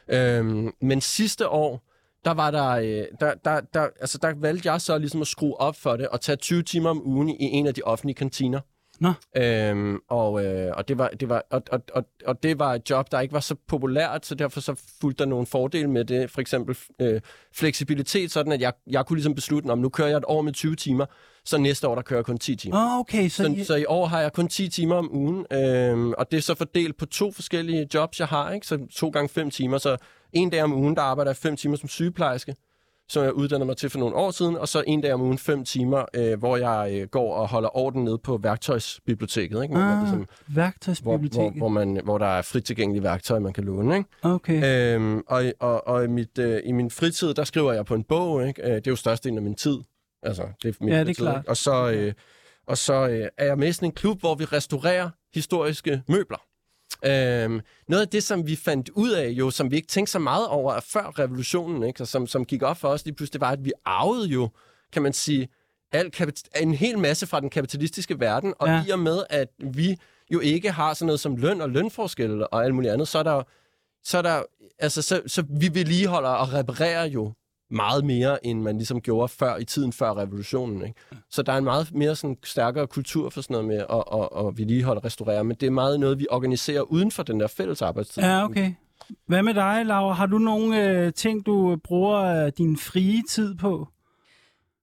Øhm, 0.08 0.72
men 0.80 1.00
sidste 1.00 1.48
år, 1.48 1.82
der 2.24 2.30
var 2.30 2.50
der, 2.50 2.68
øh, 2.70 3.04
der, 3.20 3.34
der, 3.44 3.60
der, 3.74 3.88
altså 4.00 4.18
der 4.22 4.32
valgte 4.36 4.72
jeg 4.72 4.80
så 4.80 4.98
ligesom 4.98 5.20
at 5.20 5.26
skrue 5.26 5.60
op 5.60 5.76
for 5.76 5.96
det 5.96 6.08
og 6.08 6.20
tage 6.20 6.36
20 6.36 6.62
timer 6.62 6.90
om 6.90 7.06
ugen 7.06 7.28
i 7.28 7.36
en 7.40 7.66
af 7.66 7.74
de 7.74 7.82
offentlige 7.82 8.14
kantiner. 8.14 8.60
Nå. 9.00 9.12
Øhm, 9.36 9.98
og, 10.08 10.44
øh, 10.44 10.72
og, 10.76 10.88
det 10.88 10.98
var, 10.98 11.08
det 11.08 11.28
var, 11.28 11.44
og, 11.50 11.62
og, 11.70 11.82
og, 11.94 12.04
og 12.26 12.42
det 12.42 12.58
var 12.58 12.74
et 12.74 12.90
job, 12.90 13.10
der 13.10 13.20
ikke 13.20 13.34
var 13.34 13.40
så 13.40 13.54
populært, 13.68 14.26
så 14.26 14.34
derfor 14.34 14.60
så 14.60 14.74
fulgte 15.00 15.24
der 15.24 15.28
nogle 15.28 15.46
fordele 15.46 15.90
med 15.90 16.04
det. 16.04 16.30
For 16.30 16.40
eksempel 16.40 16.76
øh, 16.98 17.20
fleksibilitet, 17.52 18.30
sådan 18.30 18.52
at 18.52 18.60
jeg, 18.60 18.72
jeg 18.86 19.06
kunne 19.06 19.16
ligesom 19.16 19.34
beslutte, 19.34 19.68
om 19.68 19.78
nu 19.78 19.88
kører 19.88 20.08
jeg 20.08 20.16
et 20.16 20.24
år 20.26 20.42
med 20.42 20.52
20 20.52 20.76
timer, 20.76 21.06
så 21.44 21.58
næste 21.58 21.88
år 21.88 21.94
der 21.94 22.02
kører 22.02 22.18
jeg 22.18 22.24
kun 22.24 22.38
10 22.38 22.56
timer. 22.56 22.76
Åh, 22.76 22.98
okay, 22.98 23.28
så, 23.28 23.42
Så, 23.42 23.54
I, 23.56 23.64
så 23.64 23.74
i 23.74 23.84
år 23.88 24.06
har 24.06 24.20
jeg 24.20 24.32
kun 24.32 24.48
10 24.48 24.68
timer 24.68 24.96
om 24.96 25.10
ugen, 25.12 25.46
øhm, 25.52 26.12
og 26.18 26.30
det 26.30 26.36
er 26.36 26.42
så 26.42 26.54
fordelt 26.54 26.96
på 26.96 27.06
to 27.06 27.32
forskellige 27.32 27.88
jobs, 27.94 28.20
jeg 28.20 28.28
har, 28.28 28.52
ikke? 28.52 28.66
så 28.66 28.78
to 28.94 29.08
gange 29.08 29.28
fem 29.28 29.50
timer. 29.50 29.78
Så 29.78 29.96
en 30.32 30.50
dag 30.50 30.62
om 30.62 30.72
ugen, 30.72 30.96
der 30.96 31.02
arbejder 31.02 31.30
jeg 31.30 31.36
fem 31.36 31.56
timer 31.56 31.76
som 31.76 31.88
sygeplejerske, 31.88 32.54
som 33.08 33.24
jeg 33.24 33.32
uddanner 33.32 33.66
mig 33.66 33.76
til 33.76 33.90
for 33.90 33.98
nogle 33.98 34.14
år 34.14 34.30
siden, 34.30 34.56
og 34.56 34.68
så 34.68 34.84
en 34.86 35.00
dag 35.00 35.12
om 35.12 35.20
ugen 35.20 35.38
fem 35.38 35.64
timer, 35.64 36.04
øh, 36.14 36.38
hvor 36.38 36.56
jeg 36.56 36.90
øh, 36.92 37.08
går 37.08 37.34
og 37.34 37.48
holder 37.48 37.76
orden 37.76 38.04
nede 38.04 38.18
på 38.18 38.36
værktøjsbiblioteket, 38.42 39.62
ikke? 39.62 39.74
Hvor, 39.74 39.84
man 39.84 39.92
ah, 39.92 40.00
ligesom, 40.00 40.18
hvor, 40.18 40.26
hvor, 40.46 40.62
værktøjsbiblioteket. 40.62 41.56
hvor, 41.56 41.68
man, 41.68 42.00
hvor 42.04 42.18
der 42.18 42.26
er 42.26 42.42
frit 42.42 42.64
tilgængelige 42.64 43.02
værktøj, 43.02 43.38
man 43.38 43.52
kan 43.52 43.64
låne. 43.64 43.96
Ikke? 43.96 44.08
Okay. 44.22 44.94
Øhm, 44.94 45.22
og 45.26 45.44
og, 45.60 45.88
og 45.88 46.04
i, 46.04 46.06
mit, 46.06 46.38
øh, 46.38 46.60
i 46.64 46.72
min 46.72 46.90
fritid, 46.90 47.34
der 47.34 47.44
skriver 47.44 47.72
jeg 47.72 47.84
på 47.84 47.94
en 47.94 48.04
bog. 48.04 48.48
Ikke? 48.48 48.62
Øh, 48.62 48.74
det 48.74 48.86
er 48.86 48.90
jo 48.90 48.96
størstedelen 48.96 49.38
af 49.38 49.42
min 49.42 49.54
tid. 49.54 49.78
Altså, 50.22 50.48
det 50.62 50.68
er 50.68 50.72
min 50.80 50.92
Ja, 50.92 51.00
det 51.00 51.08
er 51.08 51.14
klart. 51.14 51.46
Og 51.46 51.56
så, 51.56 51.90
øh, 51.90 52.12
og 52.66 52.78
så 52.78 53.08
øh, 53.08 53.28
er 53.38 53.44
jeg 53.44 53.58
med 53.58 53.68
i 53.68 53.72
sådan 53.72 53.88
en 53.88 53.92
klub, 53.92 54.20
hvor 54.20 54.34
vi 54.34 54.44
restaurerer 54.44 55.10
historiske 55.34 56.02
møbler. 56.08 56.38
Øhm, 57.04 57.60
noget 57.88 58.02
af 58.02 58.08
det, 58.08 58.22
som 58.22 58.46
vi 58.46 58.56
fandt 58.56 58.88
ud 58.88 59.10
af, 59.10 59.28
jo, 59.28 59.50
som 59.50 59.70
vi 59.70 59.76
ikke 59.76 59.88
tænkte 59.88 60.12
så 60.12 60.18
meget 60.18 60.48
over 60.48 60.80
før 60.80 61.18
revolutionen, 61.18 61.82
ikke? 61.82 62.02
Og 62.02 62.08
som, 62.08 62.26
som 62.26 62.44
gik 62.44 62.62
op 62.62 62.76
for 62.76 62.88
os 62.88 63.04
lige 63.04 63.14
pludselig, 63.14 63.40
var, 63.40 63.50
at 63.50 63.64
vi 63.64 63.72
arvede 63.84 64.28
jo, 64.28 64.48
kan 64.92 65.02
man 65.02 65.12
sige, 65.12 65.48
al 65.92 66.10
en 66.60 66.74
hel 66.74 66.98
masse 66.98 67.26
fra 67.26 67.40
den 67.40 67.50
kapitalistiske 67.50 68.20
verden, 68.20 68.54
og 68.58 68.68
ja. 68.68 68.84
i 68.88 68.90
og 68.90 68.98
med, 68.98 69.22
at 69.30 69.48
vi 69.58 69.96
jo 70.30 70.40
ikke 70.40 70.70
har 70.70 70.94
sådan 70.94 71.06
noget 71.06 71.20
som 71.20 71.36
løn 71.36 71.60
og 71.60 71.70
lønforskelle 71.70 72.46
og 72.46 72.64
alt 72.64 72.74
muligt 72.74 72.92
andet, 72.92 73.08
så 73.08 73.18
er 73.18 73.22
der, 73.22 73.42
så 74.04 74.18
er 74.18 74.22
der 74.22 74.42
altså, 74.78 75.02
så, 75.02 75.22
så 75.26 75.44
vi 75.48 75.70
vedligeholder 75.74 76.30
og 76.30 76.52
reparerer 76.52 77.04
jo 77.04 77.32
meget 77.70 78.04
mere, 78.04 78.46
end 78.46 78.60
man 78.60 78.76
ligesom 78.76 79.00
gjorde 79.00 79.28
før 79.28 79.56
i 79.56 79.64
tiden 79.64 79.92
før 79.92 80.16
revolutionen. 80.16 80.82
Ikke? 80.82 81.00
Så 81.30 81.42
der 81.42 81.52
er 81.52 81.58
en 81.58 81.64
meget 81.64 81.94
mere 81.94 82.16
sådan, 82.16 82.36
stærkere 82.44 82.86
kultur 82.86 83.30
for 83.30 83.40
sådan 83.40 83.54
noget 83.54 83.68
med 83.68 83.78
at, 83.78 84.04
at, 84.20 84.46
at 84.46 84.58
vedligeholde 84.58 84.98
og 84.98 85.04
restaurere, 85.04 85.44
men 85.44 85.56
det 85.60 85.66
er 85.66 85.70
meget 85.70 86.00
noget, 86.00 86.18
vi 86.18 86.26
organiserer 86.30 86.82
uden 86.82 87.10
for 87.10 87.22
den 87.22 87.40
der 87.40 87.46
fælles 87.46 87.82
arbejdstid. 87.82 88.22
Ja, 88.22 88.44
okay. 88.44 88.72
Hvad 89.26 89.42
med 89.42 89.54
dig, 89.54 89.86
Laura? 89.86 90.14
Har 90.14 90.26
du 90.26 90.38
nogle 90.38 90.90
øh, 90.90 91.12
ting, 91.12 91.46
du 91.46 91.76
bruger 91.84 92.44
øh, 92.44 92.52
din 92.58 92.76
frie 92.76 93.22
tid 93.28 93.54
på? 93.54 93.88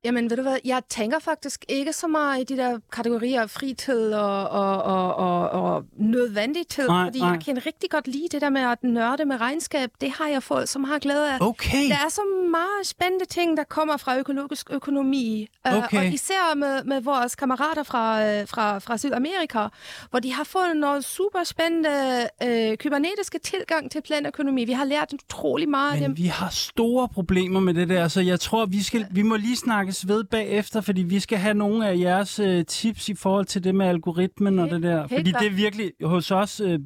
Jamen, 0.04 0.30
ved 0.30 0.38
du 0.38 0.44
hvad, 0.44 0.58
jeg 0.66 0.82
tænker 0.90 1.20
faktisk 1.20 1.66
ikke 1.70 1.94
så 1.94 2.08
meget 2.08 2.42
i 2.42 2.44
de 2.44 2.58
der 2.58 2.80
kategorier 2.92 3.42
af 3.42 3.50
fritid 3.50 4.14
og, 4.14 4.50
og, 4.50 4.84
og, 4.84 5.16
og, 5.16 5.50
og 5.50 5.84
nødvendig 5.98 6.68
tid, 6.68 6.88
Nej, 6.88 7.06
fordi 7.06 7.20
nej. 7.20 7.30
jeg 7.30 7.40
kan 7.46 7.66
rigtig 7.66 7.90
godt 7.90 8.08
lide 8.08 8.28
det 8.32 8.42
der 8.42 8.50
med 8.50 8.62
at 8.62 8.84
nørde 8.84 9.26
med 9.26 9.42
regnskab. 9.42 9.90
Det 10.02 10.12
har 10.12 10.28
jeg 10.28 10.44
fået 10.44 10.70
så 10.70 10.80
meget 10.80 11.02
glæde 11.02 11.32
af. 11.34 11.38
Okay. 11.42 11.90
Der 11.90 11.96
er 11.96 12.10
så 12.10 12.22
meget 12.52 12.88
spændende 12.88 13.26
ting, 13.26 13.58
der 13.58 13.64
kommer 13.64 13.98
fra 13.98 14.18
økologisk 14.20 14.68
økonomi. 14.72 15.48
Øh, 15.68 15.74
Okay. 15.78 15.98
Og 15.98 16.06
især 16.14 16.56
med, 16.56 16.84
med 16.84 17.02
vores 17.02 17.36
kammerater 17.36 17.84
fra, 17.84 18.26
øh, 18.26 18.48
fra, 18.48 18.80
fra 18.80 18.98
Sydamerika, 18.98 19.68
hvor 20.10 20.20
de 20.20 20.34
har 20.34 20.44
fået 20.44 20.78
noget 20.78 21.06
super 21.06 21.44
spændende 21.44 22.28
øh, 22.44 22.78
kybernetiske 22.78 23.40
tilgang 23.40 23.92
til 23.92 24.02
planøkonomi. 24.02 24.66
Vi 24.66 24.72
har 24.72 24.86
lært 24.86 25.14
utrolig 25.14 25.70
meget 25.70 25.94
af 25.94 26.00
dem. 26.00 26.10
Men 26.10 26.18
vi 26.18 26.26
har 26.26 26.50
store 26.50 27.08
problemer 27.08 27.60
med 27.60 27.74
det 27.74 27.90
der, 27.90 28.08
så 28.08 28.22
jeg 28.22 28.40
tror, 28.40 28.66
vi, 28.66 28.84
skal, 28.84 29.08
vi 29.12 29.22
må 29.22 29.36
lige 29.36 29.56
snakkes 29.98 30.08
ved 30.08 30.24
bagefter, 30.24 30.82
fordi 30.82 31.02
vi 31.04 31.20
skal 31.20 31.38
have 31.38 31.54
nogle 31.54 31.88
af 31.88 31.98
jeres 31.98 32.40
øh, 32.40 32.66
tips 32.66 33.10
i 33.10 33.14
forhold 33.14 33.46
til 33.46 33.64
det 33.64 33.76
med 33.76 33.86
algoritmen 33.86 34.60
og 34.60 34.66
Helt- 34.66 34.74
det 34.74 34.84
der. 34.84 35.08
Fordi 35.08 35.32
det 35.32 35.48
er 35.48 35.56
virkelig, 35.56 35.92
hos 36.04 36.32
os 36.32 36.60
øh, 36.60 36.80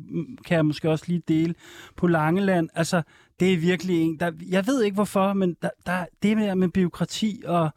kan 0.46 0.56
jeg 0.56 0.66
måske 0.66 0.90
også 0.90 1.06
lige 1.08 1.22
dele, 1.28 1.54
på 1.96 2.08
Langeland, 2.08 2.70
altså 2.76 3.02
det 3.40 3.54
er 3.54 3.58
virkelig 3.58 4.02
en, 4.02 4.20
der, 4.20 4.32
jeg 4.50 4.68
ved 4.68 4.84
ikke 4.84 4.96
hvorfor, 4.96 5.34
men 5.34 5.56
der, 5.62 5.70
der, 5.86 6.06
det 6.24 6.38
med, 6.38 6.56
med 6.56 6.70
byråkrati 6.70 7.42
og 7.46 7.70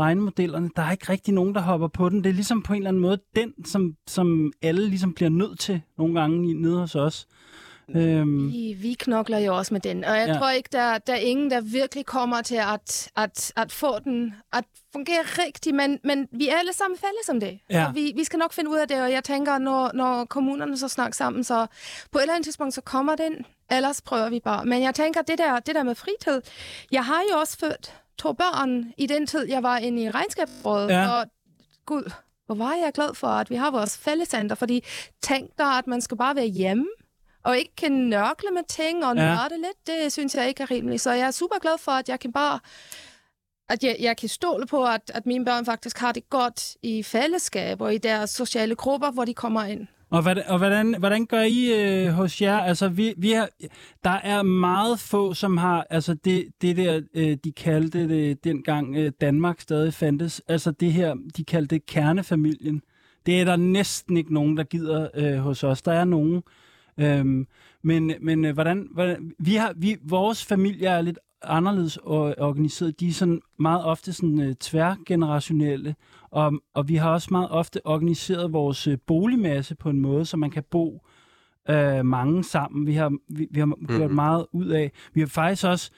regnemodellerne, 0.00 0.70
der 0.76 0.82
er 0.82 0.92
ikke 0.92 1.12
rigtig 1.12 1.34
nogen, 1.34 1.54
der 1.54 1.60
hopper 1.60 1.88
på 1.88 2.08
den. 2.08 2.24
Det 2.24 2.30
er 2.30 2.34
ligesom 2.34 2.62
på 2.62 2.72
en 2.72 2.76
eller 2.76 2.88
anden 2.88 3.02
måde 3.02 3.18
den, 3.36 3.64
som, 3.64 3.94
som 4.06 4.52
alle 4.62 4.88
ligesom 4.88 5.14
bliver 5.14 5.30
nødt 5.30 5.58
til 5.58 5.80
nogle 5.98 6.20
gange 6.20 6.54
nede 6.54 6.78
hos 6.78 6.94
os. 6.94 7.26
Øhm, 7.94 8.52
Vi, 8.52 8.76
vi 8.80 8.94
knokler 8.94 9.38
jo 9.38 9.56
også 9.56 9.74
med 9.74 9.80
den, 9.80 10.04
og 10.04 10.16
jeg 10.18 10.28
Ja. 10.28 10.34
tror 10.38 10.50
ikke, 10.50 10.68
der, 10.72 10.98
der 10.98 11.12
er 11.12 11.16
ingen, 11.18 11.50
der 11.50 11.60
virkelig 11.60 12.06
kommer 12.06 12.42
til 12.42 12.54
at, 12.56 13.10
at, 13.16 13.52
at 13.56 13.72
få 13.72 13.98
den 13.98 14.34
at 14.52 14.64
fungere 14.92 15.22
rigtigt, 15.22 15.76
men, 15.76 15.98
men 16.04 16.28
vi 16.32 16.48
er 16.48 16.56
alle 16.58 16.72
sammen 16.72 16.98
fælles 16.98 17.28
om 17.28 17.40
det. 17.40 17.58
Ja. 17.70 17.86
Og 17.88 17.94
vi, 17.94 18.12
vi 18.16 18.24
skal 18.24 18.38
nok 18.38 18.52
finde 18.52 18.70
ud 18.70 18.76
af 18.76 18.88
det, 18.88 19.00
og 19.02 19.12
jeg 19.12 19.24
tænker, 19.24 19.58
når, 19.58 19.90
når 19.94 20.24
kommunerne 20.24 20.78
så 20.78 20.88
snakker 20.88 21.14
sammen, 21.14 21.44
så 21.44 21.66
på 22.12 22.18
et 22.18 22.22
eller 22.22 22.34
andet 22.34 22.44
tidspunkt, 22.46 22.74
så 22.74 22.80
kommer 22.80 23.16
den, 23.16 23.34
ellers 23.70 24.02
prøver 24.02 24.28
vi 24.30 24.40
bare. 24.40 24.64
Men 24.64 24.82
jeg 24.82 24.94
tænker, 24.94 25.22
det 25.22 25.38
der, 25.38 25.58
det 25.60 25.74
der 25.74 25.82
med 25.82 25.94
fritid, 25.94 26.42
jeg 26.92 27.04
har 27.04 27.22
jo 27.32 27.38
også 27.38 27.58
født 27.58 27.94
to 28.18 28.32
børn 28.32 28.92
i 28.98 29.06
den 29.06 29.26
tid, 29.26 29.48
jeg 29.48 29.62
var 29.62 29.78
inde 29.78 30.02
i 30.02 30.10
regnskabsrådet, 30.10 30.88
Ja. 30.90 31.08
og 31.10 31.26
gud, 31.86 32.10
hvor 32.46 32.54
var 32.54 32.74
jeg 32.84 32.92
glad 32.94 33.14
for, 33.14 33.26
at 33.28 33.50
vi 33.50 33.54
har 33.56 33.70
vores 33.70 33.98
fællescenter, 33.98 34.56
fordi 34.56 34.84
tænk 35.22 35.50
dig, 35.58 35.66
at 35.78 35.86
man 35.86 36.00
skal 36.00 36.16
bare 36.16 36.36
være 36.36 36.46
hjemme, 36.46 36.86
og 37.46 37.58
ikke 37.58 37.76
kan 37.76 37.92
nørkle 37.92 38.48
med 38.54 38.62
ting 38.68 39.04
og 39.04 39.16
Ja. 39.16 39.22
nørde 39.22 39.56
lidt, 39.56 39.86
det 39.86 40.12
synes 40.12 40.34
jeg 40.34 40.48
ikke 40.48 40.62
er 40.62 40.70
rimeligt. 40.70 41.02
Så 41.02 41.12
jeg 41.12 41.26
er 41.26 41.30
super 41.30 41.58
glad 41.62 41.78
for, 41.80 41.92
at 41.92 42.08
jeg 42.08 42.20
kan 42.20 42.32
bare 42.32 42.58
at 43.68 43.84
jeg, 43.84 43.96
jeg 44.00 44.16
kan 44.16 44.28
stole 44.28 44.66
på, 44.66 44.84
at, 44.84 45.10
at 45.14 45.26
mine 45.26 45.44
børn 45.44 45.64
faktisk 45.64 45.98
har 45.98 46.12
det 46.12 46.30
godt 46.30 46.76
i 46.82 47.02
fællesskab 47.02 47.80
og 47.80 47.94
i 47.94 47.98
deres 47.98 48.30
sociale 48.30 48.74
grupper, 48.74 49.10
hvor 49.10 49.24
de 49.24 49.34
kommer 49.34 49.64
ind. 49.64 49.86
Og, 50.10 50.22
hvordan, 50.22 50.44
og 50.46 50.58
hvordan, 50.58 50.94
hvordan 50.98 51.26
gør 51.26 51.40
I 51.42 51.72
øh, 51.72 52.08
hos 52.12 52.42
jer? 52.42 52.58
Altså, 52.58 52.88
vi, 52.88 53.14
vi 53.16 53.30
har, 53.30 53.48
der 54.04 54.10
er 54.10 54.42
meget 54.42 55.00
få, 55.00 55.34
som 55.34 55.56
har, 55.56 55.86
altså 55.90 56.14
det, 56.14 56.46
det 56.62 56.76
der, 56.76 57.00
øh, 57.14 57.36
de 57.44 57.52
kaldte 57.52 58.08
det 58.08 58.44
dengang 58.44 58.96
øh, 58.96 59.12
Danmark 59.20 59.60
stadig 59.60 59.94
fandtes, 59.94 60.42
altså 60.48 60.70
det 60.70 60.92
her, 60.92 61.14
de 61.36 61.44
kaldte 61.44 61.74
det 61.74 61.86
kernefamilien. 61.86 62.82
Det 63.26 63.40
er 63.40 63.44
der 63.44 63.56
næsten 63.56 64.16
ikke 64.16 64.34
nogen, 64.34 64.56
der 64.56 64.64
gider 64.64 65.08
øh, 65.14 65.36
hos 65.36 65.64
os. 65.64 65.82
Der 65.82 65.92
er 65.92 66.04
nogen. 66.04 66.42
Øhm, 67.00 67.46
men 67.82 68.12
men 68.20 68.44
øh, 68.44 68.54
hvordan, 68.54 68.88
hvordan, 68.92 69.32
vi 69.38 69.54
har, 69.54 69.72
vi, 69.76 69.96
vores 70.02 70.44
familie 70.44 70.88
er 70.88 71.00
lidt 71.00 71.18
anderledes 71.42 71.96
or- 71.96 72.34
organiseret. 72.42 73.00
De 73.00 73.08
er 73.08 73.12
sådan 73.12 73.40
meget 73.58 73.84
ofte 73.84 74.12
sådan 74.12 74.40
øh, 74.40 74.54
tværgenerationelle, 74.54 75.94
og, 76.30 76.52
og 76.74 76.88
vi 76.88 76.96
har 76.96 77.10
også 77.10 77.28
meget 77.30 77.50
ofte 77.50 77.86
organiseret 77.86 78.52
vores 78.52 78.86
øh, 78.86 78.98
boligmasse 79.06 79.74
på 79.74 79.90
en 79.90 80.00
måde, 80.00 80.24
så 80.24 80.36
man 80.36 80.50
kan 80.50 80.62
bo 80.70 81.06
øh, 81.70 82.04
mange 82.06 82.44
sammen. 82.44 82.86
Vi 82.86 82.92
har, 82.94 83.12
vi, 83.28 83.46
vi 83.50 83.60
har 83.60 83.86
gjort 83.86 84.00
Mhm. 84.10 84.14
meget 84.14 84.46
ud 84.52 84.66
af. 84.66 84.92
Vi 85.14 85.20
har 85.20 85.26
faktisk 85.28 85.64
også 85.66 85.90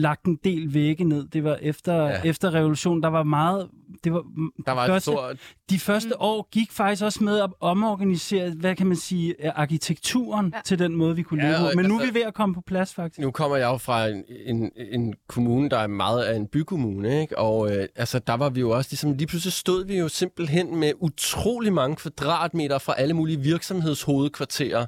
lagt 0.00 0.24
en 0.24 0.38
del 0.44 0.74
vægge 0.74 1.04
ned. 1.04 1.26
Det 1.28 1.44
var 1.44 1.58
efter, 1.62 1.94
Ja. 2.06 2.20
efter 2.24 2.54
revolutionen, 2.54 3.02
der 3.02 3.08
var 3.08 3.22
meget... 3.22 3.68
Det 4.04 4.12
var, 4.12 4.22
Der 4.66 4.72
var 4.72 4.82
et 4.84 4.88
første, 4.88 5.10
stort... 5.10 5.36
de 5.70 5.78
første 5.78 6.08
mm. 6.08 6.14
år 6.18 6.48
gik 6.52 6.72
faktisk 6.72 7.02
også 7.04 7.24
med 7.24 7.38
at 7.40 7.50
omorganisere, 7.60 8.50
hvad 8.50 8.76
kan 8.76 8.86
man 8.86 8.96
sige, 8.96 9.34
øh, 9.46 9.52
arkitekturen 9.54 10.52
ja. 10.56 10.60
Til 10.64 10.78
den 10.78 10.96
måde, 10.96 11.16
vi 11.16 11.22
kunne 11.22 11.44
Ja, 11.44 11.50
leve 11.50 11.58
på. 11.58 11.76
Men 11.76 11.84
nu 11.86 11.94
er 11.96 12.00
altså- 12.00 12.12
vi 12.12 12.18
ved 12.18 12.26
at 12.26 12.34
komme 12.34 12.54
på 12.54 12.60
plads, 12.60 12.94
faktisk. 12.94 13.18
Nu 13.20 13.30
kommer 13.30 13.56
jeg 13.56 13.66
jo 13.66 13.76
fra 13.76 14.06
en, 14.08 14.24
en, 14.46 14.70
en 14.92 15.14
kommune, 15.28 15.68
der 15.70 15.78
er 15.78 15.86
meget 15.86 16.22
af 16.22 16.36
en 16.36 16.46
bykommune, 16.46 17.20
ikke? 17.20 17.38
Og 17.38 17.76
øh, 17.76 17.86
altså, 17.96 18.18
der 18.18 18.34
var 18.36 18.48
vi 18.50 18.60
jo 18.60 18.70
også 18.70 18.88
ligesom... 18.92 19.12
Lige 19.12 19.26
pludselig 19.26 19.52
stod 19.52 19.84
vi 19.86 19.98
jo 19.98 20.08
simpelthen 20.08 20.76
med 20.76 20.92
utrolig 21.00 21.72
mange 21.72 21.96
kvadratmeter 21.96 22.78
fra 22.78 22.94
alle 22.98 23.14
mulige 23.14 23.40
virksomhedshovedkvarterer, 23.40 24.86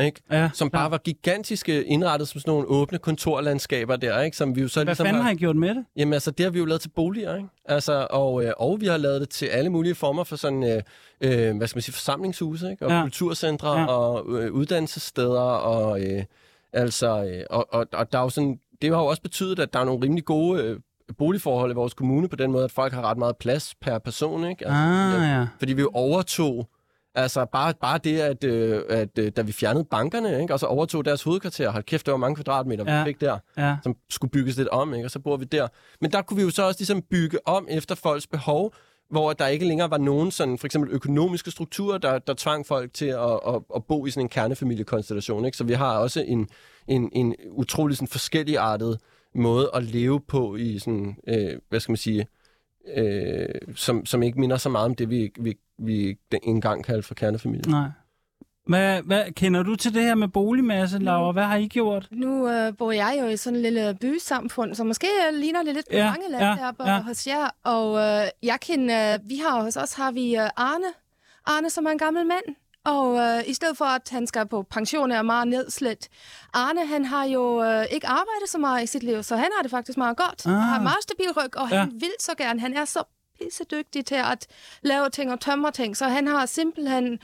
ikke? 0.00 0.20
Ja, 0.30 0.50
Som 0.54 0.70
bare 0.70 0.90
var 0.90 0.98
gigantiske, 0.98 1.84
indrettet 1.84 2.28
som 2.28 2.40
sådan 2.40 2.50
nogle 2.52 2.68
åbne 2.68 2.98
kontorlandskaber 2.98 3.96
der, 3.96 4.20
ikke? 4.20 4.36
Som 4.36 4.56
vi 4.56 4.60
jo 4.60 4.68
så 4.68 4.80
Hvad 4.80 4.84
ligesom 4.86 5.06
fanden 5.06 5.22
har... 5.22 5.28
har 5.28 5.34
I 5.34 5.38
gjort 5.38 5.56
med 5.56 5.68
det? 5.68 5.84
Jamen 5.96 6.12
altså, 6.14 6.30
det 6.30 6.44
har 6.44 6.50
vi 6.50 6.58
jo 6.58 6.64
lavet 6.64 6.80
til 6.80 6.88
boliger, 6.88 7.36
ikke? 7.36 7.48
Altså, 7.64 8.06
og, 8.10 8.44
øh, 8.44 8.52
og 8.56 8.80
vi 8.80 8.86
har 8.86 8.96
lavet 8.96 9.20
det 9.20 9.28
til 9.28 9.46
alle 9.46 9.70
mulige 9.70 9.94
former 9.94 10.24
for 10.24 10.36
sådan, 10.36 10.62
øh, 10.62 10.82
øh, 11.20 11.56
hvad 11.56 11.66
skal 11.68 11.76
man 11.76 11.82
sige, 11.82 11.92
forsamlingshuse, 11.92 12.70
ikke? 12.70 12.84
Og 12.84 12.90
Ja. 12.90 12.96
ja. 12.96 13.02
kulturcentre 13.02 13.72
Ja. 13.72 13.80
ja. 13.80 13.86
og 13.86 14.42
øh, 14.42 14.52
uddannelsessteder, 14.52 15.40
og 15.40 16.00
øh, 16.02 16.24
altså, 16.72 17.24
øh, 17.24 17.44
og, 17.50 17.66
og, 17.74 17.86
og 17.92 18.12
der 18.12 18.18
er 18.18 18.22
jo 18.22 18.28
sådan, 18.28 18.58
det 18.82 18.90
har 18.90 18.98
jo 19.02 19.06
også 19.06 19.22
betydet, 19.22 19.58
at 19.58 19.72
der 19.72 19.80
er 19.80 19.84
nogle 19.84 20.04
rimelig 20.04 20.24
gode 20.24 20.62
øh, 20.62 20.80
boligforhold 21.18 21.70
i 21.70 21.74
vores 21.74 21.94
kommune, 21.94 22.28
på 22.28 22.36
den 22.36 22.52
måde, 22.52 22.64
at 22.64 22.70
folk 22.72 22.92
har 22.92 23.02
ret 23.02 23.18
meget 23.18 23.36
plads 23.36 23.74
per 23.80 23.98
person, 23.98 24.44
ikke? 24.50 24.66
Altså, 24.66 24.80
Ah, 24.82 25.28
ja. 25.30 25.46
Fordi 25.58 25.72
vi 25.72 25.80
jo 25.82 25.90
overtog, 25.94 26.68
altså 27.14 27.44
bare, 27.44 27.74
bare 27.80 27.98
det, 27.98 28.18
at, 28.20 28.44
øh, 28.44 28.82
at 28.88 29.18
øh, 29.18 29.32
da 29.36 29.42
vi 29.42 29.52
fjernede 29.52 29.84
bankerne, 29.84 30.40
ikke? 30.42 30.54
og 30.54 30.60
så 30.60 30.66
overtog 30.66 31.04
deres 31.04 31.22
hovedkvarter, 31.22 31.70
hold 31.70 31.84
kæft, 31.84 32.06
det 32.06 32.12
var 32.12 32.18
mange 32.18 32.34
kvadratmeter, 32.36 32.84
Ja. 32.92 33.02
vi 33.02 33.08
fik 33.08 33.20
der 33.20 33.38
ja. 33.56 33.76
som 33.82 33.96
skulle 34.10 34.30
bygges 34.30 34.56
lidt 34.56 34.68
om, 34.68 34.94
ikke? 34.94 35.06
og 35.06 35.10
så 35.10 35.18
bor 35.18 35.36
vi 35.36 35.44
der. 35.44 35.68
Men 36.00 36.12
der 36.12 36.22
kunne 36.22 36.36
vi 36.36 36.42
jo 36.42 36.50
så 36.50 36.62
også 36.62 36.80
ligesom 36.80 37.02
bygge 37.02 37.38
om 37.48 37.66
efter 37.70 37.94
folks 37.94 38.26
behov, 38.26 38.74
hvor 39.10 39.32
der 39.32 39.46
ikke 39.46 39.66
længere 39.66 39.90
var 39.90 39.98
nogen 39.98 40.30
sådan, 40.30 40.58
for 40.58 40.66
eksempel 40.66 40.90
økonomiske 40.90 41.50
strukturer, 41.50 41.98
der, 41.98 42.18
der 42.18 42.34
tvang 42.36 42.66
folk 42.66 42.94
til 42.94 43.06
at, 43.06 43.40
at, 43.48 43.62
at 43.76 43.84
bo 43.88 44.06
i 44.06 44.10
sådan 44.10 44.24
en 44.24 44.28
kernefamiliekonstellation. 44.28 45.44
Ikke? 45.44 45.56
Så 45.56 45.64
vi 45.64 45.72
har 45.72 45.98
også 45.98 46.24
en, 46.26 46.48
en, 46.88 47.10
en 47.12 47.34
utrolig 47.50 47.96
sådan 47.96 48.08
forskelligartet 48.08 48.98
måde 49.34 49.70
at 49.74 49.82
leve 49.84 50.20
på 50.20 50.56
i 50.56 50.78
sådan, 50.78 51.16
øh, 51.28 51.58
hvad 51.68 51.80
skal 51.80 51.92
man 51.92 51.96
sige, 51.96 52.26
øh, 52.96 53.48
som, 53.74 54.06
som 54.06 54.22
ikke 54.22 54.40
minder 54.40 54.56
så 54.56 54.68
meget 54.68 54.84
om 54.84 54.94
det, 54.94 55.10
vi, 55.10 55.32
vi, 55.40 55.58
vi 55.78 56.18
engang 56.42 56.84
kaldte 56.84 57.08
for 57.08 57.14
kernefamilie. 57.14 57.70
Nej. 57.70 57.88
Hvad, 58.66 59.02
hvad, 59.02 59.32
kender 59.32 59.62
du 59.62 59.76
til 59.76 59.94
det 59.94 60.02
her 60.02 60.14
med 60.14 60.28
boligmasse, 60.28 60.98
Laura? 60.98 61.32
Hvad 61.32 61.44
har 61.44 61.56
I 61.56 61.68
gjort? 61.68 62.08
Nu 62.10 62.48
øh, 62.48 62.76
bor 62.76 62.92
jeg 62.92 63.18
jo 63.20 63.26
i 63.26 63.36
sådan 63.36 63.56
en 63.56 63.62
lille 63.62 63.96
bysamfund, 64.00 64.74
så 64.74 64.84
måske 64.84 65.06
ligner 65.32 65.62
det 65.62 65.74
lidt 65.74 65.86
på 65.90 65.96
Ja, 65.96 66.10
mange 66.10 66.30
land 66.30 66.44
ja, 66.44 66.56
deroppe 66.62 66.84
ja. 66.84 66.94
ja. 66.94 67.02
hos 67.02 67.26
jer. 67.26 67.50
Og 67.64 67.98
øh, 67.98 68.28
jeg 68.42 68.58
kan, 68.66 68.90
øh, 68.90 69.28
vi 69.28 69.36
har 69.36 69.62
hos 69.62 69.76
os 69.76 69.92
har 69.94 70.12
vi 70.12 70.36
øh, 70.36 70.48
Arne, 70.56 70.86
Arne 71.46 71.70
som 71.70 71.86
er 71.86 71.90
en 71.90 71.98
gammel 71.98 72.26
mand. 72.26 72.56
Og 72.84 73.18
øh, 73.18 73.42
i 73.46 73.54
stedet 73.54 73.76
for, 73.76 73.84
at 73.84 74.08
han 74.10 74.26
skal 74.26 74.46
på 74.48 74.62
pension 74.62 75.10
og 75.10 75.16
er 75.16 75.22
meget 75.22 75.48
nedslidt, 75.48 76.08
Arne 76.54 76.86
han 76.86 77.04
har 77.04 77.24
jo 77.24 77.62
øh, 77.64 77.84
ikke 77.90 78.06
arbejdet 78.06 78.48
så 78.48 78.58
meget 78.58 78.82
i 78.82 78.86
sit 78.86 79.02
liv, 79.02 79.22
så 79.22 79.36
han 79.36 79.48
har 79.56 79.62
det 79.62 79.70
faktisk 79.70 79.98
meget 79.98 80.16
godt. 80.16 80.46
Ah. 80.46 80.52
Og 80.52 80.62
har 80.62 80.82
meget 80.82 81.02
stabil 81.02 81.32
ryg, 81.36 81.56
og 81.56 81.68
Ja. 81.70 81.76
han 81.78 81.92
vil 82.00 82.12
så 82.20 82.34
gerne. 82.34 82.60
Han 82.60 82.74
er 82.76 82.84
så 82.84 83.02
pissedygtig 83.40 84.06
til 84.06 84.14
at 84.14 84.46
lave 84.82 85.10
ting 85.10 85.32
og 85.32 85.40
tømre 85.40 85.70
ting, 85.70 85.96
så 85.96 86.04
han 86.08 86.26
har 86.26 86.46
simpelthen 86.46 87.18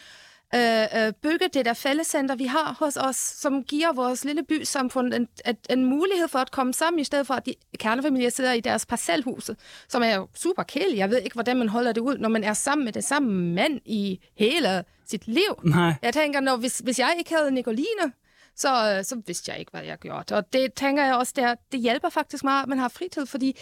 øh, 0.54 0.82
øh, 0.96 1.12
bygget 1.22 1.54
det 1.54 1.64
der 1.64 1.74
fællescenter, 1.74 2.34
vi 2.36 2.44
har 2.46 2.76
hos 2.78 2.96
os, 2.96 3.16
som 3.16 3.64
giver 3.64 3.92
vores 3.92 4.24
lille 4.24 4.42
bysamfund 4.44 5.14
en, 5.14 5.28
en, 5.46 5.56
en 5.70 5.84
mulighed 5.84 6.28
for 6.28 6.38
at 6.38 6.50
komme 6.50 6.74
sammen, 6.74 7.00
i 7.00 7.04
stedet 7.04 7.26
for 7.26 7.34
at 7.34 7.46
de 7.46 7.54
kernefamilier 7.78 8.30
sidder 8.30 8.52
i 8.52 8.60
deres 8.60 8.86
parcelhuse, 8.86 9.56
som 9.88 10.02
er 10.02 10.14
jo 10.14 10.28
super 10.34 10.62
kedeligt. 10.62 10.98
Jeg 10.98 11.10
ved 11.10 11.18
ikke, 11.22 11.34
hvordan 11.34 11.56
man 11.56 11.68
holder 11.68 11.92
det 11.92 12.00
ud, 12.00 12.18
når 12.18 12.28
man 12.28 12.44
er 12.44 12.52
sammen 12.52 12.84
med 12.84 12.92
det 12.92 13.04
samme 13.04 13.54
mand 13.54 13.80
i 13.84 14.20
hele 14.36 14.84
sit 15.10 15.26
liv. 15.26 15.60
Nej. 15.64 15.94
Jeg 16.02 16.14
tænker, 16.14 16.40
når, 16.40 16.56
hvis, 16.56 16.78
hvis 16.78 16.98
jeg 16.98 17.14
ikke 17.18 17.34
havde 17.34 17.50
Nicoline, 17.50 18.12
så, 18.56 18.94
øh, 18.96 19.04
så 19.04 19.22
vidste 19.26 19.50
jeg 19.50 19.58
ikke, 19.60 19.70
hvad 19.70 19.82
jeg 19.82 19.98
gjorde. 19.98 20.36
Og 20.36 20.52
det 20.52 20.74
tænker 20.74 21.04
jeg 21.04 21.14
også, 21.14 21.32
der, 21.36 21.54
det 21.72 21.80
hjælper 21.80 22.08
faktisk 22.08 22.44
meget, 22.44 22.62
at 22.62 22.68
man 22.68 22.78
har 22.78 22.88
fritid, 22.88 23.26
fordi 23.26 23.56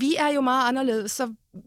vi 0.00 0.16
er 0.18 0.28
jo 0.28 0.40
meget 0.40 0.68
anderledes, 0.68 1.12
så 1.12 1.26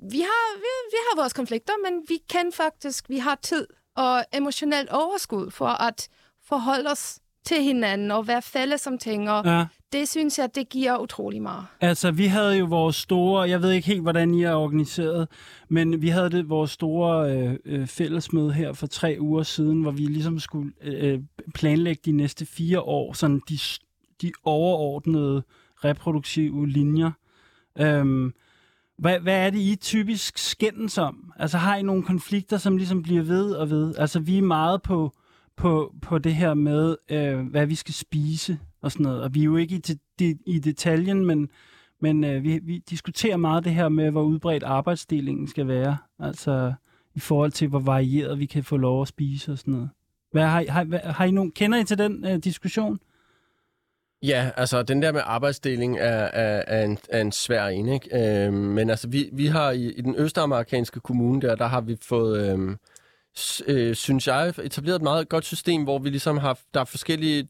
vi 0.10 0.20
har, 0.20 0.58
vi, 0.58 0.72
vi 0.92 0.98
har 1.10 1.22
vores 1.22 1.34
konflikter, 1.34 1.74
men 1.84 2.02
vi 2.08 2.18
kan 2.30 2.52
faktisk, 2.52 3.10
vi 3.10 3.18
har 3.18 3.36
tid 3.36 3.68
og 3.96 4.26
emotionelt 4.34 4.90
overskud 4.90 5.52
for 5.52 5.68
at 5.68 6.08
forholde 6.48 6.92
os 6.92 7.20
til 7.46 7.64
hinanden 7.64 8.12
og 8.12 8.28
være 8.28 8.42
fælles 8.42 8.88
om 8.88 8.98
ting, 8.98 9.32
og 9.32 9.46
Ja 9.46 9.66
det 9.96 10.08
synes 10.08 10.40
jeg, 10.40 10.56
det 10.56 10.70
giver 10.70 10.98
utrolig 10.98 11.42
meget. 11.42 11.66
Altså, 11.82 12.12
vi 12.12 12.26
havde 12.26 12.58
jo 12.58 12.66
vores 12.66 12.96
store, 12.96 13.50
jeg 13.50 13.62
ved 13.62 13.72
ikke 13.72 13.88
helt, 13.88 14.02
hvordan 14.02 14.34
I 14.34 14.44
er 14.44 14.54
organiseret, 14.54 15.28
men 15.70 16.02
vi 16.02 16.08
havde 16.08 16.30
det 16.30 16.50
vores 16.50 16.72
store 16.72 17.32
øh, 17.32 17.56
øh, 17.66 17.88
fællesmøde 17.88 18.54
her 18.54 18.74
for 18.74 18.88
tre 18.88 19.18
uger 19.20 19.44
siden, 19.44 19.82
hvor 19.82 19.92
vi 19.92 20.02
ligesom 20.02 20.40
skulle 20.40 20.72
øh, 20.82 21.14
øh, 21.14 21.20
planlægge 21.54 22.02
de 22.06 22.12
næste 22.12 22.46
fire 22.46 22.82
år, 22.82 23.14
sådan 23.14 23.42
de, 23.50 23.60
de 24.22 24.32
overordnede 24.44 25.44
reproduktive 25.84 26.68
linjer. 26.68 27.12
Øhm, 27.80 28.34
hvad, 28.98 29.20
hvad 29.20 29.46
er 29.46 29.50
det, 29.50 29.60
I 29.60 29.76
typisk 29.76 30.38
skændes 30.38 30.98
om? 30.98 31.32
Altså, 31.40 31.58
har 31.58 31.76
I 31.76 31.82
nogle 31.82 32.04
konflikter, 32.04 32.58
som 32.58 32.78
ligesom 32.78 33.04
bliver 33.04 33.24
ved 33.24 33.52
og 33.52 33.70
ved? 33.70 33.96
Altså, 33.98 34.20
vi 34.20 34.38
er 34.38 34.42
meget 34.42 34.82
på, 34.82 35.12
på, 35.58 35.96
på 36.02 36.18
det 36.18 36.36
her 36.36 36.54
med, 36.54 36.96
øh, 37.12 37.40
hvad 37.40 37.66
vi 37.66 37.76
skal 37.76 37.94
spise 37.94 38.60
og 38.86 38.92
sådan 38.92 39.04
noget. 39.04 39.22
Og 39.22 39.34
vi 39.34 39.40
er 39.40 39.44
jo 39.44 39.56
ikke 39.58 39.76
i, 39.76 39.78
det, 39.78 40.00
det, 40.20 40.38
i 40.46 40.60
detaljen, 40.60 41.26
men, 41.26 41.50
men 42.02 42.24
øh, 42.24 42.44
vi, 42.44 42.60
vi 42.64 42.78
diskuterer 42.90 43.38
meget 43.38 43.64
det 43.64 43.74
her 43.74 43.90
med, 43.90 44.12
hvor 44.12 44.24
udbredt 44.24 44.64
arbejdsdelingen 44.64 45.48
skal 45.48 45.68
være. 45.68 45.98
Altså, 46.20 46.74
i 47.16 47.20
forhold 47.20 47.52
til, 47.52 47.68
hvor 47.68 47.80
varieret 47.80 48.40
vi 48.40 48.46
kan 48.46 48.64
få 48.64 48.78
lov 48.78 49.02
at 49.02 49.08
spise 49.08 49.52
og 49.52 49.58
sådan 49.58 49.74
noget. 49.74 49.90
Hvad, 50.32 50.46
har, 50.46 50.60
I- 50.60 50.66
har, 50.66 50.84
hvad, 50.84 51.00
har 51.00 51.26
I 51.26 51.32
nogen, 51.32 51.52
kender 51.52 51.80
I 51.80 51.84
til 51.84 51.98
den 51.98 52.26
øh, 52.26 52.38
diskussion? 52.38 53.00
Ja, 54.24 54.52
altså 54.58 54.84
den 54.84 55.02
der 55.02 55.12
med 55.12 55.22
arbejdsdeling 55.24 55.98
er, 55.98 56.04
er, 56.04 56.64
er, 56.68 56.86
en, 56.86 56.98
er 57.10 57.22
en 57.22 57.32
svær 57.32 57.68
en, 57.68 57.88
ikke? 57.88 58.46
Øhm, 58.46 58.54
men 58.54 58.90
altså 58.90 59.08
vi, 59.10 59.30
vi 59.34 59.46
har 59.46 59.72
i, 59.72 59.92
i 59.92 60.02
den 60.02 60.16
østamerikanske 60.18 61.00
kommune 61.00 61.42
der, 61.42 61.56
der 61.56 61.66
har 61.68 61.82
vi 61.82 61.98
fået, 62.02 62.50
øhm, 62.50 62.78
s, 63.38 63.62
øh, 63.68 63.96
synes 63.96 64.28
jeg, 64.28 64.54
etableret 64.64 64.96
et 64.96 65.02
meget 65.02 65.30
godt 65.30 65.46
system, 65.46 65.84
hvor 65.84 66.00
vi 66.00 66.10
ligesom 66.10 66.38
har, 66.38 66.60
der 66.74 66.80
er 66.80 66.86
forskellige, 66.86 67.48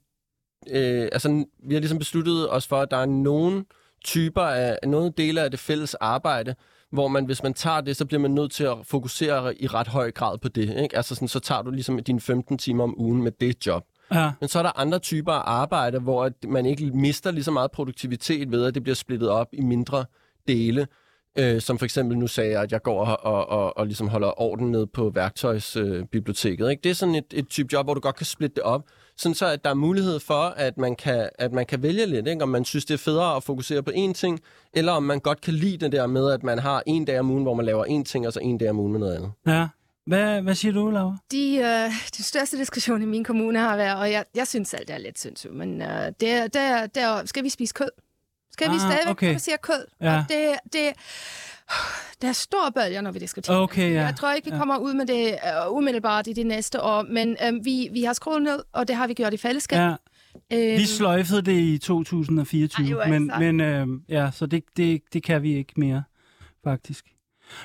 øh, 0.71 1.09
altså 1.11 1.45
vi 1.63 1.73
har 1.73 1.79
ligesom 1.79 1.99
besluttet 1.99 2.51
os 2.51 2.67
for, 2.67 2.75
at 2.75 2.91
der 2.91 2.97
er 2.97 3.05
nogle 3.05 3.65
typer 4.03 4.41
af, 4.41 4.77
nogle 4.83 5.13
dele 5.17 5.41
af 5.41 5.51
det 5.51 5.59
fælles 5.59 5.93
arbejde, 5.93 6.55
hvor 6.91 7.07
man, 7.07 7.25
hvis 7.25 7.43
man 7.43 7.53
tager 7.53 7.81
det, 7.81 7.95
så 7.95 8.05
bliver 8.05 8.21
man 8.21 8.31
nødt 8.31 8.51
til 8.51 8.63
at 8.63 8.77
fokusere 8.83 9.61
i 9.61 9.67
ret 9.67 9.87
høj 9.87 10.11
grad 10.11 10.37
på 10.37 10.47
det, 10.47 10.81
ikke? 10.83 10.97
Altså 10.97 11.15
sådan, 11.15 11.27
så 11.27 11.39
tager 11.39 11.61
du 11.61 11.71
ligesom 11.71 11.99
dine 11.99 12.21
15 12.21 12.57
timer 12.57 12.83
om 12.83 12.99
ugen 13.01 13.23
med 13.23 13.31
det 13.31 13.67
job. 13.67 13.83
Ja. 14.13 14.31
Men 14.39 14.49
så 14.49 14.59
er 14.59 14.63
der 14.63 14.79
andre 14.79 14.99
typer 14.99 15.31
af 15.31 15.41
arbejde, 15.61 15.99
hvor 15.99 16.23
at 16.23 16.33
man 16.47 16.65
ikke 16.65 16.85
mister 16.85 17.31
lige 17.31 17.43
så 17.43 17.51
meget 17.51 17.71
produktivitet 17.71 18.51
ved, 18.51 18.65
at 18.65 18.75
det 18.75 18.83
bliver 18.83 18.95
splittet 18.95 19.29
op 19.29 19.47
i 19.53 19.61
mindre 19.61 20.05
dele. 20.47 20.87
Øh, 21.37 21.61
som 21.61 21.77
for 21.77 21.85
eksempel 21.85 22.17
nu 22.17 22.27
sagde 22.27 22.51
jeg, 22.51 22.61
at 22.61 22.71
jeg 22.71 22.81
går 22.81 23.05
og, 23.05 23.33
og, 23.33 23.49
og, 23.49 23.77
og 23.77 23.85
ligesom 23.85 24.07
holder 24.07 24.41
orden 24.41 24.71
ned 24.71 24.85
på 24.85 25.09
værktøjsbiblioteket. 25.09 26.65
Øh, 26.65 26.71
ikke? 26.71 26.81
Det 26.83 26.89
er 26.89 26.93
sådan 26.93 27.15
et, 27.15 27.25
et 27.33 27.47
type 27.47 27.69
job, 27.73 27.85
hvor 27.85 27.93
du 27.93 27.99
godt 27.99 28.15
kan 28.15 28.25
splitte 28.25 28.55
det 28.55 28.63
op, 28.63 28.83
sådan 29.17 29.35
så 29.35 29.45
at 29.45 29.63
der 29.63 29.69
er 29.69 29.73
mulighed 29.73 30.19
for, 30.19 30.41
at 30.43 30.77
man 30.77 30.95
kan, 30.95 31.29
at 31.39 31.53
man 31.53 31.65
kan 31.65 31.83
vælge 31.83 32.05
lidt, 32.05 32.27
ikke? 32.27 32.43
om 32.43 32.49
man 32.49 32.65
synes, 32.65 32.85
det 32.85 32.93
er 32.93 32.97
federe 32.97 33.35
at 33.35 33.43
fokusere 33.43 33.83
på 33.83 33.91
én 33.95 34.13
ting, 34.13 34.39
eller 34.73 34.91
om 34.91 35.03
man 35.03 35.19
godt 35.19 35.41
kan 35.41 35.53
lide 35.53 35.77
det 35.77 35.91
der 35.91 36.07
med, 36.07 36.31
at 36.31 36.43
man 36.43 36.59
har 36.59 36.83
en 36.85 37.05
dag 37.05 37.19
om 37.19 37.31
ugen, 37.31 37.43
hvor 37.43 37.53
man 37.53 37.65
laver 37.65 37.85
én 37.85 38.03
ting, 38.03 38.27
og 38.27 38.33
så 38.33 38.39
en 38.39 38.57
dag 38.57 38.69
om 38.69 38.79
ugen 38.79 38.91
med 38.91 38.99
noget 38.99 39.15
andet. 39.15 39.31
Ja. 39.47 39.67
Hvad, 40.07 40.41
hvad 40.41 40.55
siger 40.55 40.71
du, 40.73 40.89
Laura? 40.89 41.17
De, 41.31 41.55
øh, 41.57 41.91
de 42.17 42.23
største 42.23 42.57
diskussion 42.57 43.01
i 43.01 43.05
min 43.05 43.23
kommune 43.23 43.59
har 43.59 43.77
været, 43.77 43.99
og 43.99 44.11
jeg, 44.11 44.25
jeg 44.35 44.47
synes 44.47 44.73
alt 44.73 44.87
det 44.87 44.93
er 44.93 44.97
lidt 44.97 45.19
sindssygt, 45.19 45.53
men 45.53 45.81
øh, 45.81 46.11
det, 46.19 46.29
er- 46.31 46.47
det, 46.47 46.61
er- 46.61 46.85
det 46.87 47.03
er, 47.03 47.25
skal 47.25 47.43
vi 47.43 47.49
spise 47.49 47.73
kød? 47.73 47.89
Skal 48.55 48.69
vi 48.69 48.73
Ah, 48.75 48.79
stadigvæk 48.79 49.11
okay. 49.11 49.27
producere 49.27 49.57
kød? 49.61 49.85
Ja. 50.01 50.17
Og 50.17 50.25
det, 50.29 50.39
det, 50.73 50.93
der 52.21 52.27
er 52.27 52.31
store 52.33 52.71
bølger, 52.71 53.01
når 53.01 53.11
vi 53.11 53.19
diskuterer. 53.19 53.57
Okay, 53.57 53.93
ja. 53.93 54.01
Jeg 54.05 54.15
tror 54.15 54.33
ikke, 54.33 54.45
vi 54.45 54.51
Ja. 54.53 54.57
kommer 54.59 54.77
ud 54.77 54.93
med 54.93 55.05
det 55.05 55.27
øh, 55.31 55.71
umiddelbart 55.71 56.27
i 56.27 56.33
de 56.33 56.43
næste 56.43 56.81
år, 56.81 57.01
men 57.09 57.37
øh, 57.47 57.65
vi, 57.65 57.89
vi 57.91 58.03
har 58.03 58.13
skruet 58.13 58.41
ned, 58.41 58.59
og 58.73 58.87
det 58.87 58.95
har 58.95 59.07
vi 59.07 59.13
gjort 59.13 59.33
i 59.33 59.37
fællesskab. 59.37 59.77
Ja, 59.79 59.95
vi 60.77 60.85
sløjfede 60.85 61.41
det 61.41 61.59
i 61.59 61.77
2024, 61.77 63.01
Ej, 63.03 63.09
men, 63.09 63.29
sejt. 63.29 63.39
men 63.39 63.59
øh, 63.59 63.87
ja, 64.09 64.29
så 64.33 64.45
det, 64.45 64.63
det, 64.77 65.01
det 65.13 65.23
kan 65.23 65.43
vi 65.43 65.55
ikke 65.55 65.73
mere, 65.77 66.03
faktisk. 66.63 67.05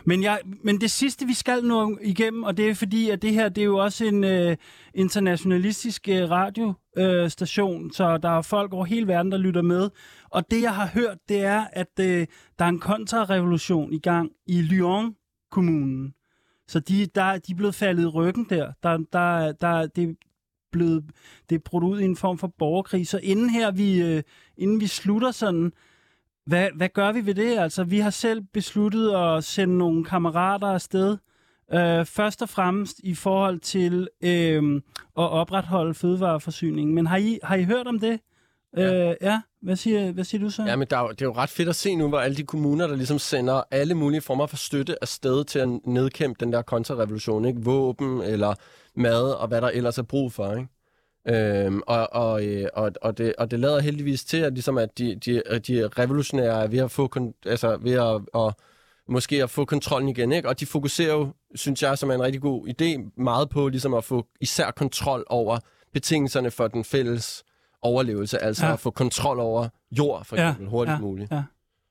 Men, 0.05 0.23
jeg, 0.23 0.39
men 0.65 0.81
det 0.81 0.91
sidste, 0.91 1.27
vi 1.27 1.35
skal 1.35 1.65
nå 1.65 1.99
igennem, 2.03 2.43
og 2.43 2.57
det 2.57 2.69
er 2.69 2.75
fordi, 2.75 3.11
at 3.11 3.23
det 3.23 3.33
her 3.33 3.49
det 3.49 3.61
er 3.61 3.65
jo 3.65 3.77
også 3.77 4.05
en 4.05 4.25
øh, 4.25 4.57
internationalistisk 4.95 6.09
øh, 6.09 6.31
radiostation, 6.31 7.85
øh, 7.87 7.91
så 7.93 8.19
der 8.19 8.39
er 8.39 8.43
folk 8.43 8.73
over 8.73 8.85
hele 8.85 9.07
verden, 9.07 9.33
der 9.33 9.39
lytter 9.39 9.63
med. 9.63 9.91
Og 10.31 10.51
det, 10.51 10.63
jeg 10.63 10.75
har 10.75 10.87
hørt, 10.87 11.19
det 11.29 11.45
er, 11.45 11.67
at 11.73 12.01
øh, 12.01 12.27
der 12.59 12.65
er 12.65 12.69
en 12.69 12.79
kontrarevolution 12.79 13.93
i 13.93 13.99
gang 13.99 14.31
i 14.47 14.63
Lyon-kommunen. 14.63 16.15
Så 16.69 16.81
de, 16.81 17.07
der, 17.07 17.39
de 17.39 17.53
er 17.53 17.57
blevet 17.57 17.75
faldet 17.75 18.03
i 18.03 18.07
ryggen 18.07 18.47
der. 18.51 18.73
Der, 18.83 18.99
der, 19.13 19.53
der 19.53 19.87
det, 19.87 20.17
blevet, 20.73 21.05
det 21.49 21.55
er 21.55 21.61
brudt 21.65 21.85
ud 21.85 22.01
i 22.01 22.05
en 22.05 22.17
form 22.17 22.39
for 22.39 22.47
borgerkrig. 22.59 23.07
Så 23.07 23.21
inden 23.23 23.51
her, 23.51 23.71
vi, 23.71 24.03
øh, 24.03 24.23
inden 24.57 24.81
vi 24.81 24.87
slutter 24.87 25.31
sådan, 25.31 25.73
hvad, 26.47 26.69
hvad 26.77 26.89
gør 26.89 27.13
vi 27.13 27.27
ved 27.27 27.35
det? 27.35 27.59
Altså, 27.59 27.85
vi 27.85 27.99
har 27.99 28.11
selv 28.11 28.41
besluttet 28.53 29.15
at 29.15 29.45
sende 29.45 29.79
nogle 29.79 30.05
kammerater 30.05 30.67
afsted. 30.67 31.17
Øh, 31.73 32.07
først 32.07 32.43
og 32.43 32.49
fremmest 32.49 33.01
i 33.05 33.15
forhold 33.15 33.61
til 33.61 34.09
øh, 34.25 34.75
at 34.97 35.31
opretholde 35.31 35.95
fødevareforsyningen. 35.95 36.95
Men 36.95 37.07
har 37.07 37.17
I, 37.17 37.39
har 37.43 37.57
I 37.57 37.65
hørt 37.65 37.87
om 37.87 37.99
det? 37.99 38.21
Ja. 38.77 39.11
Øh, 39.11 39.17
ja. 39.23 39.41
Hvad, 39.63 39.77
siger, 39.77 40.13
hvad 40.13 40.25
siger 40.25 40.41
du 40.45 40.51
så? 40.51 40.63
Ja, 40.63 40.77
men 40.77 40.89
der 40.91 40.97
er, 40.97 41.01
jo- 41.03 41.11
det 41.11 41.23
er 41.23 41.27
jo 41.27 41.33
ret 41.33 41.51
fedt 41.51 41.69
at 41.69 41.77
se 41.77 41.95
nu, 41.95 42.09
hvor 42.09 42.21
alle 42.21 42.37
de 42.37 42.43
kommuner, 42.43 42.87
der 42.87 42.97
ligesom 42.97 43.19
sender 43.19 43.63
alle 43.71 43.95
mulige 43.95 44.21
former 44.21 44.47
for 44.47 44.57
støtte 44.57 44.97
afsted 45.03 45.45
til 45.45 45.59
at 45.59 45.69
nedkæmpe 45.87 46.37
den 46.45 46.53
der 46.53 46.63
kontrarevolution, 46.63 47.45
ikke? 47.45 47.65
Våben 47.65 48.23
eller 48.23 48.55
mad 48.95 49.23
og 49.33 49.49
hvad 49.49 49.61
der 49.61 49.69
ellers 49.69 49.99
er 49.99 50.03
brug 50.03 50.33
for, 50.33 50.53
ikke? 50.55 50.69
Øhm, 51.29 51.81
og, 51.87 52.13
og, 52.13 52.47
øh, 52.47 52.69
og, 52.75 52.93
og, 53.03 53.19
det, 53.19 53.35
og 53.39 53.51
det 53.51 53.61
lader 53.61 53.81
heldigvis 53.81 54.25
til, 54.25 54.37
at, 54.37 54.53
ligesom, 54.53 54.79
at 54.79 54.99
de, 54.99 55.15
de, 55.15 55.43
de 55.69 55.89
revolutionære 55.89 56.63
er 56.63 56.67
ved 56.69 56.79
at 56.79 56.91
få, 56.91 57.07
kon, 57.09 57.35
altså 57.47 57.79
ved 57.81 57.93
at, 57.93 58.21
og, 58.33 58.55
måske 59.09 59.43
at 59.43 59.51
få 59.51 59.65
kontrollen 59.65 60.09
igen, 60.09 60.33
ikke? 60.33 60.49
Og 60.49 60.61
de 60.61 60.67
fokuserer 60.67 61.13
jo, 61.13 61.29
synes 61.55 61.83
jeg, 61.83 61.99
som 61.99 62.11
er 62.11 62.15
en 62.15 62.23
rigtig 62.23 62.41
god 62.41 62.69
idé, 62.69 63.13
meget 63.23 63.49
på 63.51 63.69
ligesom 63.69 63.95
at 63.95 64.05
få 64.05 64.27
især 64.41 64.71
kontrol 64.71 65.25
over 65.27 65.59
betingelserne 65.93 66.51
for 66.51 66.69
den 66.69 66.85
fælles 66.85 67.45
overlevelse, 67.83 68.39
altså 68.43 68.67
Ja. 68.67 68.73
at 68.73 68.81
få 68.81 68.91
kontrol 68.91 69.41
over 69.41 69.69
jord, 69.91 70.25
for 70.25 70.37
Ja, 70.37 70.49
eksempel, 70.49 70.69
hurtigst 70.69 70.97
ja, 70.99 71.01
muligt. 71.01 71.31
ja. 71.31 71.43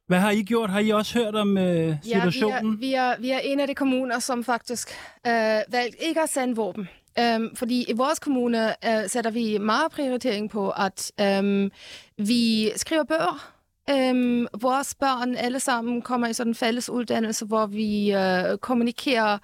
Hvad 0.08 0.20
har 0.20 0.32
I 0.32 0.42
gjort? 0.44 0.70
Har 0.70 0.80
I 0.80 0.90
også 0.90 1.20
hørt 1.20 1.36
om 1.36 1.58
øh, 1.58 1.96
situationen? 2.04 2.74
Ja, 2.74 2.80
vi 2.80 2.94
er, 2.94 3.10
vi, 3.10 3.14
er, 3.16 3.22
vi 3.22 3.30
er 3.32 3.40
en 3.40 3.60
af 3.60 3.68
de 3.68 3.76
kommuner, 3.76 4.20
som 4.20 4.44
faktisk 4.44 4.90
øh, 5.28 5.34
valgte 5.72 6.04
ikke 6.08 6.22
at 6.22 6.30
sende 6.30 6.56
våben. 6.56 6.90
Um, 7.36 7.56
fordi 7.56 7.86
i 7.90 7.94
vores 7.94 8.20
kommune 8.20 8.74
uh, 8.88 8.92
sætter 9.08 9.32
vi 9.32 9.58
meget 9.58 9.92
prioritering 9.92 10.50
på, 10.50 10.70
at 10.70 11.12
um, 11.40 11.72
vi 12.18 12.72
skriver 12.76 13.04
bøger. 13.04 13.54
Um, 14.12 14.48
vores 14.62 14.96
børn 14.96 15.36
alle 15.36 15.60
sammen 15.60 16.02
kommer 16.02 16.28
i 16.28 16.34
sådan 16.34 16.52
en 16.52 16.56
fælles 16.56 16.90
uddannelse, 16.90 17.46
hvor 17.46 17.66
vi 17.66 18.14
uh, 18.16 18.58
kommunikerer 18.58 19.38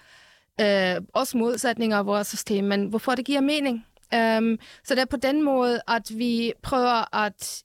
uh, 0.61 1.03
også 1.13 1.37
modsætninger 1.37 1.97
af 1.97 2.05
vores 2.05 2.27
system, 2.27 2.63
men 2.63 2.85
hvorfor 2.85 3.15
det 3.15 3.25
giver 3.25 3.41
mening. 3.41 3.85
Um, 4.13 4.59
så 4.83 4.95
det 4.95 5.01
er 5.01 5.05
på 5.05 5.17
den 5.17 5.43
måde, 5.43 5.81
at 5.87 6.11
vi 6.17 6.53
prøver 6.61 7.15
at 7.15 7.63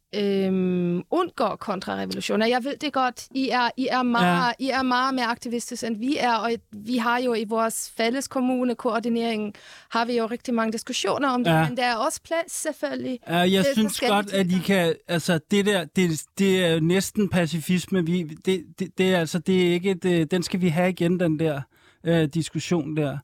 um, 0.49 1.05
undgå 1.11 1.57
kontrarevolutioner. 1.57 2.47
Jeg 2.47 2.64
ved 2.64 2.76
det 2.76 2.93
godt, 2.93 3.26
I 3.34 3.49
er, 3.49 3.70
I 3.76 3.88
er, 3.91 4.03
meget, 4.03 4.55
ja. 4.61 4.66
I 4.66 4.70
er 4.70 4.82
meget 4.82 5.14
mere 5.14 5.26
aktivistiske, 5.26 5.86
end 5.86 5.97
vi 5.97 6.16
er, 6.20 6.34
og 6.34 6.51
vi 6.72 6.97
har 6.97 7.18
jo 7.18 7.34
i 7.34 7.45
vores 7.45 7.93
fælles 7.97 8.28
kommune 8.28 8.74
koordinering, 8.74 9.55
har 9.91 10.05
vi 10.05 10.16
jo 10.16 10.26
rigtig 10.26 10.55
mange 10.55 10.72
diskussioner 10.72 11.28
om 11.28 11.45
det, 11.45 11.51
Ja. 11.51 11.68
men 11.68 11.76
der 11.76 11.84
er 11.84 11.95
også 11.97 12.20
plads 12.24 12.53
selvfølgelig. 12.53 13.18
Ja, 13.28 13.36
jeg 13.36 13.64
synes 13.72 14.01
godt, 14.01 14.32
at 14.32 14.47
I 14.47 14.59
kan... 14.64 14.95
Altså, 15.09 15.41
det 15.51 15.66
der, 15.66 15.84
det, 15.84 16.22
det 16.38 16.64
er 16.64 16.80
næsten 16.80 17.28
pacifisme. 17.28 18.07
Vi, 18.07 18.22
det, 18.22 18.64
det, 18.78 18.99
det, 18.99 19.14
er 19.14 19.18
altså, 19.18 19.38
det 19.38 19.68
er 19.68 19.72
ikke... 19.72 19.95
Det, 19.95 20.30
den 20.30 20.43
skal 20.43 20.61
vi 20.61 20.68
have 20.68 20.91
igen, 20.91 21.20
den 21.20 21.38
der 21.38 21.61
øh, 22.05 22.24
diskussion 22.24 22.97
der. 22.97 23.18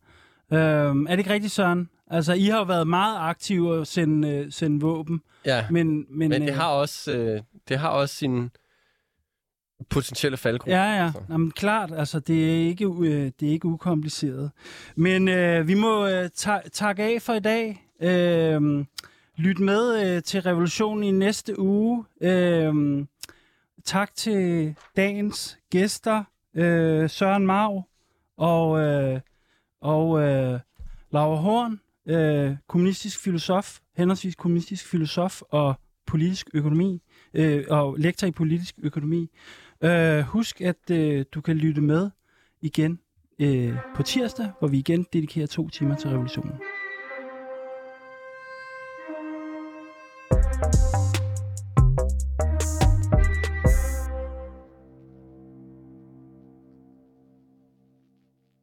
Øhm, 0.52 1.06
er 1.06 1.10
det 1.10 1.18
ikke 1.18 1.32
rigtigt, 1.32 1.52
Søren? 1.52 1.88
Altså, 2.10 2.32
I 2.32 2.44
har 2.44 2.58
jo 2.58 2.64
været 2.64 2.88
meget 2.88 3.18
aktive 3.18 3.80
at 3.80 3.86
sende, 3.86 4.28
øh, 4.28 4.52
sende 4.52 4.80
våben, 4.80 5.22
Ja, 5.44 5.66
men... 5.70 6.06
Men, 6.10 6.28
men 6.28 6.42
det 6.42 6.50
øh, 6.50 6.56
har 6.56 6.68
også, 6.68 7.12
øh, 7.12 7.40
det 7.68 7.78
har 7.78 7.88
også 7.88 8.14
sin 8.14 8.50
potentielle 9.88 10.36
faldgruppe. 10.36 10.70
Ja, 10.70 10.96
ja. 10.96 11.04
altså. 11.04 11.20
Jamen, 11.30 11.50
klart, 11.50 11.92
altså, 11.92 12.20
det 12.20 12.50
er 12.50 12.68
ikke, 12.68 12.84
øh, 12.84 13.30
det 13.40 13.48
er 13.48 13.52
ikke 13.52 13.66
ukompliceret. 13.66 14.50
Men 14.96 15.28
øh, 15.28 15.68
vi 15.68 15.74
må 15.74 16.06
øh, 16.08 16.30
ta- 16.34 16.68
takke 16.72 17.02
af 17.02 17.22
for 17.22 17.32
i 17.32 17.40
dag. 17.40 17.86
Øh, 18.00 18.84
lyt 19.36 19.58
med 19.58 20.16
øh, 20.16 20.22
til 20.22 20.42
revolutionen 20.42 21.04
i 21.04 21.10
næste 21.10 21.58
uge. 21.58 22.04
Øh, 22.20 22.74
tak 23.84 24.14
til 24.14 24.74
dagens 24.96 25.58
gæster, 25.70 26.24
øh, 26.54 27.10
Søren 27.10 27.46
Marv 27.46 27.82
og, 28.36 28.80
øh, 28.80 29.20
og 29.80 30.20
øh, 30.22 30.60
Laura 31.12 31.36
Horn, 31.36 31.80
øh, 32.06 32.56
kommunistisk 32.68 33.20
filosof, 33.20 33.78
henholdsvis 33.96 34.34
kommunistisk 34.34 34.86
filosof 34.86 35.42
og 35.42 35.74
politisk 36.06 36.48
økonomi, 36.54 37.02
øh, 37.34 37.64
og 37.68 37.96
lektor 37.98 38.26
i 38.26 38.30
politisk 38.30 38.74
økonomi. 38.82 39.30
Øh, 39.80 40.20
husk, 40.20 40.60
at 40.60 40.90
øh, 40.90 41.24
du 41.34 41.40
kan 41.40 41.56
lytte 41.56 41.80
med 41.80 42.10
igen 42.60 43.00
øh, 43.38 43.74
på 43.94 44.02
tirsdag, 44.02 44.50
hvor 44.58 44.68
vi 44.68 44.78
igen 44.78 45.06
dedikerer 45.12 45.46
to 45.46 45.68
timer 45.68 45.94
til 45.94 46.10
revolutionen. 46.10 46.52